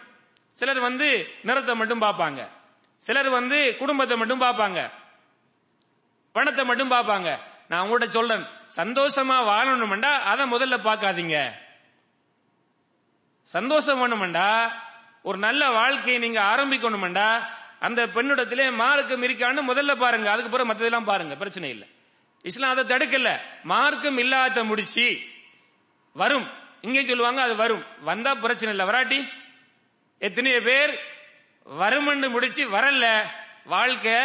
சிலர் 0.50 0.80
வந்து 0.80 1.28
நிறத்தை 1.42 1.74
மட்டும் 1.74 2.00
பார்ப்பாங்க. 2.00 2.48
சிலர் 2.98 3.28
வந்து 3.28 3.76
குடும்பத்தை 3.78 4.16
மட்டும் 4.16 4.40
பார்ப்பாங்க. 4.40 4.90
பணத்தை 6.32 6.64
மட்டும் 6.64 6.90
பார்ப்பாங்க. 6.90 7.38
நான் 7.68 7.88
உங்கள்கிட்ட 7.88 8.08
சொல்றேன் 8.08 8.46
சந்தோஷமா 8.76 9.36
வாழணும்டா 9.52 10.12
அதை 10.32 10.50
முதல்ல 10.50 10.76
பார்க்காதீங்க. 10.76 11.52
சந்தோஷம் 13.42 14.00
வேணுமெண்டா 14.00 14.70
ஒரு 15.22 15.38
நல்ல 15.38 15.70
வாழ்க்கையை 15.70 16.18
நீங்க 16.18 16.40
ஆரம்பிக்கணுமெண்டா 16.42 17.42
அந்த 17.80 18.06
பெண்ணிடத்திலே 18.06 18.72
மார்க்கம் 18.72 19.22
இருக்கான்னு 19.22 19.62
முதல்ல 19.68 19.94
பாருங்க. 19.96 20.30
அதுக்கு 20.30 20.50
பிறகு 20.50 20.70
மத்ததெல்லாம் 20.72 21.04
பாருங்க 21.04 21.36
பிரச்சனை 21.36 21.70
இல்லை. 21.70 21.88
இஸ்லாம் 22.42 22.76
அதை 22.76 22.84
தடுக்கல. 22.84 23.38
மார்க்கம் 23.62 24.18
இல்லாத 24.18 24.64
முடிச்சு 24.64 25.20
வரும். 26.12 26.64
இங்கே 26.86 27.02
சொல்லுவாங்க 27.04 27.40
அது 27.46 27.54
வரும். 27.56 27.84
வந்தா 28.08 28.32
பிரச்சனை 28.34 28.70
இல்லை. 28.74 28.86
வராட்டி 28.90 29.20
எத்தனையோ 30.18 30.60
பேர் 30.60 30.92
வருமன்னு 31.80 32.28
முடிச்சு 32.34 32.62
வரல. 32.70 33.06
வாழ்க்கை 33.64 34.18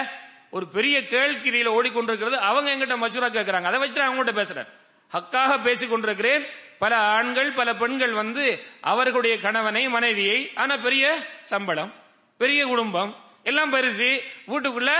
ஒரு 0.55 0.65
பெரிய 0.75 0.95
கேள்கிரியில 1.13 1.69
ஓடிக்கொண்டிருக்கிறது. 1.77 2.37
அவங்க 2.49 2.69
எங்கிட்ட 2.73 2.97
மசூரா 3.03 3.29
கேட்கிறாங்க 3.35 3.67
அதை 3.69 3.79
வச்சுட்டு 3.81 4.07
அவங்ககிட்ட 4.07 4.33
பேசுறேன். 4.41 4.69
ஹக்காக 5.11 5.63
பேசிக் 5.63 5.89
கொண்டிருக்கிறேன். 5.89 6.43
பல 6.83 6.93
ஆண்கள் 7.15 7.49
பல 7.51 7.69
பெண்கள் 7.75 8.13
வந்து 8.13 8.43
அவர்களுடைய 8.81 9.33
கணவனை 9.39 9.83
மனைவியை 9.89 10.37
ஆனா 10.55 10.77
பெரிய 10.77 11.05
சம்பளம் 11.41 11.91
பெரிய 12.37 12.61
குடும்பம் 12.65 13.11
எல்லாம் 13.43 13.73
பெருசு 13.73 14.09
வீட்டுக்குள்ள 14.47 14.91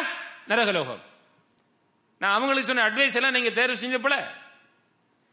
நரகலோகம். 0.47 1.01
நான் 2.21 2.35
அவங்களுக்கு 2.35 2.69
சொன்ன 2.69 2.85
அட்வைஸ் 2.89 3.15
எல்லாம் 3.15 3.31
நீங்க 3.31 3.49
தேர்வு 3.49 3.77
செஞ்சப்பல 3.83 4.15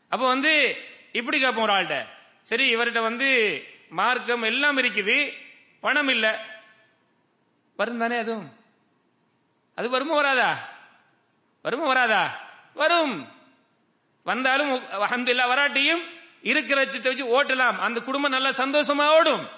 அப்ப 0.09 0.23
வந்து 0.27 0.53
இப்படி 1.13 1.39
கேட்போம் 1.41 1.67
ஒரு 1.67 1.73
ஆள்கிட்ட. 1.73 1.99
சரி 2.49 2.77
இவர்கிட்ட 2.77 3.01
வந்து 3.01 3.29
மார்க்கம் 3.89 4.43
எல்லாம் 4.43 4.79
இருக்குது 4.79 5.33
பணம் 5.81 6.09
இல்ல. 6.09 6.27
வரும் 7.77 7.99
தானே 7.99 8.19
அதுவும்? 8.19 8.49
அது 9.75 9.91
வருமோ 9.91 10.15
வராதா? 10.15 10.69
வருமோ 11.63 11.87
வராதா? 11.87 12.23
வரும். 12.75 13.29
வந்தாலும் 14.25 14.73
அஹமதுல்லா 14.91 15.45
வராட்டியும் 15.49 16.03
இருக்கிற 16.43 16.85
வச்சு 16.85 17.01
வச்சு 17.03 17.43
ஓட்டலாம். 17.43 17.79
அந்த 17.79 18.01
குடும்பம் 18.01 18.31
நல்லா 18.31 18.49
சந்தோஷமா 18.49 19.07
ஓடும். 19.07 19.49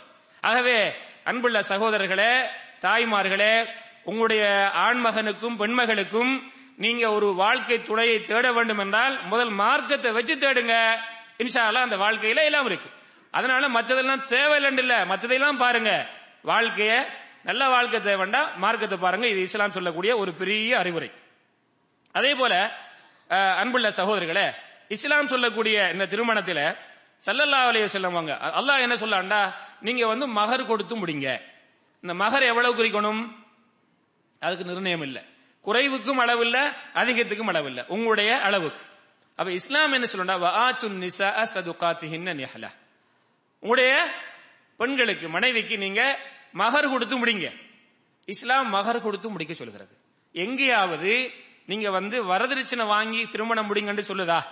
ஆகவே 0.41 0.95
அன்புள்ள 1.24 1.61
சகோதரர்களே 1.61 2.49
தாய்மார்களே 2.80 3.68
உங்களுடைய 4.05 4.72
ஆண்மகனுக்கும் 4.74 5.59
பெண்மகளுக்கும் 5.59 6.43
நீங்க 6.76 7.12
ஒரு 7.12 7.34
வாழ்க்கை 7.34 7.82
துணையை 7.82 8.22
தேட 8.22 8.53
வேண்டும் 8.53 8.78
என்றால் 8.78 9.22
முதல் 9.22 9.49
மார்க்கத்தை 9.49 10.12
வச்சு 10.12 10.36
தேடுங்க. 10.36 11.01
இன்ஷாலா 11.43 11.80
அந்த 11.86 11.97
வாழ்க்கையில 12.05 12.43
எல்லாம் 12.51 12.68
இருக்கு. 12.70 12.88
அதனால 13.30 13.68
மற்றதெல்லாம் 13.68 14.22
தேவையில்லைன்னு 14.34 14.82
இல்ல. 14.84 14.95
மற்றதெல்லாம் 15.05 15.59
பாருங்க. 15.64 15.93
வாழ்க்கைய 16.45 16.93
நல்ல 17.49 17.68
வாழ்க்கை 17.68 18.01
தேவைண்டா 18.01 18.41
மார்க்கத்தை 18.57 18.99
பாருங்க. 18.99 19.26
இது 19.32 19.41
இஸ்லாம் 19.41 19.76
சொல்லக்கூடிய 19.76 20.12
ஒரு 20.22 20.32
பெரிய 20.41 20.78
அறிவுரை. 20.78 21.11
அதே 22.12 22.32
போல 22.34 22.55
அன்புள்ள 23.62 23.88
சகோதரர்களே 23.91 24.47
இஸ்லாம் 24.88 25.32
சொல்லக்கூடிய 25.32 25.76
இந்த 25.93 26.07
திருமணத்தில 26.12 26.61
சல்லல்லா 27.26 27.61
அலைய 27.70 27.86
செல்லவங்க 27.93 28.32
அல்லாஹ் 28.59 28.84
என்ன 28.84 28.95
சொல்லாண்டா 29.03 29.41
நீங்க 29.80 30.07
வந்து 30.07 30.26
மகர் 30.38 30.70
கொடுத்து 30.70 30.95
முடிங்க. 30.97 31.28
இந்த 32.03 32.14
மகர் 32.22 32.43
எவ்வளவு 32.43 32.76
குறிக்கணும்? 32.78 33.22
அதுக்கு 34.38 34.64
நிர்ணயம் 34.64 35.05
இல்லை. 35.07 35.22
குறைவுக்கும் 35.66 36.22
அளவு 36.24 36.43
இல்ல 36.47 36.59
அதிகத்துக்கும் 36.95 37.51
அளவு 37.53 37.84
உங்களுடைய 37.95 38.30
அளவுக்கு 38.41 38.80
அப்ப 39.41 39.53
இஸ்லாம் 39.53 39.93
என்ன 39.93 40.07
சொல்லண்டா 40.12 40.38
வஆத்துன் 40.38 41.09
உங்களுடைய 43.61 44.11
பெண்களுக்கு 44.76 45.28
மனைவிக்கு 45.28 45.78
நீங்க 45.78 46.20
மகர் 46.53 46.88
கொடுத்து 46.88 47.26
முடிங்க. 47.26 47.61
இஸ்லாம் 48.24 48.68
மகர் 48.68 49.03
கொடுத்து 49.03 49.28
முடிக்க 49.28 49.55
சொல்கிறது 49.55 49.97
எங்கேயாவது 50.32 51.30
நீங்க 51.66 51.91
வந்து 51.91 52.24
வரதட்சணை 52.24 52.86
வாங்கி 52.86 53.26
திருமணம் 53.26 53.74
முடிங்கன்னு 53.74 54.01
சொல்லுதா? 54.09 54.43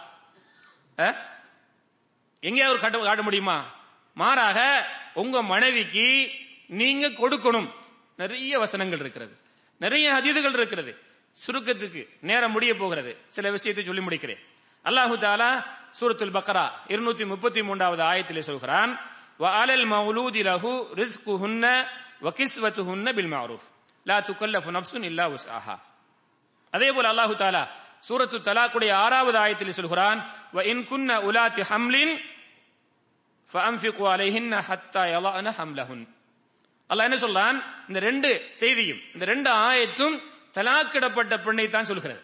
அஹ்? 0.96 1.16
எங்கேயாவது 2.40 2.80
காட்ட 2.80 2.98
காட்ட 2.98 3.22
முடியுமா? 3.22 3.74
மாறாக 4.14 4.86
உங்க 5.14 5.42
மனைவிக்கு 5.42 6.30
நீங்க 6.66 7.08
கொடுக்கணும். 7.08 7.70
நிறைய 8.16 8.58
வசனங்கள் 8.58 8.98
இருக்கிறது. 8.98 9.36
நிறைய 9.78 10.12
ஹதீதுகள் 10.12 10.52
இருக்கிறது. 10.52 10.96
சுருக்கத்துக்கு 11.46 12.08
நேரம் 12.20 12.52
முடிய 12.52 12.74
போகிறது. 12.74 13.16
சில 13.26 13.50
விஷயத்தை 13.50 13.84
சொல்லி 13.84 14.02
முடிக்கிறேன். 14.02 14.47
அல்லாஹு 14.85 15.15
தாலா 15.25 15.49
சூரத்துல் 15.99 16.35
பக்ரா 16.37 16.65
இருநூத்தி 16.93 17.23
முப்பத்தி 17.33 17.61
மூன்றாவது 17.69 18.03
ஆயத்திலே 18.11 18.43
சொல்கிறான் 18.51 18.93
وعلى 19.39 19.73
المولود 19.79 20.35
له 20.49 20.63
رزقهن 21.01 21.65
وكسوتهن 22.25 23.05
بالمعروف 23.11 23.63
لا 24.05 24.17
تكلف 24.19 24.65
نفس 24.69 24.91
الا 25.09 25.25
وسعها 25.33 25.75
அதே 26.73 26.89
போல 26.95 27.05
அல்லாஹு 27.13 27.33
தாலா 27.41 27.63
சூரத்து 28.07 28.37
தலாக்குடைய 28.47 28.91
ஆறாவது 29.05 29.37
ஆயத்தில் 29.43 29.77
சொல்கிறான் 29.79 30.19
وَإِن 30.55 30.77
كُنَّ 30.83 31.09
أُولَاتِ 31.19 31.57
حَمْلٍ 31.69 31.95
فَأَنفِقُوا 33.51 34.07
عَلَيْهِنَّ 34.13 34.53
حَتَّى 34.67 35.03
يَضَعْنَ 35.15 35.47
حَمْلَهُنْ 35.57 35.99
அல்லாஹ் 36.89 37.07
என்ன 37.09 37.17
சொல்றான் 37.25 37.57
இந்த 37.89 37.99
ரெண்டு 38.09 38.29
செய்தியும் 38.61 39.01
இந்த 39.15 39.23
ரெண்டு 39.33 39.49
ஆயத்தும் 39.67 40.15
தலாக்கிடப்பட்ட 40.57 41.33
பெண்ணை 41.45 41.65
தான் 41.75 41.89
சொல்கிறது 41.89 42.21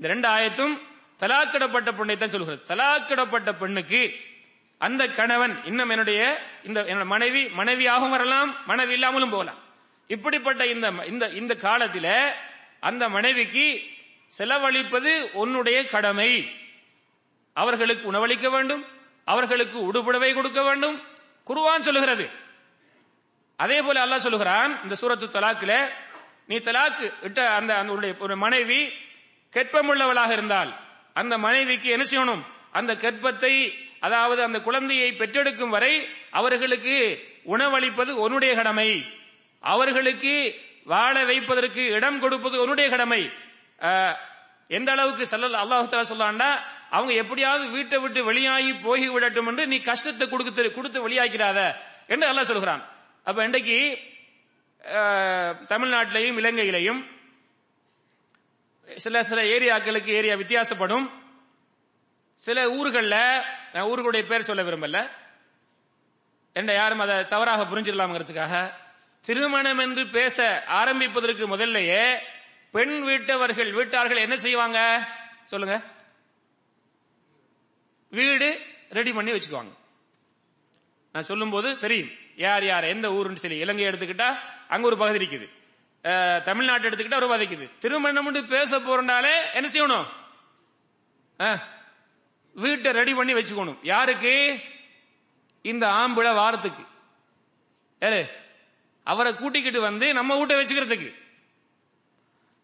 இந்த 0.00 0.06
ரெண்டு 0.12 0.26
ஆயத்தும் 0.36 0.74
தலாக்கிடப்பட்ட 1.21 1.89
பெண்ணை 1.97 2.15
தான் 2.17 2.33
சொல்கிறது 2.35 2.61
தலாக்கிடப்பட்ட 2.71 3.49
பெண்ணுக்கு 3.61 4.01
அந்த 4.81 5.03
கணவன் 5.17 5.55
இன்னும் 5.69 5.91
என்னுடைய 5.93 6.21
இந்த 6.67 6.79
என்னோட 6.91 7.07
மனைவி 7.15 7.41
மனைவியாகவும் 7.59 8.13
வரலாம் 8.15 8.51
மனைவி 8.69 8.93
இல்லாமலும் 8.97 9.33
போகலாம். 9.35 9.59
இப்படிப்பட்ட 10.09 10.61
இந்த 10.73 10.87
இந்த 11.11 11.25
இந்த 11.41 11.53
காலத்தில 11.65 12.07
அந்த 12.89 13.03
மனைவிக்கு 13.15 13.65
செலவழிப்பது 14.37 15.11
உன்னுடைய 15.41 15.77
கடமை. 15.93 16.31
அவர்களுக்கு 17.55 18.05
உணவளிக்க 18.11 18.49
வேண்டும் 18.49 18.83
அவர்களுக்கு 19.31 19.77
உடுபுடவை 19.89 20.31
கொடுக்க 20.33 20.61
வேண்டும். 20.67 20.97
குருவான் 21.49 21.85
சொல்லுகிறது. 21.87 22.25
அதே 23.59 23.77
போல 23.85 24.01
அல்லாஹ் 24.05 24.25
சொல்லுகிறான் 24.25 24.71
இந்த 24.83 24.95
சூரத்து 25.01 25.27
தலாக்கில் 25.37 25.77
நீ 26.49 26.57
தலாக்கு 26.67 27.05
இட்ட 27.27 27.39
அந்த 27.57 27.71
அந்த 27.81 28.35
மனைவி 28.45 28.79
கெட்பமுள்ளவளாக 29.53 30.31
இருந்தால் 30.37 30.71
அந்த 31.15 31.33
மனைவிக்கு 31.45 31.87
என்ன 31.95 32.05
செய்யணும்? 32.11 32.43
அந்த 32.79 32.91
கெற்பத்தை 33.03 33.53
அதாவது 34.05 34.41
அந்த 34.47 34.59
குழந்தையை 34.67 35.09
பெற்றெடுக்கும் 35.21 35.73
வரை 35.75 35.93
அவர்களுக்கு 36.39 36.95
உணவளிப்பது 37.53 38.11
உன்னுடைய 38.23 38.51
கடமை. 38.59 38.89
அவர்களுக்கு 39.63 40.33
வாழ 40.93 41.15
வைப்பதற்கு 41.29 41.81
இடம் 41.97 42.19
கொடுப்பது 42.23 42.55
உன்னுடைய 42.63 42.87
கடமை. 42.93 43.21
எந்த 44.77 44.89
அளவுக்கு 44.95 45.23
செல்லல் 45.31 45.61
அல்லாஹால 45.63 46.05
சொல்லாண்டா 46.11 46.49
அவங்க 46.97 47.13
எப்படியாவது 47.23 47.63
வீட்டை 47.75 47.97
விட்டு 48.03 48.19
வெளியாகி 48.29 48.71
போய் 48.85 49.05
விடட்டும் 49.15 49.49
என்று 49.51 49.63
நீ 49.71 49.77
கஷ்டத்தை 49.89 50.25
கொடுத்து 50.29 50.71
கொடுத்து 50.77 51.05
வெளியாக்கிறாத 51.05 51.59
என்று 52.13 52.25
அல்லாஹ் 52.29 52.49
சொல்கிறான். 52.51 52.81
அப்ப 53.27 53.45
இன்றைக்கு 53.49 53.77
தமிழ்நாட்டிலையும் 55.71 56.39
இலங்கையிலையும் 56.41 57.01
சில 58.95 59.23
சில 59.23 59.41
ஏரியாக்களுக்கு 59.41 60.05
ஏரியா 60.05 60.35
வித்தியாசப்படும். 60.35 61.11
சில 62.35 62.71
ஊர்களில் 62.71 63.41
நான் 63.73 63.87
ஊர்களுடைய 63.87 64.25
பேர் 64.25 64.41
சொல்ல 64.41 64.63
விரும்பல. 64.63 65.09
என்ன 66.53 66.73
யாரும் 66.73 66.99
அதை 66.99 67.25
தவறாக 67.25 67.63
புரிஞ்சிடலாம்ங்கிறதுக்காக. 67.63 68.71
திருமணம் 69.21 69.77
என்று 69.77 70.07
பேச 70.07 70.63
ஆரம்பிப்பதற்கு 70.65 71.57
முதல்லயே 71.57 72.17
பெண் 72.71 73.01
வீட்டவர்கள் 73.01 73.73
வீட்டார்கள் 73.73 74.17
என்ன 74.17 74.37
செய்வாங்க? 74.37 75.07
சொல்லுங்க. 75.45 75.81
வீடு 78.09 78.61
ரெடி 78.89 79.13
பண்ணி 79.13 79.31
வச்சுக்குவாங்க. 79.31 79.73
நான் 81.11 81.23
சொல்லும்போது 81.23 81.77
தெரியும். 81.77 82.09
யார் 82.35 82.65
யார் 82.65 82.83
எந்த 82.83 83.09
ஊருன்னு 83.09 83.35
சொல்லி. 83.35 83.57
இலங்கை 83.57 83.85
எடுத்துக்கிட்டா 83.85 84.39
அங்க 84.67 84.87
ஒரு 84.87 84.97
பகுதி 84.97 85.25
இருக்குது 85.25 85.49
தமிழ்நாட்டை 86.03 86.87
எடுத்துக்கிட்டா 86.87 87.23
ஒரு 87.23 87.29
வதைக்குது 87.31 87.47
இருக்குது 87.47 87.77
திருமணம் 87.77 88.47
பேச 88.47 88.79
போறனாலே 88.79 89.33
என்ன 89.53 89.67
செய்யணும்? 89.73 90.07
வீட்டை 92.53 92.91
ரெடி 92.91 93.13
பண்ணி 93.13 93.33
வச்சுக்கணும். 93.33 93.77
யாருக்கு? 93.83 94.59
இந்த 95.61 95.85
ஆம்பிளை 95.87 96.33
வாரத்துக்கு. 96.33 96.83
ஏறு 97.99 98.21
அவரை 99.03 99.35
கூட்டிக்கிட்டு 99.35 99.81
வந்து 99.81 100.13
நம்ம 100.13 100.37
வீட்டை 100.37 100.55
வச்சுக்கிறதுக்கு. 100.57 101.09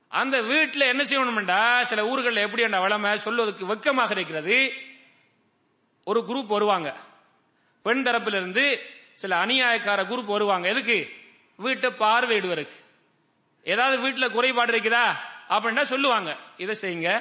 அந்த 0.07 0.41
வீட்டில் 0.41 0.89
என்ன 0.91 1.03
செய்யணும்டா 1.03 1.81
சில 1.81 2.07
ஊர்களில் 2.07 2.45
எப்படி 2.45 2.63
அந்த 2.63 2.79
வளமை 2.79 3.13
சொல்வதற்கு 3.15 3.63
வெக்கமாக 3.65 4.11
இருக்கிறது. 4.11 4.73
ஒரு 6.03 6.19
குரூப் 6.27 6.53
வருவாங்க. 6.55 6.95
பெண் 7.81 8.03
தரப்பிலிருந்து 8.07 8.65
சில 9.13 9.45
அநியாயக்கார 9.45 10.01
குரூப் 10.05 10.33
வருவாங்க. 10.35 10.67
எதுக்கு? 10.69 10.97
வீட்டை 11.55 11.89
பார்வையிடுவதற்கு. 11.99 12.77
ஏதாவது 13.73 13.95
வீட்டுல 14.03 14.25
குறைபாடு 14.35 14.71
இருக்குதா? 14.73 15.05
அப்படின்னா 15.55 15.83
சொல்லுவாங்க? 15.93 16.31
இதை 16.63 16.75
செய்யுங்க 16.81 17.11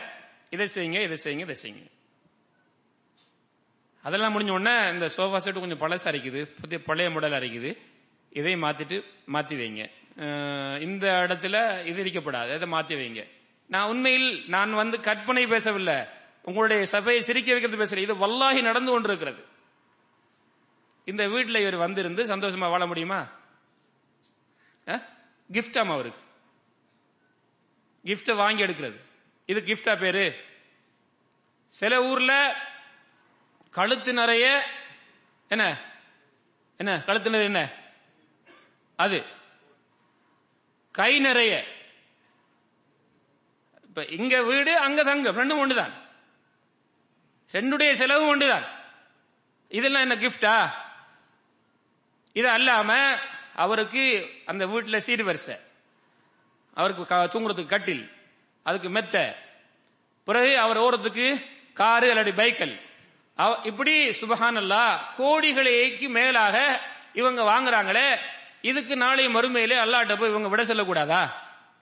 இதை 0.55 0.67
செய்யுங்க 0.75 0.99
இதை 1.07 1.17
செய்யுங்க 1.25 1.45
இதை 1.49 1.57
செய்யுங்க. 1.63 1.87
அதெல்லாம் 4.07 4.35
முடிஞ்ச 4.35 4.51
உடனே 4.57 4.75
இந்த 4.95 5.07
சோஃபா 5.17 5.39
செட்டு 5.45 5.63
கொஞ்சம் 5.63 5.83
பழசா 5.85 6.09
இருக்குது. 6.15 6.41
புதிய 6.63 6.79
பழைய 6.89 7.09
மாடலா 7.15 7.39
இருக்குது. 7.43 7.71
இதை 8.41 8.53
மாத்திட்டு 8.65 8.97
மாத்தி 9.35 9.55
வைங்க. 9.61 9.85
இந்த 10.87 11.05
இடத்துல 11.25 11.57
இது 11.91 12.05
இருக்கப்படாது. 12.05 12.51
இதை 12.59 12.69
மாத்தி 12.75 12.95
வைங்க. 13.01 13.23
நான் 13.75 13.89
உண்மையில் 13.93 14.29
நான் 14.55 14.81
வந்து 14.83 14.97
கற்பனை 15.09 15.45
பேசவில்லை. 15.55 15.99
உங்களுடைய 16.49 16.83
சபையை 16.95 17.23
சிரிக்க 17.29 17.55
வைக்கிறது 17.55 17.81
பேசல 17.83 18.05
இது 18.07 18.15
வல்லாகி 18.23 18.61
நடந்து 18.69 18.91
கொண்டிருக்கிறது. 18.93 19.43
இந்த 21.13 21.23
வீட்டில் 21.33 21.63
இவர் 21.65 21.85
வந்திருந்து 21.87 22.23
சந்தோஷமா 22.35 22.69
வாழ 22.75 22.85
முடியுமா? 22.93 23.21
கிஃப்டாம் 25.57 25.93
அவருக்கு? 25.97 26.23
கிஃப்ட 28.07 28.37
வாங்கி 28.37 28.63
எடுக்கிறது. 28.63 28.99
இது 29.47 29.61
கிஃப்டா 29.61 29.99
பேரு? 29.99 30.45
சில 31.69 32.03
ஊர்ல 32.05 32.33
கழுத்து 33.71 34.13
நிறைய 34.13 34.67
என்ன? 35.49 35.65
என்ன? 36.77 37.03
கழுத்து 37.07 37.31
நிறைய 37.31 37.55
என்ன? 37.55 37.73
அது. 38.97 39.25
கை 40.91 41.19
நிறைய. 41.19 41.53
இப்ப 43.83 44.05
இங்க 44.05 44.43
வீடு 44.43 44.79
அங்க 44.79 45.03
தங்கம். 45.03 45.37
ரெண்டும் 45.37 45.59
ஒன்றுதான் 45.59 45.95
ரெண்டுடைய 47.53 47.93
செலவும் 47.93 48.29
ஒன்றுதான் 48.29 48.67
இதெல்லாம் 49.69 50.01
என்ன 50.01 50.15
கிஃப்டா 50.15 50.57
இது 52.33 52.49
அல்லாம 52.49 53.19
அவருக்கு 53.55 54.05
அந்த 54.47 54.67
வீட்டுல 54.67 55.01
சீர்வரிசை 55.07 55.57
அவருக்கு 56.77 57.07
க- 57.07 57.31
தூங்குறதுக்கு 57.33 57.67
கட்டில் 57.67 58.11
அதுக்கு 58.67 58.91
மெத்த. 58.91 59.17
பிறகு 60.25 60.59
அவர் 60.59 60.79
ஓரத்துக்கு 60.79 61.27
காரு 61.73 62.11
அல்லது 62.11 62.33
பைக்கல் 62.33 62.75
அவ- 63.39 63.61
இப்படி 63.65 64.09
சுபஹானல்லா 64.09 64.85
கோடிகளுக்கு 65.19 66.09
மேலாக 66.09 66.81
இவங்க 67.13 67.43
வாங்குறாங்களே 67.43 68.09
இதுக்கு 68.63 68.97
நாளை 68.97 69.29
மறுமையிலே 69.29 69.77
அல்லாட்ட 69.77 70.17
போய் 70.17 70.29
இவங்க 70.29 70.49
விட 70.49 70.63
சொல்லக்கூடாதா? 70.63 71.23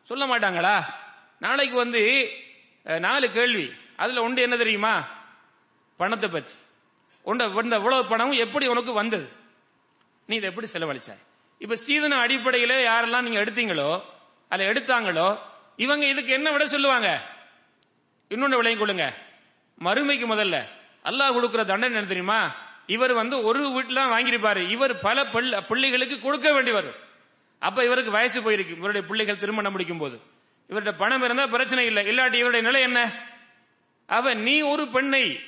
சொல்ல 0.02 0.24
மாட்டாங்களா? 0.26 0.76
நாளைக்கு 1.38 1.76
வந்து 1.76 2.02
நாலு 2.84 3.32
கேள்வி. 3.32 3.72
அதுல 3.96 4.22
ஒன்று 4.22 4.42
என்ன 4.42 4.56
தெரியுமா? 4.56 4.94
பணத்தை 5.96 6.28
பற்றி 6.28 6.54
உண்ட 7.24 7.48
வந்த 7.48 7.76
இவ்வளவு 7.76 8.06
பணம் 8.06 8.32
எப்படி 8.32 8.66
உனக்கு 8.66 8.92
வந்தது? 8.92 9.26
நீ 10.28 10.36
இதை 10.36 10.48
எப்படி 10.50 10.68
செலவழிச்சாய்? 10.72 11.22
இப்ப 11.58 11.76
சீதன 11.76 12.26
அடிப்படையில 12.26 12.72
யாரெல்லாம் 12.84 13.20
நீங்க 13.20 13.44
எடுத்தீங்களோ 13.44 13.90
அதை 14.48 14.66
எடுத்தாங்களோ 14.66 15.38
இவங்க 15.76 16.06
இதுக்கு 16.06 16.32
என்ன 16.32 16.50
விட 16.50 16.66
சொல்லுவாங்க? 16.66 17.22
இன்னொன்னு 18.30 18.56
விளையும் 18.56 18.86
கொள்ளுங்க 18.86 19.12
மறுமைக்கு 19.84 20.34
முதல்ல 20.34 20.64
அல்லாஹ் 21.04 21.32
கொடுக்கிற 21.32 21.64
தண்டனை 21.64 21.94
என்ன 21.94 22.08
தெரியுமா? 22.08 22.54
இவர் 22.86 23.12
வந்து 23.12 23.42
ஒரு 23.42 23.68
வீட்டுல 23.68 23.92
வாங்கியிருப்பாரு. 23.92 24.70
இவர் 24.70 24.98
பல 24.98 25.24
பிள்ளை- 25.24 25.60
பிள்ளைகளுக்கு 25.60 26.20
கொடுக்க 26.20 26.52
வேண்டி 26.52 26.70
வரும் 26.70 26.94
அப்ப 27.58 27.84
இவருக்கு 27.84 28.10
வயசு 28.10 28.40
போயிருக்கு. 28.40 28.70
இவருடைய 28.70 29.06
பிள்ளைகள் 29.06 29.36
திருமணம் 29.36 29.72
முடிக்கும் 29.72 29.98
போது 29.98 30.20
இவருடைய 30.68 30.98
பணம் 30.98 31.22
இருந்தா 31.22 31.46
பிரச்சனை 31.46 31.86
இல்லை. 31.86 32.06
இல்லாட்டி 32.06 32.34
இவருடைய 32.34 32.60
நிலை 32.60 32.80
என்ன? 32.80 33.12
அவ 34.06 34.34
நீ 34.34 34.60
ஒரு 34.60 34.88
பெண்ணை 34.88 35.40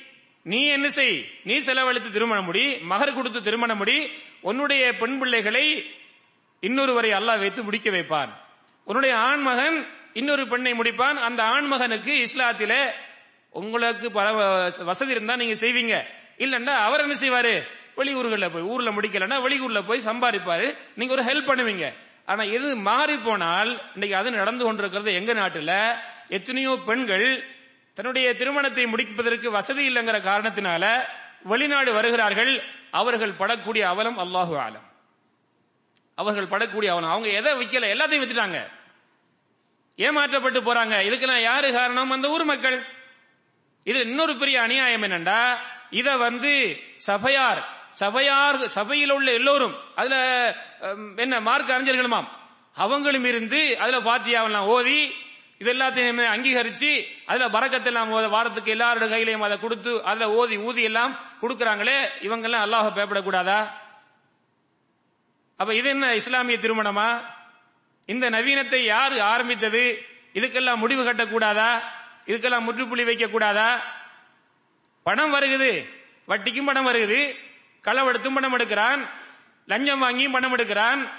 நீ 0.43 0.67
என்ன 0.67 0.89
செய்? 0.89 1.29
நீ 1.43 1.57
செலவழித்து 1.57 2.11
திருமணம் 2.11 2.45
முடி 2.45 2.77
மகர் 2.77 3.13
கொடுத்து 3.13 3.41
திருமணம் 3.41 3.77
முடி 3.77 4.11
உன்னுடைய 4.39 4.95
பெண் 4.97 5.17
பிள்ளைகளை 5.19 5.95
இன்னொருவரை 6.61 7.11
அல்லாஹ் 7.11 7.39
வைத்து 7.39 7.63
முடிக்க 7.63 7.89
வைப்பான். 7.89 8.29
உன்னுடைய 8.87 9.13
ஆண் 9.17 9.41
மகன் 9.41 9.77
இன்னொரு 10.13 10.43
பெண்ணை 10.47 10.71
முடிப்பான். 10.71 11.17
அந்த 11.27 11.41
ஆண் 11.43 11.65
மகனுக்கு 11.65 12.13
இஸ்லாத்திலே 12.25 12.81
உங்களுக்கு 13.49 14.07
பல 14.11 14.27
வசதி 14.89 15.11
இருந்தா 15.11 15.35
நீங்க 15.35 15.55
செய்வீங்க. 15.65 15.95
இல்லைன்னா 16.43 16.75
அவர் 16.87 17.03
என்ன 17.05 17.15
செய்வாரு? 17.23 17.53
வெளியூர்களில் 17.97 18.53
போய் 18.53 18.67
ஊர்ல 18.73 18.89
முடிக்கலன்னா 18.91 19.37
வெளியூர்ல 19.45 19.81
போய் 19.87 20.07
சம்பாதிப்பாரு. 20.09 20.67
நீங்க 20.95 21.13
ஒரு 21.13 21.23
ஹெல்ப் 21.23 21.49
பண்ணுவீங்க. 21.49 21.85
ஆனா 22.25 22.43
இது 22.43 22.75
மாறி 22.87 23.17
போனால் 23.17 23.71
இன்னைக்கு 23.93 24.17
அது 24.17 24.31
நடந்து 24.31 24.63
கொண்டிருக்கிறது 24.65 25.13
எங்க 25.13 25.33
நாட்டுல 25.33 25.73
எத்தனையோ 26.37 26.73
பெண்கள் 26.85 27.27
தன்னுடைய 27.93 28.35
திருமணத்தை 28.35 28.85
முடிப்பதற்கு 28.85 29.51
வசதி 29.51 29.83
இல்லைங்கிற 29.89 30.17
காரணத்தினால 30.31 30.85
வெளிநாடு 31.43 31.91
வருகிறார்கள். 31.93 32.53
அவர்கள் 32.91 33.37
படக்கூடிய 33.39 33.83
அவலம் 33.93 34.19
அல்லாஹு 34.23 34.55
ஆலம் 34.65 34.85
அவர்கள் 36.15 36.51
படக்கூடிய 36.53 36.89
அவலம். 36.93 37.13
அவங்க 37.13 37.29
எதை 37.39 37.51
விற்கல 37.53 37.87
எல்லாத்தையும் 37.93 38.23
வித்துட்டாங்க. 38.23 38.59
ஏமாற்றப்பட்டு 40.05 40.59
போறாங்க. 40.67 40.95
இதுக்கெல்லாம் 41.07 41.47
யாரு 41.49 41.67
காரணம்? 41.77 42.11
அந்த 42.15 42.27
ஊர் 42.35 42.45
மக்கள். 42.51 42.77
இது 43.85 43.99
இன்னொரு 44.07 44.33
பெரிய 44.41 44.57
அநியாயம் 44.67 45.05
என்னண்டா? 45.07 45.41
இத 45.99 46.07
வந்து 46.25 46.51
சபையார் 47.09 47.61
சபையார் 48.01 48.57
சபையில் 48.77 49.13
உள்ள 49.17 49.29
எல்லோரும் 49.39 49.75
அதுல 49.99 50.15
என்ன 51.23 51.35
மார்க் 51.47 51.71
அறிஞர்களுமாம். 51.75 52.27
அவங்களும் 52.83 53.25
இருந்து 53.31 53.61
அதுல 53.83 53.99
பாத்தியாவெல்லாம் 54.09 54.69
ஓதி 54.73 54.99
இது 55.61 55.69
எல்லாத்தையும் 55.73 56.19
அங்கீகரிச்சு 56.33 56.89
அதுல 57.29 57.45
பறக்கத்தெல்லாம் 57.55 58.11
வாரத்துக்கு 58.35 58.73
எல்லாரோட 58.75 59.05
கையிலையும் 59.13 59.45
அதை 59.47 59.55
கொடுத்து 59.63 59.91
அதுல 60.09 60.25
ஓதி 60.39 60.57
ஊதி 60.67 60.81
எல்லாம் 60.89 61.13
கொடுக்கறாங்களே 61.41 61.97
இவங்க 62.27 62.47
எல்லாம் 62.49 62.65
அல்லாஹ் 62.65 62.89
பயப்படக்கூடாதா? 62.97 63.59
அப்ப 65.59 65.71
இது 65.79 65.89
என்ன 65.95 66.13
இஸ்லாமிய 66.21 66.57
திருமணமா? 66.65 67.07
இந்த 68.07 68.29
நவீனத்தை 68.29 68.75
யார் 68.75 69.19
ஆரம்பித்தது? 69.19 70.05
இதுக்கெல்லாம் 70.33 70.75
முடிவு 70.75 71.13
கட்டக்கூடாதா? 71.13 71.81
இதுக்கெல்லாம் 72.25 72.59
முற்றுப்புள்ளி 72.59 73.03
வைக்க 73.03 73.27
கூடாதா 73.27 73.81
பணம் 75.03 75.33
வருகுது. 75.33 75.89
வட்டிக்கும் 76.27 76.65
பணம் 76.65 76.87
வருகுது. 76.87 77.35
களவெடுத்தும் 77.83 78.33
பணம் 78.33 78.57
எடுக்கிறான். 78.57 79.09
லஞ்சம் 79.65 80.03
வாங்கியும் 80.03 80.31
பணம் 80.31 80.57
எடுக்கிறான். 80.57 81.09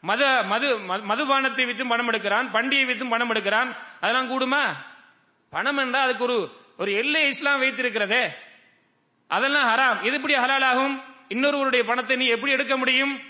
மத 0.00 0.42
மது 0.42 0.78
ம- 0.78 1.04
மதுபானத்தை 1.08 1.64
வித்தும் 1.64 1.88
பணம் 1.88 2.12
எடுக்கிறான். 2.12 2.56
பண்டிகை 2.56 2.84
வித்தும் 2.84 3.08
பணம் 3.08 3.34
எடுக்கிறான். 3.34 3.76
அதெல்லாம் 4.00 4.30
கூடுமா? 4.30 4.74
பணம் 5.50 5.76
என்றால் 5.76 6.04
அதுக்கு 6.04 6.24
ஒரு 6.24 6.60
ஒரு 6.76 6.92
எல்லை 6.92 7.26
இஸ்லாம் 7.26 7.62
வைத்திருக்கிறதே. 7.62 8.30
அதெல்லாம் 9.28 9.68
ஹராம். 9.68 10.04
இது 10.04 10.16
எப்படி 10.16 10.34
ஹலால் 10.34 10.64
ஆகும் 10.64 11.02
இன்னொருவருடைய 11.28 11.82
பணத்தை 11.82 12.16
நீ 12.16 12.26
எப்படி 12.26 12.52
எடுக்க 12.52 12.76
முடியும்? 12.76 13.20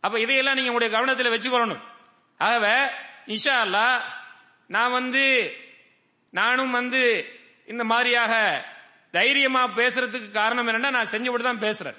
அப்ப 0.00 0.20
இதையெல்லாம் 0.20 0.54
நீங்க 0.54 0.72
உங்களுடைய 0.72 1.14
கவனத்தில் 1.14 1.52
வச்சுக்கொள்ளணும். 1.52 1.94
ஆகவே 2.36 2.94
இன்ஷா 3.26 3.54
அல்லாஹ் 3.64 4.00
நான் 4.66 4.90
வந்து 4.90 5.54
நானும் 6.30 6.70
வந்து 6.70 7.02
இந்த 7.66 7.84
மாதிரியாக 7.84 8.64
தைரியமா 9.10 9.68
பேசுறதுக்கு 9.68 10.30
காரணம் 10.30 10.68
என்னன்னா 10.68 10.90
நான் 10.90 11.10
செஞ்சபடி 11.10 11.42
தான் 11.42 11.60
பேசுறேன். 11.60 11.96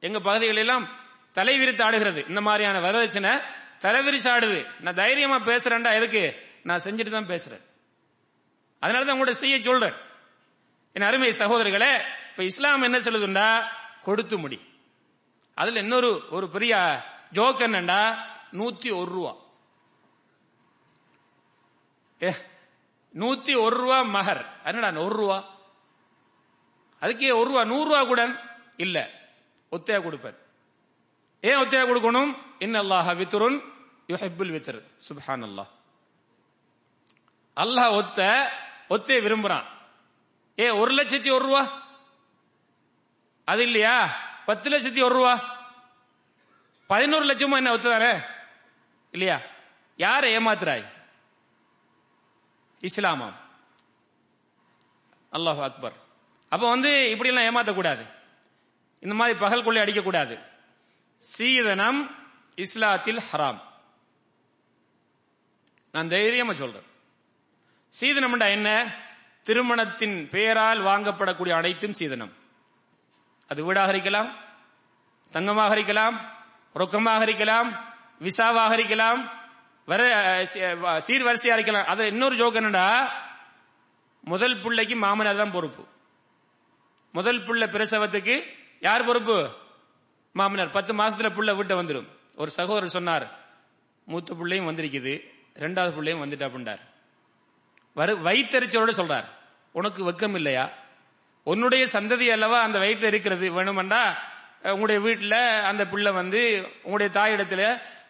எங்க 0.00 0.20
பகுதிகள் 0.20 0.56
எல்லாம் 0.56 0.88
தலைவிரித்து 1.34 1.82
ஆடுகிறது. 1.82 2.24
இந்த 2.28 2.40
மாதிரியான 2.40 2.80
வரதட்சணை 2.80 3.40
தலைவிரிச்சு 3.80 4.30
ஆடுது. 4.34 4.66
நான் 4.80 4.94
தைரியமா 4.94 5.36
பேசுறேன்டா 5.36 5.92
எதுக்கு? 5.94 6.50
நான் 6.62 6.80
செஞ்சுட்டு 6.84 7.10
தான் 7.10 7.28
பேசுறேன். 7.28 7.62
அதனால 8.78 9.04
தான் 9.04 9.16
உங்கள்கிட்ட 9.16 9.30
செய்ய 9.30 9.60
சொல்றேன். 9.60 9.94
என் 10.92 11.02
அருமை 11.02 11.28
சகோதரர்களே 11.28 12.02
இப்ப 12.30 12.42
இஸ்லாம் 12.42 12.82
என்ன 12.82 12.98
சொல்லுதுண்டா? 12.98 13.64
கொடுத்து 14.02 14.38
முடி. 14.38 14.80
அதுல 15.54 15.78
இன்னொரு 15.78 16.22
ஒரு 16.30 16.48
பெரிய 16.48 17.02
ஜோக் 17.32 17.60
என்னண்டா? 17.60 18.30
நூத்தி 18.52 18.90
ஒரு 18.96 19.10
ரூபா. 19.12 19.32
ஏ, 22.22 22.34
நூத்தி 23.14 23.52
ஒரு 23.62 23.76
ரூபா 23.76 24.02
மகர். 24.02 24.42
என்னடா 24.64 25.00
ஒரு 25.00 25.16
ரூபா? 25.16 25.38
அதுக்கே 27.00 27.34
ஒரு 27.34 27.48
ரூபா 27.50 27.64
நூறு 27.64 27.88
ரூபா 27.90 28.04
கூட 28.04 28.22
இல்ல. 28.76 28.98
ஒத்தையா 29.72 30.02
கொடுப்பார் 30.02 30.36
ஏன் 31.40 31.56
ஒத்தையா 31.56 31.84
கொடுக்கணும்? 31.88 32.30
இன் 32.58 32.74
அல்லாஹ் 32.74 33.10
வித்ருன் 33.20 33.56
யுஹிப்புல் 34.06 34.52
வித்ர். 34.56 34.80
சுப்ஹான் 35.08 35.44
அல்லாஹ் 35.48 35.70
அல்லாஹ் 37.56 37.90
ஒத்த 37.90 38.20
ஒத்தைய 38.88 39.18
விரும்புறான். 39.24 39.64
ஏ 40.58 40.70
ஒரு 40.70 40.94
லட்சத்தி 40.94 41.32
ஒரு 41.32 41.44
ரூபா? 41.44 41.82
அது 43.44 43.62
இல்லையா? 43.62 44.16
பத்து 44.46 44.70
லட்சத்தி 44.70 45.04
ஒரு 45.04 45.14
ரூபா? 45.14 45.34
பதினோரு 46.86 47.24
லட்சமும் 47.24 47.60
என்ன 47.60 47.76
ஒத்துதானே? 47.76 48.40
இல்லையா? 49.12 49.40
யாரை 49.96 50.38
ஏமாத்துறாய்? 50.38 50.84
இஸ்லாமாம் 52.80 53.34
அல்லாஹ் 55.32 55.62
அக்பர். 55.62 55.92
அப்ப 56.48 56.68
வந்து 56.68 57.10
இப்படி 57.10 57.34
எல்லாம் 57.34 57.56
ஏமாத்தக்கூடாது. 57.56 58.06
இந்த 59.00 59.14
மாதிரி 59.14 59.38
பகல் 59.38 59.64
கொள்ளை 59.64 59.82
அடிக்கக்கூடாது. 59.82 60.42
சீதனம் 61.18 62.14
இஸ்லாத்தில் 62.56 63.20
ஹராம். 63.32 63.60
நான் 65.92 66.08
தைரியமா 66.08 66.52
சொல்றேன். 66.52 66.86
சீதனம்டா 68.00 68.48
என்ன? 68.48 68.94
திருமணத்தின் 69.42 70.28
பெயரால் 70.28 70.80
வாங்கப்படக்கூடிய 70.80 71.50
அனைத்தும் 71.50 71.92
சீதனம். 71.92 72.32
அது 73.48 73.64
வீடாக 73.64 73.88
இருக்கலாம் 73.88 74.36
தங்கமாக 75.30 75.72
இருக்கலாம் 75.72 76.20
ரொக்கமாக 76.74 77.22
இருக்கலாம் 77.22 77.91
விசாவாக 78.26 78.74
இருக்கலாம் 78.78 79.20
வர 79.90 80.02
சீர்வரிசையா 81.06 81.54
இருக்கலாம். 81.58 81.88
அது 81.92 82.02
இன்னொரு 82.12 82.34
ஜோக் 82.40 82.58
என்னடா 82.60 82.86
முதல் 84.32 84.56
பிள்ளைக்கு 84.64 84.96
மாமனார் 85.04 85.40
தான் 85.42 85.54
பொறுப்பு. 85.56 85.82
முதல் 87.14 87.40
புள்ள 87.46 87.62
பிரசவத்துக்கு 87.74 88.34
யார் 88.86 89.08
பொறுப்பு? 89.08 89.36
மாமனார். 90.34 90.76
பத்து 90.76 90.92
மாசத்துல 91.00 91.30
புள்ள 91.36 91.50
வீட்டை 91.58 91.76
வந்துடும் 91.80 92.08
ஒரு 92.42 92.50
சகோதரர் 92.58 92.96
சொன்னார் 92.98 93.26
மூத்த 94.08 94.34
பிள்ளையும் 94.40 94.68
வந்திருக்குது. 94.70 95.14
ரெண்டாவது 95.64 95.92
பிள்ளையும் 95.96 96.22
வந்துட்டா 96.22 96.46
அப்படின்றார் 96.48 96.82
வரு 97.98 98.12
வயிற்றறிச்சலோட 98.26 98.92
சொல்றார் 99.00 99.26
உனக்கு 99.78 100.00
வெக்கம் 100.10 100.36
இல்லையா 100.40 100.64
உன்னுடைய 101.46 101.84
சந்ததி 101.92 102.26
அல்லவா 102.36 102.58
அந்த 102.66 102.78
வயிற்று 102.82 103.06
இருக்கிறது? 103.12 103.46
வேணுமெண்டா 103.56 104.02
உங்களுடைய 104.62 105.00
வீட்டில் 105.00 105.30
அந்த 105.62 105.86
பிள்ளை 105.86 106.12
வந்து 106.12 106.40
உங்களுடைய 106.82 107.10
தாயிடத்துல 107.20 107.62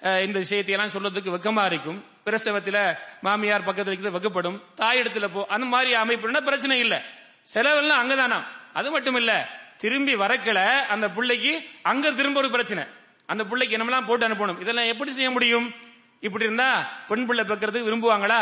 அஹ், 0.02 0.22
இந்த 0.22 0.38
விஷயத்தையெல்லாம் 0.38 0.92
சொல்றதுக்கு 0.92 1.34
வெக்கமா 1.34 1.66
இருக்கும். 1.66 2.04
பிரசவத்துல 2.26 2.96
மாமியார் 3.20 3.64
பக்கத்தில் 3.64 3.94
இருக்கிறது 3.94 4.18
வெக்கப்படும். 4.18 4.62
தாயிடத்துல 4.76 5.28
போ 5.32 5.46
அந்த 5.48 5.66
மாதிரி 5.66 5.96
அமைப்புனா 5.96 6.40
பிரச்சனை 6.40 6.78
இல்லை. 6.78 6.98
செலவெல்லாம் 7.42 8.00
அங்கதானா? 8.02 8.42
அது 8.72 8.90
மட்டும் 8.90 9.14
இல்ல. 9.14 9.48
திரும்பி 9.76 10.14
வரக்கல 10.14 10.58
அந்த 10.86 11.10
பிள்ளைக்கு 11.10 11.52
அங்க 11.82 12.10
திரும்ப 12.10 12.40
ஒரு 12.40 12.50
பிரச்சனை. 12.50 12.84
அந்த 13.26 13.44
பிள்ளைக்கு 13.44 13.76
என்னமெல்லாம் 13.76 14.06
போட்டு 14.06 14.28
அனுப்பணும்? 14.28 14.60
இதெல்லாம் 14.60 14.84
எப்படி 14.84 15.12
செய்ய 15.12 15.30
முடியும்? 15.30 15.74
இப்படி 16.20 16.44
இருந்தா 16.44 16.68
பெண் 17.08 17.26
பிள்ளை 17.26 17.44
பெக்கிறதுக்கு 17.44 17.88
விரும்புவாங்களா? 17.88 18.40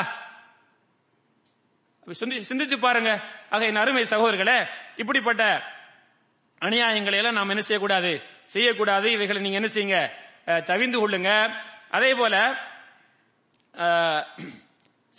சிந்திச்சு 2.49 2.77
பாருங்க. 2.77 3.21
ஆக 3.51 3.65
என் 3.65 3.77
அருமை 3.77 4.03
சகோதரர்களே 4.03 4.67
இப்படிப்பட்ட 4.97 5.43
அநியாயங்களை 6.61 7.19
எல்லாம் 7.21 7.39
நாம் 7.39 7.53
என்ன 7.55 7.63
செய்யக்கூடாது? 7.67 8.13
செய்யக்கூடாது. 8.55 9.07
இவைகளை 9.17 9.41
நீங்க 9.43 9.59
என்ன 9.61 9.71
செய்யுங்க? 9.75 10.01
தவிந்து 10.71 10.99
கொள்ளுங்க. 11.01 11.31
அதே 11.97 12.11
போல 12.21 12.35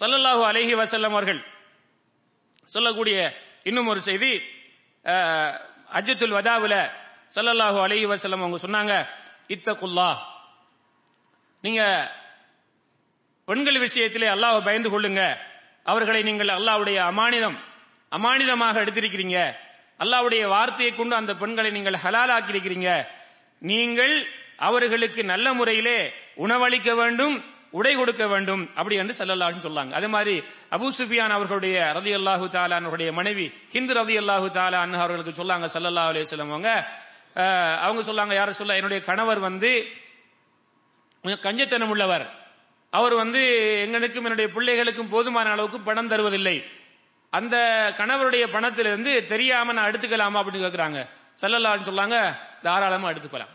சல்லல்லாஹு 0.01 0.43
அலஹி 0.49 0.73
வசல்லம் 0.81 1.15
அவர்கள் 1.15 1.41
சொல்லக்கூடிய 2.73 3.17
இன்னும் 3.69 3.89
ஒரு 3.91 4.01
செய்தி 4.09 4.33
அஜித்துல் 5.99 6.35
வதாவுல 6.37 6.75
சல்லல்லாஹு 7.35 7.79
அலஹி 7.85 8.05
வசல்லம் 8.13 8.43
அவங்க 8.43 8.59
சொன்னாங்க 8.65 8.93
இத்தகுல்லா 9.55 10.09
நீங்க 11.63 11.81
பெண்கள் 13.47 13.83
விஷயத்திலே 13.85 14.27
அல்லாஹ் 14.35 14.65
பயந்து 14.67 14.89
கொள்ளுங்க. 14.91 15.21
அவர்களை 15.91 16.21
நீங்கள் 16.29 16.55
அல்லாஹ்வுடைய 16.57 16.97
அமானிதம் 17.11 17.57
அமானிதமாக 18.11 18.81
எடுத்திருக்கிறீங்க. 18.83 19.37
அல்லாவுடைய 20.03 20.43
வார்த்தையை 20.55 20.91
கொண்டு 20.99 21.15
அந்த 21.21 21.33
பெண்களை 21.41 21.69
நீங்கள் 21.77 22.01
ஹலாலாக்கி 22.03 22.53
இருக்கிறீங்க 22.53 22.91
நீங்கள் 23.61 24.13
அவர்களுக்கு 24.67 25.21
நல்ல 25.33 25.47
முறையிலே 25.59 25.97
உணவளிக்க 26.45 26.91
வேண்டும் 27.01 27.35
உடை 27.79 27.91
கொடுக்க 27.97 28.23
வேண்டும் 28.31 28.63
அப்படி 28.79 28.95
என்று 29.01 29.13
ஸல்லல்லாஹு 29.19 29.61
சொல்லாங்க. 29.67 29.93
அதே 29.99 30.07
மாதிரி 30.15 30.33
அபு 30.75 30.87
சுஃபியான் 30.97 31.35
அவர்களுடைய 31.35 31.75
ரதி 31.97 32.11
அல்லாஹு 32.17 32.47
அவர்களுடைய 32.55 33.11
மனைவி 33.19 33.45
ஹிந்து 33.75 33.93
ரதி 33.99 34.15
அல்லாஹு 34.21 34.47
தாலா 34.57 34.81
அவர்களுக்கு 35.03 35.33
சொல்லாங்க 35.41 35.67
சல்லல்லா 35.75 36.03
அலே 36.09 36.23
வஸல்லம் 36.25 36.51
அவங்க. 36.55 36.71
அவங்க 37.85 38.01
சொல்லாங்க 38.09 38.33
யார 38.39 38.49
சொல்ல 38.59 38.77
என்னுடைய 38.79 38.99
கணவர் 39.09 39.41
வந்து 39.47 39.71
கொஞ்சம் 41.23 41.43
கஞ்சத்தனம் 41.45 41.91
உள்ளவர் 41.93 42.25
அவர் 42.99 43.15
வந்து 43.23 43.41
எங்களுக்கும் 43.85 44.25
என்னுடைய 44.27 44.47
பிள்ளைகளுக்கும் 44.55 45.11
போதுமான 45.13 45.51
அளவுக்கு 45.55 45.79
பணம் 45.89 46.09
தருவதில்லை. 46.13 46.57
அந்த 47.31 47.57
கணவருடைய 47.97 48.45
பணத்திலிருந்து 48.47 49.25
தெரியாம 49.25 49.71
நான் 49.71 49.91
எடுத்துக்கலாமா 49.91 50.39
அப்படின்னு 50.39 50.63
கேட்கிறாங்க 50.63 50.99
செல்லலாம்னு 51.41 51.87
சொல்லாங்க 51.89 52.37
தாராளமா 52.61 53.09
எடுத்துக்கலாம். 53.09 53.53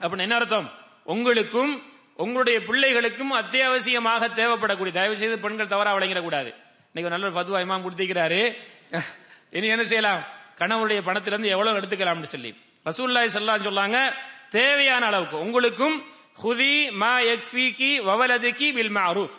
அப்படின்னு 0.00 0.18
என்ன 0.18 0.34
அர்த்தம்? 0.34 0.70
உங்களுக்கும் 1.04 1.82
உங்களுடைய 2.16 2.58
பிள்ளைகளுக்கும் 2.58 3.34
அத்தியாவசியமாக 3.34 4.28
தேவைப்படக்கூடிய 4.28 4.92
தயவு 4.92 5.16
செய்து 5.16 5.38
பெண்கள் 5.38 5.66
தவறா 5.66 5.94
விளங்கிடக்கூடாது. 5.94 6.50
இன்னைக்கு 6.92 7.14
நல்ல 7.14 7.30
ஒரு 7.30 7.36
பதுவா 7.40 7.60
இமாம் 7.64 7.84
கொடுத்திருக்கிறாரு. 7.84 8.40
இனி 9.50 9.66
என்ன 9.66 9.84
செய்யலாம்? 9.84 10.22
கணவருடைய 10.58 11.00
பணத்திலிருந்து 11.08 11.46
எவ்வளவு 11.46 11.80
எடுத்துக்கலாம்னு 11.80 12.30
சொல்லி. 12.34 12.50
ரசூல்லாய் 12.84 13.34
செல்லான்னு 13.36 13.68
சொல்லாங்க 13.68 14.12
தேவையான 14.48 15.06
அளவுக்கு. 15.06 15.38
உங்களுக்கும் 15.38 16.04
ஹுதி 16.42 16.92
மா 16.92 17.18
யக்ஃபீகி 17.18 17.90
வவலதுகி 18.10 18.72
வில் 18.72 18.96
மஅரூஃப் 18.96 19.36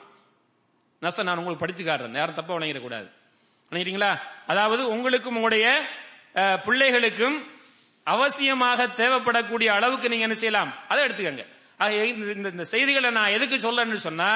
நச 1.02 1.24
நான் 1.24 1.38
உங்களுக்கு 1.38 1.66
படிச்சு 1.66 1.84
காட்டுறேன். 1.84 2.18
யாரும் 2.18 2.36
தப்பா 2.36 2.56
விளங்கிடக்கூடாது. 2.56 3.18
நினைக்கிறீங்களா 3.72 4.12
அதாவது 4.48 4.88
உங்களுக்கும் 4.90 5.36
உங்களுடைய 5.36 5.66
பிள்ளைகளுக்கும் 6.66 7.38
அவசியமாக 8.08 8.88
தேவைப்படக்கூடிய 8.96 9.68
அளவுக்கு 9.68 10.10
நீங்க 10.10 10.24
என்ன 10.24 10.34
செய்யலாம்? 10.34 10.74
அதை 10.88 11.06
எடுத்துக்கங்க. 11.06 11.44
இந்த- 12.06 12.32
இந்த- 12.32 12.50
இந்த 12.50 12.64
செய்திகளை 12.64 13.10
நான் 13.10 13.30
எதுக்கு 13.30 13.58
சொல்லன்னு 13.58 13.96
சொன்னா 13.96 14.30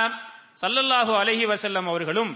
சல்லல்லாஹு 0.62 1.14
அலஹி 1.14 1.46
வசல்லம் 1.46 1.88
அவர்களும் 1.88 2.32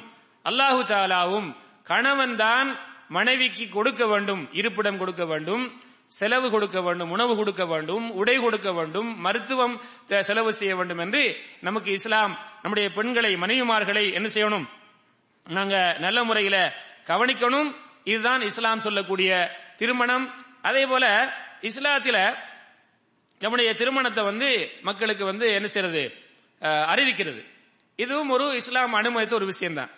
அல்லாஹு 0.45 0.84
தாலாவும் 0.84 1.50
கணவன் 1.84 2.36
தான் 2.36 2.70
மனைவிக்கு 3.10 3.70
கொடுக்க 3.70 4.06
வேண்டும் 4.06 4.50
இருப்பிடம் 4.52 4.98
கொடுக்க 4.98 5.26
வேண்டும் 5.26 5.64
செலவு 6.12 6.50
கொடுக்க 6.52 6.82
வேண்டும் 6.82 7.12
உணவு 7.12 7.36
கொடுக்க 7.36 7.66
வேண்டும் 7.66 8.12
உடை 8.12 8.38
கொடுக்க 8.38 8.72
வேண்டும் 8.72 9.20
மருத்துவம் 9.20 9.76
செலவு 10.22 10.54
செய்ய 10.54 10.76
வேண்டும் 10.76 10.98
என்று 10.98 11.22
நமக்கு 11.60 11.91
இஸ்லாம் 11.91 12.34
நம்முடைய 12.62 12.93
பெண்களை 12.93 13.36
மனைவிமார்களை 13.36 14.14
என்ன 14.14 14.28
செய்யணும்? 14.28 14.66
நாங்க 15.45 15.95
நல்ல 16.00 16.24
முறையில 16.24 16.58
கவனிக்கணும். 17.08 17.76
இதுதான் 18.03 18.41
இஸ்லாம் 18.41 18.80
சொல்லக்கூடிய 18.80 19.51
திருமணம். 19.76 20.45
அதே 20.62 20.86
போல 20.86 21.34
இஸ்லாத்தில 21.62 22.38
நம்முடைய 23.39 23.76
திருமணத்தை 23.76 24.24
வந்து 24.24 24.72
மக்களுக்கு 24.82 25.26
வந்து 25.26 25.47
என்ன 25.53 25.68
செய்யறது? 25.68 26.14
அறிவிக்கிறது. 26.62 27.41
இதுவும் 27.95 28.30
ஒரு 28.30 28.55
இஸ்லாம் 28.55 28.93
அனுமதித்த 28.93 29.36
ஒரு 29.36 29.45
விஷயம்தான். 29.45 29.89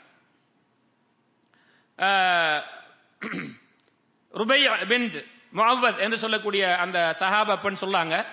அஹ், 1.98 2.62
ருபை 4.34 4.60
பிந்த் 4.92 5.26
முஅவ்வத் 5.54 5.98
என்று 5.98 6.18
சொல்லக்கூடிய 6.18 6.76
அந்த 6.76 7.16
சஹாபா 7.20 7.62
பெண் 7.62 7.76
சொல்லாங்க. 7.82 8.26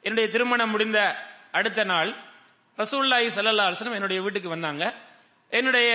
என்னுடைய 0.00 0.28
திருமணம் 0.30 0.70
முடிந்த 0.70 0.98
அடுத்த 1.52 1.84
நாள் 1.84 2.10
ரசூலுல்லாஹி 2.76 3.28
சல்லா 3.36 3.66
அலைஹி 3.66 3.92
என்னுடைய 3.92 4.22
வீட்டுக்கு 4.22 4.48
வந்தாங்க. 4.48 4.94
என்னுடைய 5.58 5.90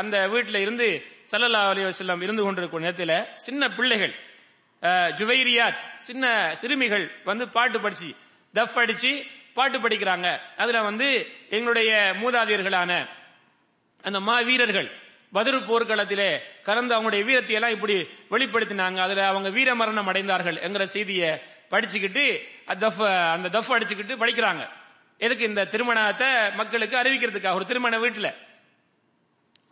அந்த 0.00 0.16
வீட்டில் 0.32 0.62
இருந்து 0.64 0.86
சல்லல்லா 1.30 1.60
அலைஹி 1.72 1.86
வஸல்லம் 1.88 2.22
இருந்து 2.26 2.42
கொண்டிருக்கும் 2.42 2.84
நேரத்தில் 2.84 3.18
சின்ன 3.46 3.62
பிள்ளைகள் 3.76 4.14
ஜுவைரியாத் 5.18 5.82
சின்ன 6.06 6.24
சிறுமிகள் 6.60 7.04
வந்து 7.28 7.44
பாட்டு 7.56 7.78
படிச்சு 7.84 8.08
டஃப் 8.54 8.76
அடிச்சு 8.82 9.12
பாட்டு 9.58 9.78
படிக்கிறாங்க. 9.84 10.28
அதுல 10.62 10.80
வந்து 10.88 11.08
எங்களுடைய 11.56 11.92
மூதாதையர்களான 12.22 12.92
அந்த 14.08 14.18
மா 14.26 14.36
வீரர்கள் 14.48 14.88
பதிரு 15.36 15.58
போர்க்களத்திலே 15.68 16.28
கலந்து 16.66 16.92
அவங்களுடைய 16.96 17.22
வீரத்தை 17.28 17.54
எல்லாம் 17.58 17.74
இப்படி 17.76 17.96
வெளிப்படுத்தினாங்க. 18.34 18.98
அதுல 19.06 19.26
அவங்க 19.32 19.48
வீர 19.56 19.74
மரணம் 19.80 20.10
அடைந்தார்கள் 20.12 20.60
என்கிற 20.66 20.86
செய்தியை 20.96 21.30
படிச்சுக்கிட்டு 21.72 22.24
அந்த 22.70 22.80
டஃப் 22.84 23.02
அந்த 23.36 23.48
அடிச்சுக்கிட்டு 23.76 24.20
படிக்கிறாங்க. 24.22 24.62
எதுக்கு 25.26 25.44
இந்த 25.50 25.66
திருமணத்தை 25.72 26.30
மக்களுக்கு 26.60 26.96
அறிவிக்கிறதுக்காக? 27.00 27.58
ஒரு 27.60 27.66
திருமண 27.70 27.98
வீட்டில். 28.04 28.30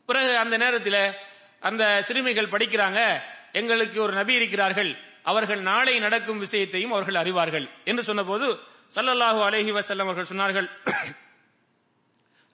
பிறகு 0.06 0.36
அந்த 0.36 0.56
நேரத்தில் 0.56 1.14
அந்த 1.60 2.02
சிறுமிகள் 2.02 2.46
படிக்கிறாங்க 2.46 3.20
எங்களுக்கு 3.52 4.02
ஒரு 4.02 4.12
நபி 4.12 4.34
இருக்கிறார்கள் 4.34 4.96
அவர்கள் 5.22 5.60
நாளை 5.60 5.98
நடக்கும் 5.98 6.38
விஷயத்தையும் 6.38 6.92
அவர்கள் 6.92 7.14
அறிவார்கள் 7.14 7.68
என்று 7.84 8.02
சொன்னபோது 8.02 8.46
சல்லல்லாஹு 8.94 9.40
அலஹி 9.46 9.70
வசல்லம் 9.70 10.08
அவர்கள் 10.08 10.30
சொன்னார்கள் 10.32 10.68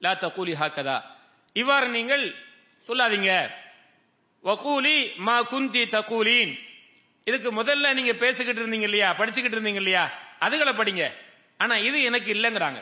லா 0.00 0.12
தகூலி 0.14 0.54
ஹாக்கதா 0.60 1.02
இவ்வாறு 1.52 1.88
நீங்கள் 1.88 2.34
சொல்லாதீங்க. 2.88 3.50
வகூலி 4.44 5.12
மா 5.16 5.42
குந்தி 5.42 5.82
தகூலின். 5.86 6.58
இதுக்கு 7.24 7.62
முதல்ல 7.62 7.92
நீங்க 7.94 8.12
பேசிக்கிட்டு 8.12 8.60
இருந்தீங்க 8.60 8.82
இல்லையா? 8.82 9.14
படிச்சுக்கிட்டு 9.18 9.56
இருந்தீங்க 9.58 9.80
இல்லையா? 9.82 10.10
அதுகளை 10.40 10.72
படிங்க. 10.72 11.12
ஆனா 11.56 11.76
இது 11.76 12.02
எனக்கு 12.02 12.34
இல்லைங்கிறாங்க. 12.34 12.80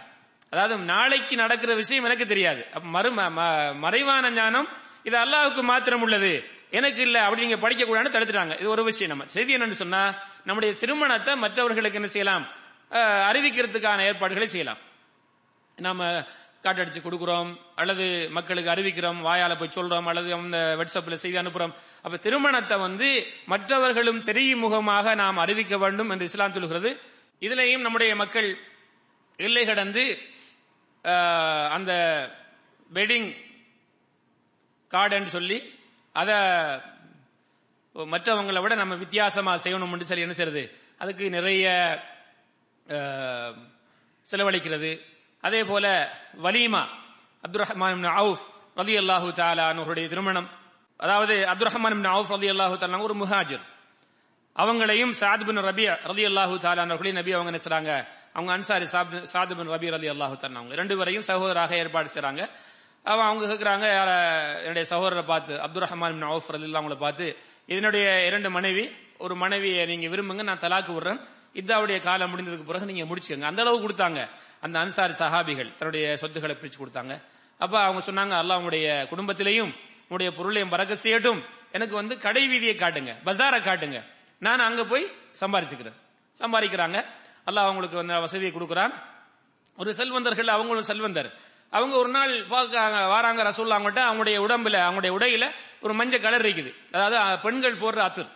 அதாவது 0.50 0.76
நாளைக்கு 0.76 1.36
நடக்கிற 1.36 1.74
விஷயம் 1.74 2.04
எனக்கு 2.04 2.26
தெரியாது. 2.26 2.66
அப்ப 2.72 2.88
மறு 2.88 3.12
ம- 3.12 3.74
மறைவான 3.74 4.30
ஞானம் 4.30 4.68
இது 5.02 5.18
அல்லாவுக்கு 5.18 5.62
மாத்திரம் 5.62 6.02
உள்ளது. 6.02 6.44
எனக்கு 6.70 7.00
இல்ல 7.00 7.22
அப்படி 7.22 7.40
நீங்க 7.40 7.56
படிக்க 7.56 7.84
கூடாதுன்னு 7.84 8.06
தடுத்துட்டாங்க. 8.06 8.60
இது 8.60 8.68
ஒரு 8.68 8.84
விஷயம் 8.84 9.16
நம்ம. 9.16 9.32
செய்தி 9.32 9.56
என்னன்னு 9.56 9.70
சொன்னா 9.70 10.14
நம்முடைய 10.44 10.74
திருமணத்தை 10.74 11.36
மற்றவர்களுக்கு 11.36 11.94
என்ன 11.94 12.10
செய்யலாம்? 12.10 12.46
அறிவிக்கிறதுக்கான 13.30 14.04
ஏற்பாடுகளை 14.04 14.48
செய்யலாம். 14.48 14.76
நாம 15.76 16.24
காட்டடிச்சு 16.62 16.96
கொடுக்குறோம் 17.02 17.56
அல்லது 17.74 18.28
மக்களுக்கு 18.30 18.70
அறிவிக்கிறோம் 18.70 19.18
வாயால 19.18 19.58
போய் 19.58 19.76
சொல்றோம் 19.76 20.04
அல்லது 20.04 20.34
அந்த 20.34 20.74
வாட்ஸ்அப்ல 20.78 21.12
செய்தி 21.12 21.38
அனுப்புறோம். 21.38 21.74
அப்ப 22.02 22.16
திருமணத்தை 22.16 22.78
வந்து 22.78 23.26
மற்றவர்களும் 23.46 24.22
தெரியும் 24.22 24.58
முகமாக 24.58 25.14
நாம் 25.14 25.36
அறிவிக்க 25.36 25.78
வேண்டும் 25.78 26.10
என்று 26.10 26.24
இஸ்லாம் 26.24 26.52
சொல்கிறது 26.52 27.00
இதுலயும் 27.40 27.78
நம்முடைய 27.78 28.16
மக்கள் 28.16 28.58
எல்லை 29.36 29.66
கடந்து 29.66 30.18
அந்த 31.76 31.92
வெட்டிங் 32.90 33.28
கார்டுன்னு 34.90 35.30
சொல்லி 35.36 35.58
அதை 36.12 36.36
மற்றவங்களை 37.94 38.60
விட 38.62 38.74
நம்ம 38.74 38.94
வித்தியாசமாக 39.04 39.62
செய்யணும்னு 39.64 40.08
சொல்லி 40.10 40.26
என்ன 40.26 40.36
செய்யறது? 40.38 40.64
அதுக்கு 41.02 41.24
நிறைய 41.36 41.64
செலவழிக்கிறது. 44.30 44.90
அதே 45.46 45.60
போல 45.64 45.86
வலீமா 46.44 46.82
அப்துல் 47.44 47.62
ரஹ்மான் 47.64 48.06
அவுஃப் 48.20 48.44
ரலி 48.80 48.94
அல்லாஹு 49.02 49.28
அவருடைய 49.82 50.06
திருமணம். 50.12 50.48
அதாவது 50.96 51.34
அப்துல் 51.52 51.70
ரஹ்மான் 51.70 52.08
அவுஃப் 52.16 52.32
ரலி 52.36 52.48
அல்லாஹு 52.54 52.74
தாலா 52.82 53.02
ஒரு 53.08 53.14
முஹாஜிர். 53.22 53.64
அவங்களையும் 54.56 55.12
சாத் 55.20 55.44
பின் 55.48 55.60
ரபி 55.70 55.84
ரலி 56.10 56.24
அல்லாஹு 56.30 56.54
தாலானவர்களையும் 56.64 57.20
நபி 57.20 57.32
அவங்க 57.36 57.50
என்ன 57.52 57.60
செய்றாங்க? 57.64 57.92
அவங்க 58.32 58.52
அன்சாரி 58.52 58.86
சாத் 59.32 59.52
ரபீர் 59.76 59.94
அலி 59.96 60.08
ரபி 60.08 60.10
அல்லாஹு 60.14 60.36
அவங்க. 60.60 60.74
ரெண்டு 60.74 60.96
பேரையும் 60.98 61.26
சகோதராக 61.30 61.76
ஏற்பாடு 61.76 62.08
செய்கிறாங்க 62.14 62.42
அவன் 63.02 63.26
அவங்க 63.26 63.44
கேட்கிறாங்க 63.52 63.86
யார 63.98 64.10
என்னுடைய 64.60 64.84
சகோதரரை 64.90 65.24
பார்த்து 65.24 65.52
அப்துல் 65.66 65.86
ரஹ்மான் 65.86 66.14
பின் 66.16 66.28
அவுஃப் 66.30 66.48
அவங்கள 66.80 66.96
பார்த்து 67.04 67.36
இதனுடைய 67.66 68.26
இரண்டு 68.26 68.50
மனைவி 68.50 68.84
ஒரு 69.18 69.34
மனைவியை 69.34 69.86
நீங்க 69.86 70.06
விரும்புங்க 70.12 70.42
நான் 70.42 70.58
தலாக்கு 70.58 70.92
விடுறேன். 70.96 71.20
இதாவுடைய 71.54 72.00
காலம் 72.00 72.30
முடிந்ததுக்கு 72.30 72.66
பிறகு 72.70 72.86
நீங்க 72.90 73.04
முடிச்சுக்கோங்க. 73.10 73.46
அந்த 73.50 73.60
அளவு 73.62 73.78
கொடுத்தாங்க. 73.86 74.20
அந்த 74.60 74.78
அன்சாரி 74.78 75.14
சஹாபிகள் 75.18 75.70
தன்னுடைய 75.78 76.16
சொத்துக்களை 76.16 76.56
பிரிச்சு 76.60 76.80
கொடுத்தாங்க. 76.82 77.14
அப்ப 77.58 77.74
அவங்க 77.80 78.00
சொன்னாங்க 78.10 78.34
அல்லாஹ் 78.40 78.56
அவங்களுடைய 78.56 78.88
குடும்பத்திலையும் 79.12 79.72
உங்களுடைய 80.02 80.30
பொருளையும் 80.38 80.72
பறக்க 80.74 80.94
செய்யட்டும். 81.04 81.40
எனக்கு 81.72 81.94
வந்து 81.94 82.14
கடை 82.18 82.42
வீதியை 82.52 82.74
காட்டுங்க 82.82 83.12
பஜாரை 83.26 83.60
காட்டுங்க. 83.68 83.98
நான் 84.38 84.66
அங்க 84.68 84.84
போய் 84.84 85.04
சம்பாரிச்சுக்கிறேன். 85.40 85.98
சம்பாதிக்கிறாங்க 86.38 86.98
அல்லாஹ் 87.48 87.66
அவங்களுக்கு 87.68 88.00
வந்து 88.00 88.24
வசதியை 88.26 88.52
கொடுக்குறான். 88.54 88.92
ஒரு 89.80 89.90
செல்வந்தர்கள் 90.00 90.54
அவங்களும் 90.56 90.88
செல்வந்தர். 90.90 91.30
அவங்க 91.76 91.94
ஒரு 92.02 92.10
நாள் 92.16 92.32
பார்க்க 92.52 92.84
வாராங்க 93.12 93.40
ரசூல்லா 93.48 93.76
அவங்கள்ட்ட 93.76 94.02
அவங்களுடைய 94.08 94.38
உடம்புல 94.46 94.76
அவங்களுடைய 94.86 95.12
உடையில 95.16 95.44
ஒரு 95.84 95.92
மஞ்சள் 95.98 96.24
கலர் 96.26 96.46
இருக்குது. 96.46 96.70
அதாவது 96.94 97.18
பெண்கள் 97.44 97.80
போடுற 97.82 98.00
அத்தர். 98.08 98.30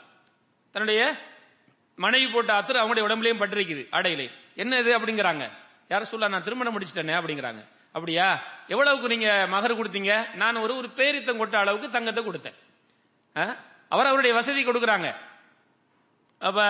தன்னுடைய 0.74 1.00
மனைவி 2.04 2.28
போட்ட 2.34 2.52
அத்தர் 2.60 2.80
அவங்களுடைய 2.80 3.06
உடம்புலையும் 3.08 3.42
பட்டிருக்குது 3.42 3.82
ஆடையிலே. 3.96 4.26
என்ன 4.62 4.78
இது 4.82 4.90
அப்படிங்கிறாங்க. 4.98 5.44
யார 5.92 6.02
சொல்லா 6.12 6.32
நான் 6.34 6.46
திருமணம் 6.46 6.74
முடிச்சிட்டேனே 6.76 7.14
அப்படிங்கிறாங்க. 7.20 7.62
அப்படியா? 7.96 8.28
எவ்வளவுக்கு 8.72 9.12
நீங்க 9.12 9.30
மகர் 9.54 9.78
கொடுத்தீங்க? 9.80 10.12
நான் 10.42 10.62
ஒரு 10.64 10.72
ஒரு 10.80 10.88
பேரித்தம் 10.98 11.40
கொட்ட 11.40 11.56
அளவுக்கு 11.62 11.94
தங்கத்தை 11.96 12.22
கொடுத்தேன். 12.24 12.56
அவர் 13.94 14.10
அவருடைய 14.10 14.32
வசதி 14.38 14.60
கொடுக்குறாங்க. 14.66 15.08
அப்ப 16.48 16.60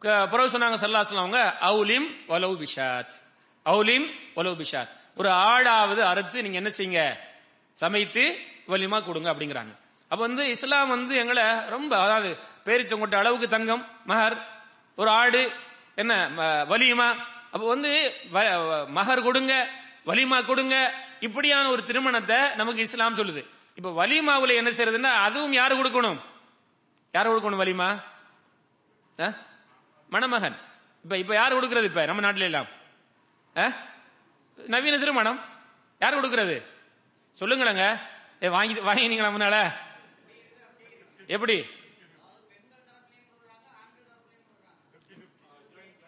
பிறகு 0.00 0.58
சொன்னாங்க 0.58 0.76
சல்லாஸ்லாம் 0.76 1.16
அவங்க 1.16 1.56
அவுலிம் 1.60 2.16
வலவு 2.28 2.62
பிஷாத். 2.62 3.10
அவுலிம் 3.64 4.10
வலவு 4.36 4.64
பிஷாத். 4.64 4.88
ஒரு 5.16 5.28
ஆடாவது 5.28 6.00
அறுத்து 6.00 6.42
நீங்க 6.42 6.56
என்ன 6.56 6.70
செய்யுங்க? 6.76 7.18
சமைத்து 7.72 8.38
வலிமா 8.68 9.04
கொடுங்க 9.04 9.34
அப்படிங்கிறாங்க. 9.34 9.76
அப்ப 10.02 10.16
வந்து 10.16 10.48
இஸ்லாம் 10.48 10.88
வந்து 10.88 11.16
எங்களை 11.16 11.42
ரொம்ப 11.68 11.98
அதாவது 11.98 12.38
பேரிச்சங்கொட்ட 12.64 13.14
அளவுக்கு 13.14 13.48
தங்கம் 13.48 13.86
மகர் 14.04 14.46
ஒரு 14.96 15.10
ஆடு 15.10 15.52
என்ன 15.94 16.28
வலியுமா? 16.64 17.14
அப்ப 17.50 17.68
வந்து 17.68 18.14
வ- 18.32 18.86
மகர் 18.86 19.22
கொடுங்க 19.22 19.68
வலிமா 20.06 20.44
கொடுங்க 20.44 20.94
இப்படியான 21.20 21.68
ஒரு 21.68 21.82
திருமணத்தை 21.82 22.54
நமக்கு 22.56 22.82
இஸ்லாம் 22.82 23.16
சொல்லுது. 23.16 23.46
இப்ப 23.74 24.06
வலிமாவுல 24.06 24.54
என்ன 24.54 24.70
செய்யறதுன்னா 24.70 25.14
அதுவும் 25.22 25.52
யாரு 25.52 25.76
கொடுக்கணும்? 25.76 26.20
யார் 27.12 27.30
கொடுக்கணும் 27.30 27.58
வலிமா? 27.58 28.02
ஆ? 29.20 29.32
மணமகன். 30.16 30.56
இப்ப 31.02 31.18
இப்ப 31.18 31.34
யார் 31.34 31.54
கொடுக்கறது 31.54 31.84
இப்ப 31.84 32.04
நம்ம 32.04 32.32
நாட்டில 32.32 32.40
எல்லாம்? 32.40 32.66
ஆ? 33.56 33.72
நவீன 34.56 34.98
திருமணம். 34.98 35.40
யார் 35.98 36.14
கொடுக்கறது? 36.14 36.62
சொல்லுங்களேங்க. 37.40 38.00
ஏ 38.42 38.48
வாங்கி 38.48 38.74
வாங்கினீங்களா 38.74 39.28
முன்னால? 39.30 39.74
எப்படி? 41.26 41.66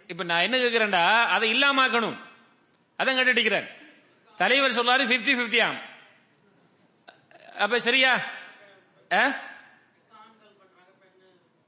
இப்ப 0.06 0.24
நான் 0.24 0.40
என்ன 0.40 0.56
கேக்குறேன்டா? 0.56 1.24
அதை 1.26 1.52
இல்லாமக்கணும் 1.52 2.16
அதான் 2.98 3.18
கேட்டுக்கிறேன் 3.18 3.68
தலைவர் 4.36 4.70
சொல்றாரு 4.70 5.04
பிப்டி 5.04 5.34
பிப்டியாம் 5.38 5.76
அப்ப 7.58 7.80
சரியா? 7.80 8.22
ஆ? 9.12 9.32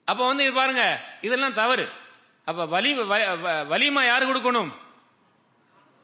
அப்ப 0.05 0.27
வந்து 0.27 0.43
இது 0.43 0.53
பாருங்க. 0.53 1.05
இதெல்லாம் 1.21 1.55
தவறு. 1.55 1.93
அப்ப 2.51 2.67
வலி 2.67 2.99
வ- 2.99 3.67
வலிமா 3.73 4.05
யாரு 4.05 4.25
கொடுக்கணும்? 4.27 4.71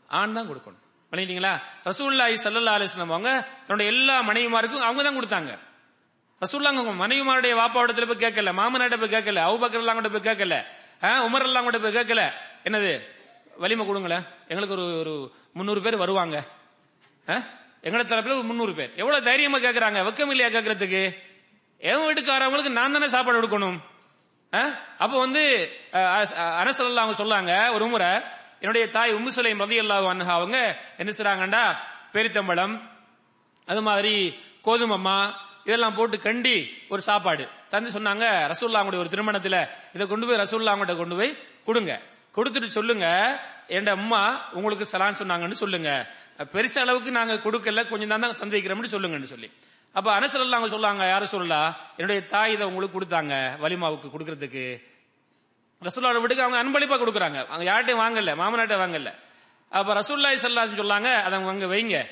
ஆண் 0.08 0.32
தான் 0.32 0.48
கொடுக்கணும். 0.48 0.82
பண்ணிட்டீங்களா 1.12 1.52
ரசூல்லாய் 1.84 2.38
சல்லா 2.44 2.74
அலிஸ்லாம் 2.76 3.08
அவங்க 3.08 3.30
தன்னுடைய 3.40 3.92
எல்லா 3.92 4.22
மனைவிமாருக்கும் 4.22 4.80
அவங்க 4.80 5.02
தான் 5.02 5.16
கொடுத்தாங்க. 5.16 5.58
ரசூல்லாங்க 6.40 6.78
உங்க 6.84 7.06
மனைவிமாருடைய 7.06 7.54
வாப்பாவிடத்துல 7.54 8.06
போய் 8.06 8.24
கேட்கல 8.24 8.52
மாமனாட்ட 8.52 8.96
போய் 8.96 9.08
கேட்கல 9.08 9.36
அவுபக்கர் 9.36 9.78
எல்லாம் 9.78 9.94
கூட 9.94 10.08
போய் 10.08 10.20
கேட்கல 10.20 10.64
ஆ, 11.02 11.24
உமர் 11.26 11.42
எல்லாம் 11.42 11.62
கூட 11.62 11.78
போய் 11.78 11.94
கேட்கல. 11.94 12.30
என்னது? 12.64 13.00
வலிமை 13.56 13.86
கொடுங்களேன். 13.86 14.22
எங்களுக்கு 14.48 14.74
ஒரு 14.74 14.98
ஒரு 14.98 15.32
முந்நூறு 15.52 15.80
பேர் 15.80 15.96
வருவாங்க. 15.96 16.44
ஆ? 17.28 17.34
தரப்புல 17.82 18.32
ஒரு 18.32 18.42
முந்நூறு 18.42 18.74
பேர். 18.74 18.92
எவ்வளவு 18.96 19.24
தைரியமா 19.24 19.58
கேட்கறாங்க 19.58 19.98
வெக்கம் 20.06 20.30
இல்லையா 20.30 20.60
கேட்கறதுக்கு 20.60 21.16
என் 21.78 21.96
வீட்டுக்காரவங்களுக்கு 21.96 22.68
நான் 22.68 22.92
தானே 22.92 23.08
சாப்பாடு 23.08 23.40
கொடுக்கணும்? 23.40 23.78
அப்ப 25.04 25.14
வந்து 25.24 25.42
அரசல் 26.60 27.02
அவங்க 27.02 27.16
சொல்லாங்க 27.22 27.52
ஒரு 27.76 27.86
முறை 27.92 28.10
என்னுடைய 28.60 28.84
தாய் 28.96 29.16
உம்மு 29.18 29.30
சுலைம் 29.36 29.62
ரதி 29.64 29.78
அல்லா 29.82 29.96
அவங்க 30.36 30.58
என்ன 31.00 31.10
செய்றாங்கண்டா? 31.18 31.64
பெரித்தம்பழம் 32.14 32.74
அது 33.68 33.80
மாதிரி 33.88 34.14
கோதுமம்மா 34.66 35.18
இதெல்லாம் 35.66 35.96
போட்டு 35.98 36.16
கண்டி 36.26 36.56
ஒரு 36.92 37.02
சாப்பாடு. 37.08 37.44
தந்து 37.72 37.90
சொன்னாங்க 37.96 38.24
ரசூல்லாங்களுடைய 38.52 39.02
ஒரு 39.04 39.12
திருமணத்துல 39.14 39.56
இதை 39.94 40.04
கொண்டு 40.10 40.26
போய் 40.26 40.42
ரசூல்லாங்கிட்ட 40.42 40.94
கொண்டு 41.00 41.16
போய் 41.20 41.32
கொடுங்க. 41.68 41.92
கொடுத்துட்டு 42.36 42.68
சொல்லுங்க 42.78 43.06
என் 43.76 43.90
அம்மா 43.98 44.20
உங்களுக்கு 44.56 44.84
சலான் 44.92 45.20
சொன்னாங்கன்னு 45.20 45.58
சொல்லுங்க. 45.62 45.90
பெருசு 46.54 46.78
அளவுக்கு 46.82 47.10
நாங்க 47.18 47.34
கொடுக்கல 47.46 47.82
கொஞ்சம் 47.92 48.12
தான் 48.12 48.24
தான் 48.24 48.38
தந்து 48.40 48.56
வைக்கிறோம்னு 48.56 48.92
சொல்லுங்கன்னு 48.94 49.32
சொல்லி. 49.34 49.48
அப்ப 49.96 50.20
அனசல் 50.20 50.50
அவங்க 50.50 50.76
சொல்லாங்க 50.76 51.08
யாரும் 51.08 51.26
சொல்லலாம் 51.26 51.76
என்னுடைய 51.96 52.26
தாய் 52.26 52.52
இதை 52.52 52.66
உங்களுக்கு 52.66 52.96
கொடுத்தாங்க 53.00 53.34
வலிமாவுக்கு 53.62 54.10
கொடுக்கறதுக்கு. 54.10 54.64
ரசூல்லோட 55.82 56.18
வீட்டுக்கு 56.18 56.42
அவங்க 56.42 56.58
அன்பளிப்பா 56.62 56.98
கொடுக்குறாங்க. 56.98 57.46
அவங்க 57.46 57.64
யார்ட்டையும் 57.64 58.00
வாங்கல 58.00 58.28
மாமனாட்ட 58.40 58.74
வாங்கல. 58.82 59.14
அப்ப 59.68 59.94
ரசூல்லாய் 59.94 60.42
சல்லாஸ் 60.42 60.76
சொல்லாங்க 60.80 61.08
அதை 61.14 61.38
அவங்க 61.38 61.48
அங்க 61.48 61.66
வைங்க. 61.66 62.06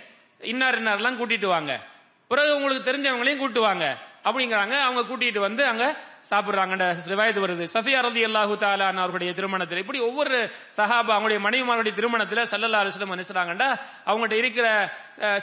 இன்னார் 0.44 0.82
இன்னார்லாம் 0.82 1.18
கூட்டிட்டு 1.18 1.46
வாங்க. 1.46 1.80
பிறகு 2.28 2.56
உங்களுக்கு 2.56 2.92
தெரிஞ்சவங்களையும் 2.92 3.36
கூட்டு 3.36 3.60
வாங்க. 3.60 3.98
அப்படிங்கிறாங்க. 4.26 4.74
அவங்க 4.86 5.02
கூட்டிட்டு 5.08 5.40
வந்து 5.46 5.62
அங்க 5.70 5.84
சாப்பிடுறாங்க 6.30 6.74
ரிவாயத்து 7.12 7.44
வருது. 7.44 7.64
சஃபியா 7.74 7.98
ரதி 8.06 8.22
அல்லாஹு 8.28 8.54
தாலா 8.62 8.86
அவருடைய 9.04 9.30
திருமணத்தில் 9.38 9.82
இப்படி 9.82 10.00
ஒவ்வொரு 10.08 10.36
சஹாபா 10.78 11.12
அவங்களுடைய 11.14 11.40
மனைவிமாருடைய 11.46 11.94
திருமணத்துல 11.98 12.44
சல்லல்லா 12.52 12.82
அலிஸ்லம் 12.82 13.14
அனுசுறாங்கண்டா 13.16 13.68
அவங்கள்ட்ட 14.10 14.36
இருக்கிற 14.42 14.66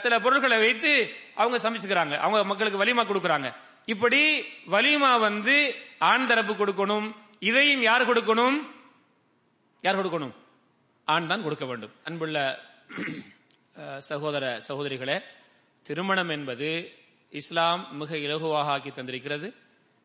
சில 0.04 0.18
பொருட்களை 0.24 0.58
வைத்து 0.66 0.92
அவங்க 1.40 1.58
சமைச்சுக்கிறாங்க. 1.64 2.14
அவங்க 2.24 2.40
மக்களுக்கு 2.50 2.82
வலிமா 2.82 3.04
கொடுக்கறாங்க. 3.10 3.50
இப்படி 3.92 4.22
வலிமா 4.74 5.12
வந்து 5.28 5.56
ஆண் 6.10 6.28
தரப்பு 6.30 6.54
கொடுக்கணும் 6.62 7.06
இதையும் 7.50 7.84
யார் 7.88 8.08
கொடுக்கணும்? 8.10 8.56
யார் 9.84 9.98
கொடுக்கணும்? 10.00 10.34
ஆண் 11.08 11.30
தான் 11.30 11.44
கொடுக்க 11.46 11.64
வேண்டும். 11.70 11.94
அன்புள்ள 12.08 12.36
சகோதர 14.08 14.44
சகோதரிகளே 14.68 15.16
திருமணம் 15.86 16.32
என்பது 16.36 16.68
இஸ்லாம் 17.32 17.96
மிக 17.96 18.16
இலகுவாக 18.16 18.70
ஆக்கி 18.74 18.90
தந்திருக்கிறது. 18.90 19.54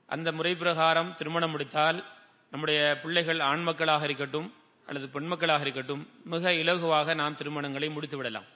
அந்த 0.05 0.31
முறை 0.31 0.55
பிரகாரம் 0.55 1.15
திருமணம் 1.17 1.51
முடித்தால் 1.51 2.03
நம்முடைய 2.51 2.99
பிள்ளைகள் 3.01 3.39
ஆண் 3.39 3.63
மக்களாக 3.63 4.03
இருக்கட்டும் 4.03 4.53
அல்லது 4.85 5.09
பெண் 5.09 5.25
மக்களாக 5.25 5.61
இருக்கட்டும் 5.61 6.09
மிக 6.23 6.51
இலகுவாக 6.51 7.15
நாம் 7.15 7.35
திருமணங்களை 7.35 7.87
முடித்துவிடலாம் 7.89 8.47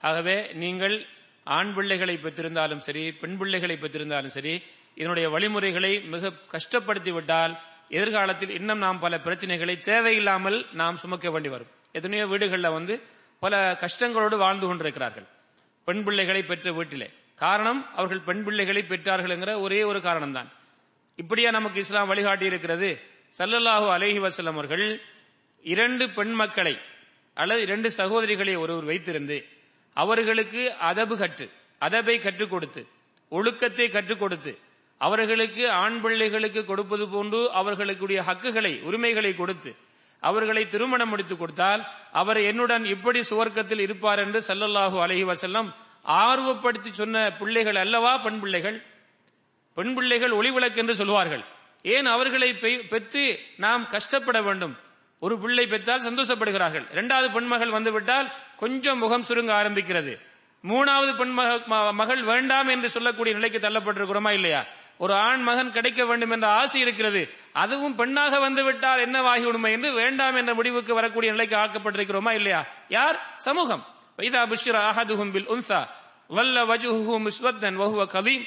ஆகவே 0.00 0.52
நீங்கள் 0.52 1.06
ஆண் 1.44 1.74
பிள்ளைகளை 1.74 2.18
பெற்றிருந்தாலும் 2.22 2.76
சரி 2.76 3.12
பெண் 3.12 3.36
பிள்ளைகளை 3.36 3.76
பெற்றிருந்தாலும் 3.76 4.34
சரி 4.36 4.62
இதனுடைய 4.94 5.28
வழிமுறைகளை 5.28 6.02
மிக 6.02 6.32
கஷ்டப்படுத்தி 6.52 7.12
விட்டால் 7.12 7.58
எதிர்காலத்தில் 7.88 8.50
இன்னும் 8.50 8.78
நாம் 8.78 8.98
பல 8.98 9.16
பிரச்சனைகளை 9.16 9.80
தேவையில்லாமல் 9.80 10.66
நாம் 10.72 10.96
சுமக்க 10.96 11.30
வேண்டி 11.30 11.48
வரும். 11.48 11.70
எத்தனையோ 11.92 12.26
வீடுகளில் 12.26 12.70
வந்து 12.70 13.02
பல 13.40 13.78
கஷ்டங்களோடு 13.80 14.36
வாழ்ந்து 14.36 14.66
கொண்டிருக்கிறார்கள். 14.66 15.26
பெண் 15.84 16.04
பிள்ளைகளை 16.04 16.42
பெற்ற 16.42 16.72
வீட்டிலே. 16.72 17.10
காரணம் 17.40 17.80
அவர்கள் 17.96 18.26
பெண் 18.26 18.42
பிள்ளைகளை 18.46 18.82
பெற்றார்கள் 18.84 19.34
என்கிற 19.34 19.52
ஒரே 19.60 19.80
ஒரு 19.82 20.00
காரணம் 20.00 20.34
தான் 20.34 20.48
இப்படியா 21.18 21.50
நமக்கு 21.50 21.78
இஸ்லாம் 21.80 22.10
வழிகாட்டி 22.10 22.46
இருக்கிறது 22.50 22.90
சல்லல்லாஹு 23.34 23.88
அலஹி 23.96 24.20
வஸல்லம் 24.26 24.56
அவர்கள் 24.58 24.84
இரண்டு 25.64 26.04
பெண் 26.08 26.34
மக்களை 26.34 26.74
அல்லது 27.36 27.60
இரண்டு 27.60 27.88
சகோதரிகளை 27.98 28.54
ஒருவர் 28.56 28.88
வைத்திருந்து 28.90 29.36
அவர்களுக்கு 29.96 30.62
அதபு 30.88 31.14
கற்று 31.16 31.46
அதபை 31.80 32.16
கற்றுக் 32.18 32.52
கொடுத்து 32.52 32.82
ஒழுக்கத்தை 33.32 33.86
கற்றுக் 33.88 34.22
கொடுத்து 34.22 34.52
அவர்களுக்கு 35.00 35.64
ஆண் 35.76 35.98
பிள்ளைகளுக்கு 36.00 36.62
கொடுப்பது 36.64 37.04
போன்று 37.08 37.40
அவர்களுக்குரிய 37.60 38.20
ஹக்குகளை 38.28 38.72
உரிமைகளை 38.88 39.32
கொடுத்து 39.34 39.70
அவர்களை 40.22 40.62
திருமணம் 40.72 41.10
முடித்துக் 41.12 41.40
கொடுத்தால் 41.40 41.82
அவர் 42.12 42.40
என்னுடன் 42.40 42.84
இப்படி 42.86 43.20
சுவர்க்கத்தில் 43.30 43.82
இருப்பார் 43.86 44.22
என்று 44.24 44.40
சல்லல்லாஹு 44.48 44.96
அலஹி 45.04 45.24
வசல்லம் 45.30 45.68
ஆர்வப்படுத்தி 46.10 46.90
சொன்ன 46.90 47.32
பிள்ளைகள் 47.32 47.74
அல்லவா 47.74 48.18
பெண் 48.18 48.40
பிள்ளைகள்? 48.40 48.82
பெண் 49.74 49.94
பிள்ளைகள் 49.94 50.30
ஒளிவிளக்கு 50.30 50.76
என்று 50.76 50.94
சொல்வார்கள். 50.94 51.44
ஏன் 51.82 52.06
அவர்களை 52.06 52.52
பெ- 52.52 52.88
பெற்று 52.88 53.40
நாம் 53.56 53.86
கஷ்டப்பட 53.86 54.42
வேண்டும்? 54.42 54.76
ஒரு 55.20 55.38
பிள்ளை 55.38 55.66
பெற்றால் 55.66 56.00
சந்தோஷப்படுகிறார்கள். 56.00 56.90
இரண்டாவது 56.90 57.30
பெண்மகள் 57.30 57.70
வந்துவிட்டால் 57.70 58.32
கொஞ்சம் 58.56 58.98
முகம் 58.98 59.24
சுருங்க 59.28 59.52
ஆரம்பிக்கிறது. 59.52 60.20
மூணாவது 60.68 61.16
பெண் 61.16 61.38
ம- 61.38 61.92
மகள் 61.92 62.22
வேண்டாம் 62.22 62.68
என்று 62.68 62.90
சொல்லக்கூடிய 62.90 63.34
நிலைக்கு 63.34 63.68
தள்ளப்பட்டிருக்கிறோமா 63.68 64.32
இல்லையா? 64.32 64.66
ஒரு 64.98 65.14
ஆண் 65.14 65.42
மகன் 65.42 65.72
கிடைக்க 65.72 66.06
வேண்டும் 66.06 66.30
என்ற 66.30 66.48
ஆசை 66.48 66.80
இருக்கிறது. 66.80 67.28
அதுவும் 67.52 67.94
பெண்ணாக 67.94 68.38
வந்துவிட்டால் 68.38 68.98
என்னவாகி 68.98 69.44
உண்மை 69.44 69.72
என்று 69.72 69.92
வேண்டாம் 69.92 70.34
என்ற 70.34 70.54
முடிவுக்கு 70.54 70.94
வரக்கூடிய 70.94 71.30
நிலைக்கு 71.30 71.56
ஆக்கப்பட்டிருக்கிறோமா 71.56 72.32
இல்லையா? 72.32 72.66
யார்? 72.88 73.34
சமூகம். 73.36 73.86
வைதா 74.18 74.46
புஷ்ரா 74.46 74.90
அஹதுஹும் 74.90 75.30
பில் 75.30 75.50
உன்சா. 75.50 75.86
வல்ல 76.30 76.64
வஜுஹு 76.64 77.26
முஸ்வத்தன் 77.26 77.78
வஹுவ 77.78 78.06
கலீம் 78.06 78.44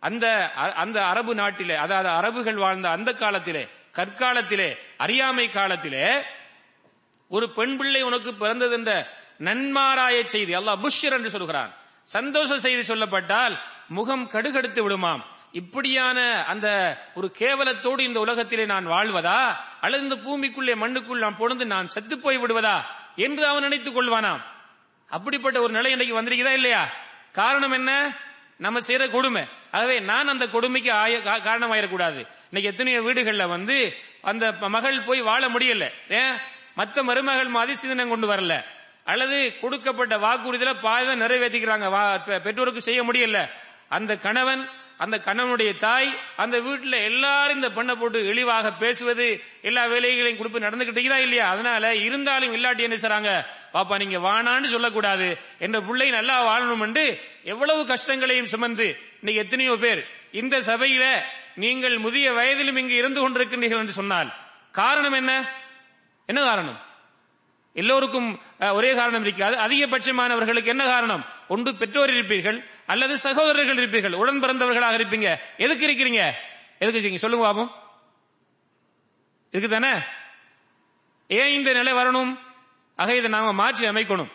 அந்த 0.00 0.52
அ- 0.56 0.72
அந்த 0.72 1.04
அரபு 1.04 1.34
நாட்டிலே 1.34 1.74
அதாவது 1.74 2.08
அரபுகள் 2.08 2.54
வாழ்ந்த 2.54 2.88
அந்த 2.88 3.12
காலத்திலே 3.12 3.68
கற்காலத்திலே 3.94 4.76
அறியாமை 4.96 5.48
காலத்திலே 5.48 6.22
ஒரு 7.28 7.50
பெண் 7.50 7.76
பிள்ளை 7.76 8.02
உனக்கு 8.02 8.34
பிறந்தது 8.34 8.72
என்ற 8.72 9.08
நன்மாராய 9.38 10.24
செய்தி 10.24 10.54
அல்லாஹ் 10.54 10.86
புஷ்ஷர் 10.86 11.12
என்று 11.12 11.30
சொல்கிறான். 11.30 11.74
சந்தோஷ 12.04 12.58
செய்தி 12.58 12.94
சொல்லப்பட்டால் 12.94 13.58
முகம் 13.88 14.28
கடுகடுத்து 14.28 14.88
விடுமாம். 14.88 15.20
இப்படியான 15.52 16.44
அந்த 16.44 16.98
ஒரு 17.14 17.34
கேவலத்தோடு 17.38 18.00
இந்த 18.00 18.20
உலகத்திலே 18.20 18.64
நான் 18.64 18.86
வாழ்வதா? 18.86 19.56
அல்லது 19.80 20.02
இந்த 20.02 20.16
பூமிக்குள்ளே 20.16 20.76
மண்ணுக்குள் 20.76 21.18
நான் 21.18 21.36
பொழுது 21.36 21.66
நான் 21.66 21.88
செத்து 21.88 22.18
போய் 22.18 22.38
விடுவதா? 22.38 22.82
என்று 23.16 23.46
அவன் 23.46 23.62
நினைத்துக் 23.62 23.98
கொள்வானாம். 23.98 24.40
அப்படிப்பட்ட 25.08 25.60
ஒரு 25.60 25.72
நிலை 25.72 25.90
இன்னைக்கு 25.90 26.22
வந்திருக்கிறதா 26.22 26.52
இல்லையா? 26.52 26.88
காரணம் 27.32 27.72
என்ன? 27.72 28.16
நம்ம 28.56 28.78
செய்யற 28.78 29.10
கொடுமை. 29.10 29.44
ஆகவே 29.70 30.00
நான் 30.00 30.28
அந்த 30.28 30.48
கொடுமைக்கு 30.48 30.92
ஆய 30.92 31.18
கா- 31.18 31.20
காரணமாயிடக்கூடாது 31.20 32.26
இன்னைக்கு 32.50 32.62
எத்தனையோ 32.62 33.02
வீடுகள்ல 33.02 33.48
வந்து 33.48 33.96
அந்த 34.20 34.52
மகள் 34.52 35.00
போய் 35.00 35.20
வாழ 35.20 35.48
முடியல. 35.48 35.90
ஏன்? 36.08 36.32
மத்த 36.76 37.02
மருமகள் 37.02 37.48
மாதிரி 37.48 37.74
சிந்தனை 37.74 38.08
கொண்டு 38.08 38.34
வரல. 38.34 38.64
அல்லது 39.04 39.58
கொடுக்கப்பட்ட 39.60 40.16
வாக்குறுதியில 40.16 40.80
பாதை 40.80 41.20
நிறைவேற்றிக்கிறாங்க 41.20 41.86
வா- 41.88 42.40
பெற்றோருக்கு 42.40 42.80
செய்ய 42.80 43.04
முடியல. 43.04 43.50
அந்த 43.88 44.16
கணவன் 44.16 44.68
அந்த 45.00 45.16
கணவனுடைய 45.26 45.70
தாய் 45.76 46.08
அந்த 46.36 46.56
வீட்டில் 46.60 46.96
எல்லாரும் 47.10 47.56
இந்த 47.56 47.68
பெண்ணை 47.76 47.94
போட்டு 47.94 48.18
இழிவாக 48.30 48.72
பேசுவது 48.82 49.26
எல்லா 49.68 49.82
வேலைகளையும் 49.86 50.38
கொடுத்து 50.38 50.66
நடந்துகிட்டீங்களா 50.66 51.18
இல்லையா? 51.26 51.46
அதனால 51.48 51.94
இருந்தாலும் 52.06 52.54
இல்லாட்டி 52.56 52.86
என்ன 52.88 52.96
செய்றாங்க? 52.96 53.30
பாப்பா 53.74 53.98
நீங்க 53.98 54.18
வானான்னு 54.18 54.74
சொல்லக்கூடாது. 54.74 55.28
என்ற 55.58 55.80
பிள்ளை 55.80 56.10
நல்லா 56.10 56.36
வாழணும் 56.48 56.84
என்று 56.86 57.04
எவ்வளவு 57.44 57.86
கஷ்டங்களையும் 57.86 58.52
சுமந்து 58.54 58.88
இன்னைக்கு 59.20 59.42
எத்தனையோ 59.44 59.76
பேர் 59.76 60.02
இந்த 60.32 60.56
சபையில 60.60 61.04
நீங்கள் 61.54 61.96
முதிய 61.98 62.26
வயதிலும் 62.32 62.76
இங்கு 62.76 62.96
இருந்து 62.96 63.20
கொண்டிருக்கின்றீர்கள் 63.20 63.82
என்று 63.84 63.98
சொன்னால் 64.00 64.30
காரணம் 64.80 65.12
என்ன? 65.12 65.32
என்ன 66.28 66.40
காரணம்? 66.42 66.78
எல்லோருக்கும் 67.72 68.40
ஒரே 68.72 68.94
காரணம் 68.94 69.24
இருக்காது 69.24 69.56
அதிகபட்சமானவர்களுக்கு 69.56 70.66
என்ன 70.66 70.86
காரணம்? 70.86 71.24
ஒன்று 71.48 71.74
பெற்றோர் 71.74 72.10
இருப்பீர்கள் 72.10 72.64
அல்லது 72.86 73.18
சகோதரர்கள் 73.18 73.76
இருப்பீர்கள். 73.76 74.12
உடன் 74.12 74.42
பிறந்தவர்களாக 74.42 74.96
இருப்பீங்க. 74.96 75.36
எதுக்கு 75.56 75.86
இருக்கிறீங்க? 75.86 76.32
எதுக்கு 76.78 77.00
இருக்கீங்க 77.00 77.16
சொல்லுங்க 77.16 77.46
பாப்போம் 77.46 77.70
இதுக்கு 79.50 79.80
தானே? 79.80 79.98
ஏன் 81.28 81.52
இந்த 81.52 81.72
நிலை 81.72 81.92
வரணும்? 81.92 82.38
ஆக 82.96 83.14
இதை 83.14 83.30
நாம 83.30 83.52
மாற்றி 83.52 83.88
அமைக்கணும். 83.88 84.30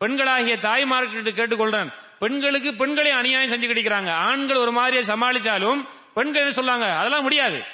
பெண்களாகிய 0.00 0.56
தாய்மார்கிட்ட 0.56 1.30
கேட்டுக்கொள்றேன். 1.32 1.92
பெண்களுக்கு 2.18 2.74
பெண்களை 2.74 3.10
அநியாயம் 3.10 3.50
செஞ்சு 3.50 3.64
கிடைக்கிறாங்க. 3.64 4.10
ஆண்கள் 4.10 4.56
ஒரு 4.56 4.72
மாதிரியை 4.72 5.16
சமாளிச்சாலும் 5.16 5.88
பெண்கள் 6.14 6.50
சொல்லாங்க 6.50 6.96
அதெல்லாம் 6.96 7.22
முடியாது. 7.22 7.64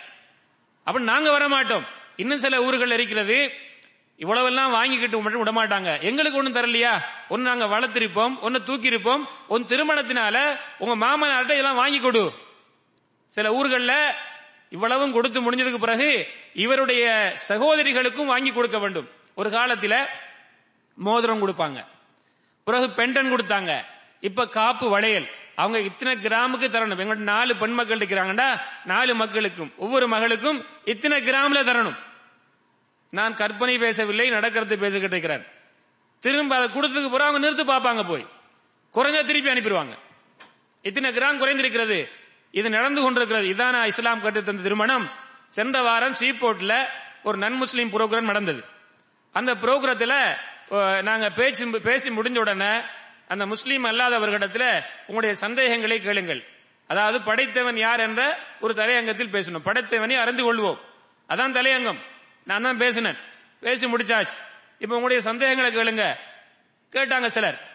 அப்ப 0.85 1.01
நாங்க 1.01 1.31
வர 1.31 1.49
மாட்டோம் 1.49 1.85
இன்னும் 2.17 2.39
சில 2.39 2.63
ஊர்கள் 2.63 2.91
இருக்கிறது 2.91 3.53
இவ்வளவெல்லாம் 4.19 4.71
வாங்கிக்கிட்டு 4.71 5.21
மட்டும் 5.21 5.53
விட 5.53 5.53
மாட்டாங்க 5.53 6.01
எங்களுக்கு 6.01 6.39
ஒன்றும் 6.39 6.55
தரலையா? 6.55 7.03
ஒன்னு 7.29 7.49
நாங்க 7.49 7.67
வளர்த்திருப்போம் 7.67 8.41
ஒன்னு 8.41 8.63
தூக்கி 8.63 8.87
இருப்போம் 8.87 9.29
திருமணத்தினால 9.49 10.59
உங்க 10.79 11.07
மாமனார்ட்ட 11.07 11.53
இதெல்லாம் 11.55 11.75
வாங்கி 11.75 12.01
கொடு. 12.01 12.33
சில 13.29 13.53
ஊர்களில் 13.53 14.13
இவ்வளவும் 14.71 15.13
கொடுத்து 15.13 15.39
முடிஞ்சதுக்கு 15.41 15.79
பிறகு 15.79 16.29
இவருடைய 16.55 17.35
சகோதரிகளுக்கும் 17.49 18.25
வாங்கி 18.25 18.53
கொடுக்க 18.53 18.79
வேண்டும். 18.79 19.09
ஒரு 19.35 19.51
காலத்தில் 19.51 19.95
மோதிரம் 20.95 21.43
கொடுப்பாங்க. 21.43 21.85
பிறகு 22.65 22.87
பெண்டன் 22.97 23.33
கொடுத்தாங்க. 23.33 23.85
இப்ப 24.21 24.49
காப்பு 24.49 24.89
வளையல். 24.89 25.29
அவங்க 25.55 25.79
இத்தனை 25.79 26.17
கிராமுக்கு 26.17 26.69
தரணும். 26.69 27.03
எங்கள்ட்ட 27.03 27.29
நாலு 27.33 27.57
பெண் 27.57 27.75
மக்கள் 27.75 27.99
இருக்கிறாங்கடா 27.99 28.61
நாலு 28.85 29.15
மக்களுக்கும் 29.15 29.73
ஒவ்வொரு 29.77 30.09
மகளுக்கும் 30.09 30.65
இத்தனை 30.85 31.23
கிராம்ல 31.23 31.61
தரணும். 31.65 31.99
நான் 33.17 33.35
கற்பனை 33.35 33.79
பேசவில்லை 33.79 34.27
நடக்கிறது 34.31 34.79
பேசிக்கிட்டு 34.79 35.17
இருக்கிறேன். 35.17 35.45
திரும்ப 36.21 36.57
அதை 36.57 36.69
கொடுத்ததுக்கு 36.69 37.11
பிறகு 37.11 37.31
அவங்க 37.31 37.41
நிறுத்து 37.47 37.65
பார்ப்பாங்க 37.73 38.03
போய். 38.09 38.25
குறைஞ்சா 38.95 39.25
திருப்பி 39.25 39.51
அனுப்பிடுவாங்க. 39.51 39.95
இத்தனை 40.83 41.11
கிராம் 41.17 41.41
குறைந்திருக்கிறது. 41.41 41.99
இது 42.51 42.69
நடந்து 42.71 43.03
கொண்டிருக்கிறது. 43.03 43.47
இதான 43.55 43.85
இஸ்லாம் 43.85 44.23
கட்டு 44.23 44.45
தந்த 44.45 44.63
திருமணம்? 44.63 45.11
சென்ற 45.49 45.83
வாரம் 45.83 46.17
சீபோர்ட்ல 46.21 46.75
ஒரு 47.23 47.37
நன் 47.39 47.59
முஸ்லீம் 47.63 47.91
புரோகிராம் 47.91 48.31
நடந்தது. 48.31 48.63
அந்த 49.33 49.55
புரோகிரத்தில் 49.55 51.03
நாங்க 51.03 51.31
பேச்சு 51.31 51.81
பேசி 51.89 52.09
முடிஞ்ச 52.11 52.39
உடனே 52.39 52.73
அந்த 53.29 53.47
முஸ்லீம் 53.47 53.85
அல்லாதவர்களிடத்துல 53.85 54.65
உங்களுடைய 55.01 55.35
சந்தேகங்களை 55.35 56.01
கேளுங்கள். 56.01 56.43
அதாவது 56.87 57.21
படைத்தவன் 57.21 57.77
யார் 57.77 58.01
என்ற 58.01 58.39
ஒரு 58.61 58.75
தலையங்கத்தில் 58.75 59.35
பேசணும். 59.37 59.67
படைத்தவனை 59.69 60.17
அறிந்து 60.17 60.43
கொள்வோம். 60.47 60.81
அதான் 61.29 61.57
தலையங்கம். 61.59 62.01
நான் 62.45 62.63
தான் 62.63 62.79
பேசினேன். 62.79 63.17
பேசி 63.61 63.87
முடிச்சாச்சு. 63.87 64.35
இப்ப 64.79 64.95
உங்களுடைய 64.97 65.23
சந்தேகங்களை 65.23 65.77
கேளுங்க. 65.77 66.15
கேட்டாங்க 66.93 67.27
சிலர். 67.27 67.71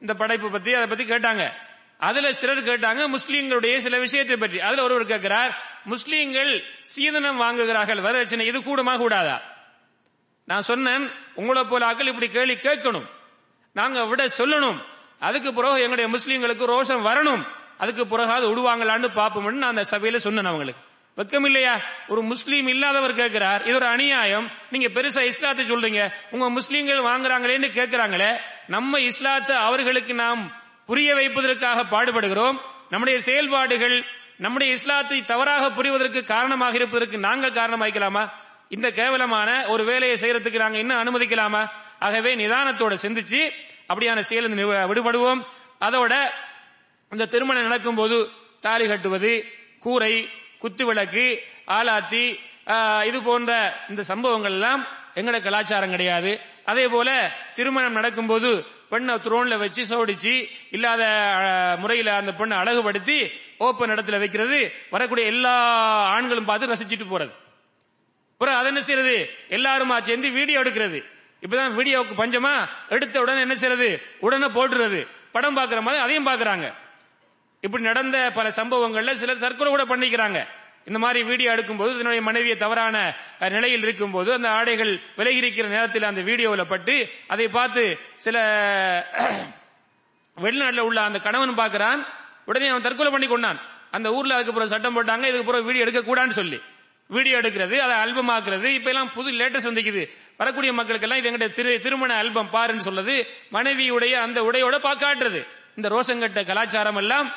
இந்த 0.00 0.14
படைப்பு 0.14 0.50
பத்தி 0.50 0.74
அதை 0.74 0.86
பத்தி 0.86 1.04
கேட்டாங்க. 1.04 1.52
அதுல 1.98 2.32
சிலர் 2.32 2.62
கேட்டாங்க 2.62 3.14
முஸ்லீம்களுடைய 3.16 3.76
சில 3.76 3.98
விஷயத்தை 3.98 4.36
பற்றி. 4.36 4.60
அதுல 4.60 4.82
ஒருவர் 4.82 5.04
கேட்கிறார் 5.04 5.58
முஸ்லீம்கள் 5.90 6.62
சீதனம் 6.96 7.40
வாங்குகிறார்கள். 7.40 8.00
வரதட்சணை 8.00 8.40
இது 8.40 8.60
கூடுமா 8.60 8.96
கூடாதா? 8.96 9.42
நான் 10.44 10.62
சொன்னேன் 10.62 11.10
உங்களை 11.34 11.64
போல 11.64 11.92
ஆக்கள் 11.92 12.06
இப்படி 12.06 12.28
கேள்வி 12.28 12.54
கேட்கணும். 12.54 13.06
நாங்க 13.72 14.04
விட 14.04 14.26
சொல்லணும். 14.38 14.84
அதுக்கு 15.18 15.54
பிறகு 15.54 15.82
எங்களுடைய 15.82 16.18
முஸ்லீம்களுக்கு 16.18 16.74
ரோஷம் 16.74 17.06
வரணும். 17.06 17.46
அதுக்கு 17.78 18.06
பிறகு 18.06 18.32
அது 18.32 18.56
விடுவாங்களான்னு 18.56 19.10
பார்ப்போம்னு 19.10 19.52
நான் 19.52 19.76
அந்த 19.76 19.98
சபையில 19.98 20.16
சொன்னேன் 20.16 20.44
அவங்களுக்கு. 20.44 20.89
வெக்கம் 21.20 21.46
இல்லையா? 21.48 21.72
ஒரு 22.08 22.20
முஸ்லீம் 22.22 22.66
இல்லாதவர் 22.66 23.12
கேட்கிறார் 23.12 23.62
இது 23.66 23.74
ஒரு 23.74 23.86
அநியாயம். 23.86 24.46
நீங்க 24.70 24.88
பெருசா 24.94 25.22
இஸ்லாத்தை 25.30 25.64
சொல்றீங்க. 25.70 26.02
உங்க 26.30 26.46
முஸ்லீம்கள் 26.56 27.00
வாங்குறாங்களேன்னு 27.08 27.68
கேட்கிறாங்களே 27.78 28.30
நம்ம 28.66 29.00
இஸ்லாத்தை 29.00 29.56
அவர்களுக்கு 29.56 30.14
நாம் 30.14 30.42
புரிய 30.86 31.14
வைப்பதற்காக 31.14 31.84
பாடுபடுகிறோம். 31.92 32.56
நம்முடைய 32.90 33.20
செயல்பாடுகள் 33.20 33.96
நம்முடைய 34.44 34.72
இஸ்லாத்தை 34.72 35.18
தவறாக 35.24 35.64
புரிவதற்கு 35.70 36.20
காரணமாக 36.24 36.74
இருப்பதற்கு 36.74 37.18
நாங்கள் 37.18 37.56
காரணமாக்கலாமா 37.60 38.24
இந்த 38.68 38.90
கேவலமான 38.90 39.50
ஒரு 39.66 39.84
வேலையை 39.84 40.16
செய்யறதுக்கு 40.20 40.62
நாங்க 40.64 40.78
இன்னும் 40.78 41.00
அனுமதிக்கலாமா? 41.02 41.62
ஆகவே 41.98 42.30
நிதானத்தோட 42.34 42.94
சிந்திச்சு 43.04 43.40
அப்படியான 43.92 44.18
செயல் 44.18 44.48
விடுபடுவோம். 44.90 45.40
அதோட 45.86 46.14
அந்த 47.08 47.26
திருமணம் 47.26 47.68
நடக்கும்போது 47.68 48.28
தாலி 48.60 48.86
கட்டுவது 48.88 49.32
கூரை 49.80 50.14
குத்து 50.62 50.84
விளக்கு 50.90 51.26
ஆலாத்தி 51.78 52.24
இது 53.08 53.18
போன்ற 53.28 53.52
இந்த 53.92 54.02
சம்பவங்கள் 54.10 54.56
எல்லாம் 54.58 54.82
எங்கட 55.20 55.36
கலாச்சாரம் 55.44 55.94
கிடையாது. 55.94 56.32
அதே 56.70 56.84
போல 56.94 57.08
திருமணம் 57.56 57.96
நடக்கும்போது 57.98 58.50
பெண்ணை 58.90 59.14
த்ரோன்ல 59.24 59.54
வச்சு 59.62 59.82
சோடிச்சு 59.90 60.34
இல்லாத 60.76 61.02
முறையில 61.82 62.10
அந்த 62.20 62.32
பெண்ணை 62.40 62.56
அழகுபடுத்தி 62.62 63.16
ஓப்பன் 63.66 63.92
இடத்துல 63.94 64.18
வைக்கிறது 64.22 64.58
வரக்கூடிய 64.94 65.32
எல்லா 65.32 65.54
ஆண்களும் 66.14 66.48
பார்த்து 66.50 66.70
ரசிச்சுட்டு 66.72 67.06
போறது. 67.12 67.32
அப்புறம் 68.34 68.58
அதை 68.58 68.68
என்ன 68.72 68.82
செய்யறது? 68.88 69.16
எல்லாருமா 69.56 69.96
சேர்ந்து 70.08 70.28
வீடியோ 70.38 70.60
எடுக்கிறது. 70.62 71.00
இப்பதான் 71.44 71.74
வீடியோவுக்கு 71.78 72.14
பஞ்சமா 72.22 72.54
எடுத்த 72.94 73.20
உடனே 73.24 73.40
என்ன 73.46 73.56
செய்யறது? 73.62 73.88
உடனே 74.26 74.48
போட்டுறது. 74.58 75.00
படம் 75.34 75.58
பாக்குற 75.58 75.80
மாதிரி 75.86 76.02
அதையும் 76.04 76.28
பாக்குறாங்க 76.30 76.68
இப்படி 77.64 77.82
நடந்த 77.90 78.16
பல 78.38 78.48
சம்பவங்கள்ல 78.58 79.12
சிலர் 79.20 79.44
தற்கொலை 79.44 79.70
கூட 79.70 79.84
பண்ணிக்கிறாங்க. 79.92 80.38
இந்த 80.88 80.98
மாதிரி 81.04 81.20
வீடியோ 81.30 81.48
எடுக்கும்போது 81.54 81.90
தன்னுடைய 81.96 82.22
மனைவியை 82.28 82.54
தவறான 82.62 82.96
நிலையில் 83.54 83.84
இருக்கும்போது 83.86 84.30
அந்த 84.36 84.48
ஆடைகள் 84.58 84.92
விலகி 85.18 85.40
இருக்கிற 85.42 85.66
நேரத்தில் 85.74 86.10
அந்த 86.10 86.22
வீடியோவில் 86.28 86.70
பட்டு 86.72 86.94
அதை 87.34 87.46
பார்த்து 87.58 87.82
சில 88.24 88.36
வெளிநாட்டில் 90.44 90.86
உள்ள 90.88 90.98
அந்த 91.08 91.18
கணவன் 91.26 91.58
பார்க்கிறான். 91.60 92.00
உடனே 92.50 92.68
அவன் 92.72 92.86
தற்கொலை 92.86 93.10
பண்ணி 93.14 93.28
கொண்டான். 93.28 93.58
அந்த 93.96 94.08
ஊர்ல 94.16 94.38
அதுக்கு 94.40 94.72
சட்டம் 94.74 94.96
போட்டாங்க 94.96 95.26
இதுக்கு 95.32 95.66
வீடியோ 95.68 95.84
எடுக்க 95.86 96.02
கூடாதுன்னு 96.08 96.38
சொல்லி. 96.40 96.58
வீடியோ 97.10 97.36
எடுக்கிறது 97.42 97.76
அதை 97.84 97.94
ஆல்பம் 98.02 98.32
ஆக்குறது 98.34 98.68
இப்ப 98.78 98.90
எல்லாம் 98.92 99.12
புது 99.14 99.30
லேட்டஸ்ட் 99.40 99.70
வந்துக்குது. 99.70 100.02
வரக்கூடிய 100.40 100.72
மக்களுக்கு 100.78 101.06
எல்லாம் 101.06 101.20
இது 101.20 101.28
எங்கிட்ட 101.30 101.48
திரு 101.58 101.72
திருமண 101.86 102.12
ஆல்பம் 102.22 102.50
பாருன்னு 102.56 102.86
சொல்லுது 102.88 103.16
மனைவியுடைய 103.56 104.14
அந்த 104.26 104.38
உடையோட 104.48 104.76
பாக்காட்டுறது. 104.88 105.40
இந்த 105.78 105.88
ரோசங்கட்ட 105.94 106.40
கலாச்சாரம் 106.50 107.00
எல்லாம் 107.02 107.28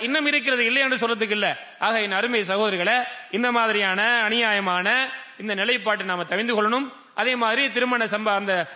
இன்னும் 0.00 0.26
இருக்கிறது 0.26 0.64
இல்லை 0.64 0.82
என்று 0.82 1.08
சொல்றதுக்கு 1.08 1.30
இல்ல. 1.30 1.56
ஆக 1.78 2.00
என் 2.00 2.12
அருமை 2.12 2.40
சகோதரிகளை 2.40 3.04
இந்த 3.30 3.52
மாதிரியான 3.52 4.28
அநியாயமான 4.28 5.08
இந்த 5.38 5.54
நிலைப்பாட்டை 5.54 6.06
நாம 6.06 6.24
தவிந்து 6.24 6.54
கொள்ளணும். 6.54 6.92
அதே 7.14 7.36
மாதிரி 7.36 7.70
திருமண 7.70 8.04
சம்ப 8.04 8.34
அந்த 8.34 8.68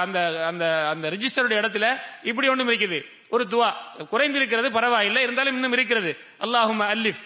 அந்த 0.00 0.46
அந்த 0.46 0.88
அந்த 0.88 1.10
ரிஜிஸ்டருடைய 1.10 1.60
இடத்துல 1.62 2.00
இப்படி 2.22 2.48
ஒன்றும் 2.48 2.70
இருக்குது. 2.70 3.04
ஒரு 3.28 3.46
துவா. 3.50 3.72
குறைந்திருக்கிறது 3.98 4.70
பரவாயில்லை. 4.70 5.22
இருந்தாலும் 5.22 5.54
இன்னும் 5.54 5.72
இருக்கிறது. 5.72 6.18
அல்லாஹும் 6.40 6.88
அல்லிஃப். 6.88 7.24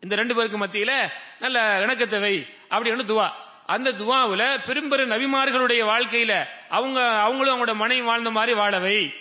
இந்த 0.00 0.14
ரெண்டு 0.14 0.34
பேருக்கு 0.34 0.66
மத்தியில 0.66 1.08
நல்ல 1.40 1.80
இணக்கத்தை 1.82 2.18
வை 2.18 2.46
அப்படின்னு 2.70 3.10
துவா. 3.12 3.30
அந்த 3.66 3.92
துவாவில் 3.92 4.64
பெரும்பெரும் 4.66 5.10
நபிமார்களுடைய 5.10 5.84
வாழ்க்கையில 5.84 6.44
அவங்க 6.68 7.08
அவங்களும் 7.08 7.66
அவங்களோட 7.66 7.74
மனைவி 7.74 8.02
வாழ்ந்த 8.02 8.30
மாதிரி 8.30 8.58
வாழவை. 8.58 9.14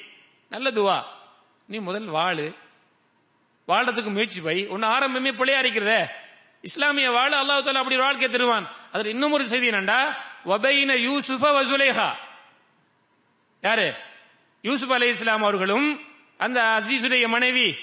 நல்ல 0.49 0.71
துவா. 0.71 1.03
நீ 1.65 1.77
முதல் 1.77 2.05
வாழு. 2.05 2.53
வாழ்றதுக்கு 3.69 4.11
முயற்சி 4.11 4.41
பை. 4.41 4.67
ஒன்னு 4.67 4.87
ஆரம்பமே 4.87 5.31
பிள்ளையா 5.31 5.59
இருக்கிறதே 5.59 6.05
இஸ்லாமிய 6.61 7.11
வாழ 7.11 7.41
அல்லாஹ் 7.41 7.65
தாலா 7.65 7.81
அப்படி 7.81 7.95
ஒரு 7.95 8.03
வாழ்க்கை 8.03 8.29
தருவான். 8.29 8.67
அதுல 8.91 9.09
இன்னும் 9.09 9.31
ஒரு 9.31 9.45
செய்தி 9.47 9.69
என்னண்டா? 9.69 10.15
வபைன 10.45 10.95
யூசுஃப 11.07 11.43
வசுலேஹா. 11.57 12.09
யாரு? 13.61 13.95
யூசுப் 14.61 14.93
அலி 14.93 15.07
இஸ்லாம் 15.07 15.41
அவர்களும் 15.41 16.01
அந்த 16.37 16.61
அசீசுடைய 16.61 17.27
மனைவி 17.27 17.77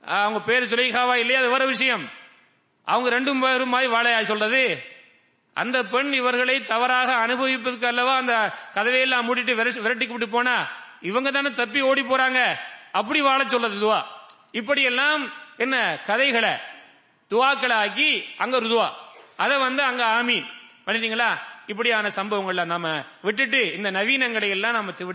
அவங்க 0.00 0.40
பேர் 0.40 0.62
சுலேஹாவா 0.62 1.14
இல்லையா? 1.14 1.40
அது 1.40 1.50
வேற 1.50 1.64
விஷயம். 1.66 2.10
அவங்க 2.84 3.20
ரெண்டும் 3.20 3.44
பேருமாய் 3.44 3.88
வாழையா 3.88 4.22
சொல்றது? 4.22 4.84
அந்த 5.54 5.84
பெண் 5.84 6.12
இவர்களை 6.12 6.64
தவறாக 6.64 7.14
அனுபவிப்பதற்கு 7.14 7.86
அல்லவா 7.86 8.16
அந்த 8.16 8.54
கதவையெல்லாம் 8.74 9.26
மூடிட்டு 9.28 9.54
விரட்டி 9.54 9.80
விரட்டி 9.80 10.06
கூப்பிட்டு 10.06 10.28
போனா? 10.28 10.68
இவங்க 11.00 11.30
தானே 11.30 11.50
தப்பி 11.50 11.80
ஓடி 11.80 12.02
போறாங்க. 12.02 12.54
அப்படி 12.92 13.20
வாழ 13.20 13.44
சொல்றது 13.48 13.76
இதுவா 13.76 14.15
இப்படியெல்லாம் 14.56 15.22
என்ன 15.58 15.76
கதைகளை 16.06 16.54
துவாக்களாக்கி 17.30 18.10
அங்க 18.36 18.56
ருதுவா 18.58 18.88
அதை 19.36 19.56
வந்து 19.58 19.82
அங்க 19.82 20.02
ஆமீன். 20.18 20.46
பண்ணிட்டீங்களா 20.86 21.30
இப்படியான 21.66 22.10
சம்பவங்கள்ல 22.16 22.64
நாம 22.64 22.86
விட்டுட்டு 23.22 23.60
இந்த 23.74 23.88
நவீனங்களை 23.90 24.48
எல்லாம் 24.48 24.72
நம்ம 24.72 24.92
தி- 24.92 25.06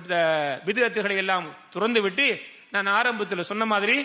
விதத்துகளை 0.68 1.16
எல்லாம் 1.16 1.46
துறந்து 1.70 2.02
விட்டு 2.02 2.26
நான் 2.72 2.88
ஆரம்பத்தில் 2.90 3.44
சொன்ன 3.44 3.66
மாதிரி 3.66 3.96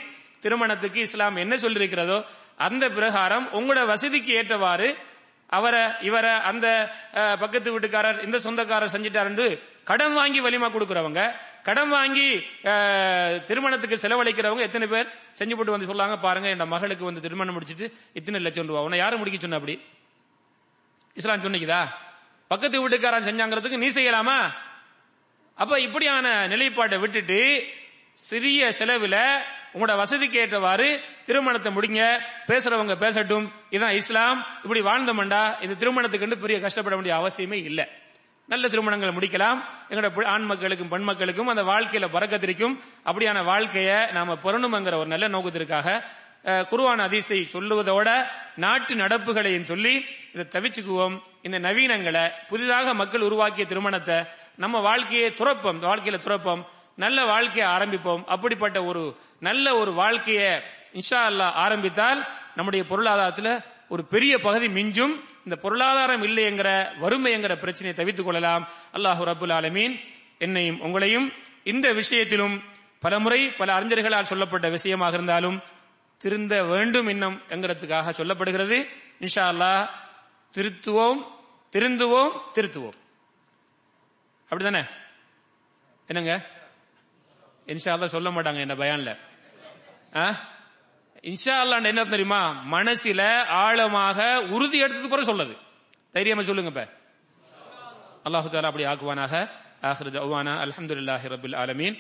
திருமணத்துக்கு 0.43 1.01
இஸ்லாம் 1.01 1.37
என்ன 1.37 1.55
சொல்லியிருக்கிறதோ 1.57 2.19
அந்த 2.59 2.85
பிரகாரம் 2.91 3.47
உங்களோட 3.53 3.87
வசதிக்கு 3.87 4.33
ஏற்றவாறு 4.33 4.89
அவரை 5.51 5.83
இவரை 6.01 6.33
அந்த 6.43 6.67
பக்கத்து 7.41 7.73
வீட்டுக்காரர் 7.73 8.25
இந்த 8.25 8.39
சொந்தக்காரர் 8.39 8.95
செஞ்சிட்டாரு 8.95 9.49
கடன் 9.85 10.13
வாங்கி 10.13 10.41
வலிமா 10.41 10.69
கொடுக்கிறவங்க 10.71 11.21
கடன் 11.67 11.93
வாங்கி 11.97 12.27
திருமணத்துக்கு 13.49 13.97
செலவழிக்கிறவங்க 14.03 14.65
எத்தனை 14.67 14.87
பேர் 14.93 15.09
செஞ்சு 15.39 15.55
போட்டு 15.57 15.75
வந்து 15.75 15.89
சொல்லாங்க 15.91 16.17
பாருங்க 16.27 16.49
என் 16.55 16.73
மகளுக்கு 16.75 17.05
வந்து 17.09 17.25
திருமணம் 17.25 17.57
முடிச்சிட்டு 17.57 17.87
இத்தனை 18.19 18.41
லட்சம் 18.47 18.69
ரூபா. 18.71 18.83
உன்னை 18.87 18.99
யாரும் 19.03 19.21
முடிக்க 19.21 19.41
சொன்ன 19.41 19.59
அப்படி? 19.61 19.75
இஸ்லாம் 21.19 21.45
சொன்னிக்குதா? 21.47 21.83
பக்கத்து 22.53 22.83
வீட்டுக்காரன் 22.83 23.29
செஞ்சாங்கிறதுக்கு 23.29 23.83
நீ 23.85 23.89
செய்யலாமா? 23.99 24.39
அப்ப 25.63 25.81
இப்படியான 25.87 26.27
நிலைப்பாட்டை 26.53 26.97
விட்டுட்டு 27.05 27.41
சிறிய 28.29 28.69
செலவுல 28.79 29.17
உங்களோட 29.75 29.95
வசதிக்கு 30.03 30.37
ஏற்றவாறு 30.43 30.89
திருமணத்தை 31.27 31.71
முடிங்க 31.77 32.03
பேசுறவங்க 32.51 32.95
பேசட்டும். 33.05 33.47
இதான் 33.77 33.99
இஸ்லாம். 34.01 34.39
இப்படி 34.63 34.81
வாழ்ந்தோம்டா 34.91 35.45
இந்த 35.65 35.75
திருமணத்துக்கு 35.83 36.45
பெரிய 36.45 36.59
கஷ்டப்பட 36.67 36.97
வேண்டிய 36.97 37.15
அவசியமே 37.21 37.59
இல்லை. 37.71 37.87
நல்ல 38.47 38.69
திருமணங்களை 38.69 39.13
முடிக்கலாம். 39.15 39.61
எங்களோட 39.91 40.25
ஆண் 40.25 40.45
மக்களுக்கும் 40.45 40.89
பெண் 40.89 41.03
மக்களுக்கும் 41.03 41.49
அந்த 41.49 41.63
வாழ்க்கையில 41.63 42.07
பறக்கத்திற்கும் 42.13 42.79
அப்படியான 43.05 43.45
வாழ்க்கையை 43.45 43.97
நாம 44.13 44.35
பெறணுங்கிற 44.35 44.95
ஒரு 44.95 45.07
நல்ல 45.07 45.29
நோக்கத்திற்காக 45.29 46.05
குருவான 46.45 47.03
அதிசை 47.09 47.49
சொல்லுவதோட 47.53 48.09
நாட்டு 48.57 48.95
நடப்புகளையும் 48.95 49.69
சொல்லி 49.71 50.05
இதை 50.35 50.47
தவிச்சுக்குவோம். 50.53 51.21
இந்த 51.43 51.59
நவீனங்களை 51.59 52.31
புதிதாக 52.49 52.95
மக்கள் 52.95 53.21
உருவாக்கிய 53.21 53.67
திருமணத்தை 53.67 54.19
நம்ம 54.57 54.79
வாழ்க்கையை 54.79 55.31
துறப்போம். 55.31 55.81
வாழ்க்கையில 55.89 56.19
துறப்போம். 56.27 56.63
நல்ல 56.97 57.25
வாழ்க்கையை 57.25 57.73
ஆரம்பிப்போம். 57.73 58.25
அப்படிப்பட்ட 58.27 58.85
ஒரு 58.85 59.17
நல்ல 59.41 59.77
ஒரு 59.77 59.93
வாழ்க்கையை 59.93 60.53
இன்ஷா 60.93 61.19
அல்லாஹ் 61.31 61.59
ஆரம்பித்தால் 61.65 62.27
நம்முடைய 62.55 62.85
பொருளாதாரத்துல 62.91 63.65
ஒரு 63.89 64.05
பெரிய 64.05 64.39
பகுதி 64.39 64.69
மிஞ்சும். 64.69 65.15
இந்த 65.47 65.61
பொருளாதாரம் 65.61 66.23
இல்லை 66.23 66.45
என்கிற 66.45 66.93
வறுமை 66.99 67.33
என்கிற 67.33 67.57
பிரச்சனையை 67.57 67.95
தவித்துக் 67.95 68.25
கொள்ளலாம். 68.25 68.69
அல்லாஹு 68.93 69.25
ரபுல் 69.25 69.53
ஆலமீன் 69.53 70.01
என்னையும் 70.39 70.81
உங்களையும் 70.81 71.33
இந்த 71.65 71.93
விஷயத்திலும் 71.93 72.63
பலமுறை 73.01 73.51
பல 73.51 73.81
அறிஞர்களால் 73.81 74.23
சொல்லப்பட்ட 74.23 74.69
விஷயமாக 74.69 75.15
இருந்தாலும் 75.15 75.63
திருந்த 76.19 76.65
வேண்டும் 76.65 77.09
இன்னும் 77.09 77.43
என்கிறதுக்காக 77.49 78.11
சொல்லப்படுகிறது. 78.11 78.87
இன்ஷா 79.21 79.41
அல்லாஹ் 79.41 79.89
திருத்துவோம் 80.53 81.27
திருந்துவோம் 81.73 82.31
திருத்துவோம். 82.55 82.93
அப்படிதானே? 84.51 84.89
என்னங்க? 86.07 86.47
இன்ஷா 87.67 87.85
அல்லா 87.85 88.07
சொல்ல 88.07 88.31
மாட்டாங்க 88.31 88.61
என்ன 88.61 88.75
பயான்ல. 88.75 89.17
ஆ? 90.17 90.55
இன்ஷா 91.27 91.55
அல்லாஹ் 91.63 91.85
என்ன 91.85 92.05
தெரியுமா? 92.05 92.63
மனசுல 92.73 93.45
ஆழமாக 93.47 94.43
உறுதி 94.43 94.79
எடுத்தது 94.79 95.09
குறை 95.09 95.25
சொல்லுது. 95.25 95.57
தைரியமா 96.13 96.43
சொல்லுங்க 96.43 96.71
இப்ப. 96.71 96.85
அல்லாஹு 98.25 98.49
தாலா 98.49 98.63
அப்படி 98.63 98.85
ஆக்குவானாக. 98.85 99.49
ஆஹிரு 99.83 100.11
தவானா 100.11 100.55
அல்ஹம்துலில்லாஹி 100.65 101.29
ரபில் 101.29 101.57
ஆலமீன். 101.57 101.97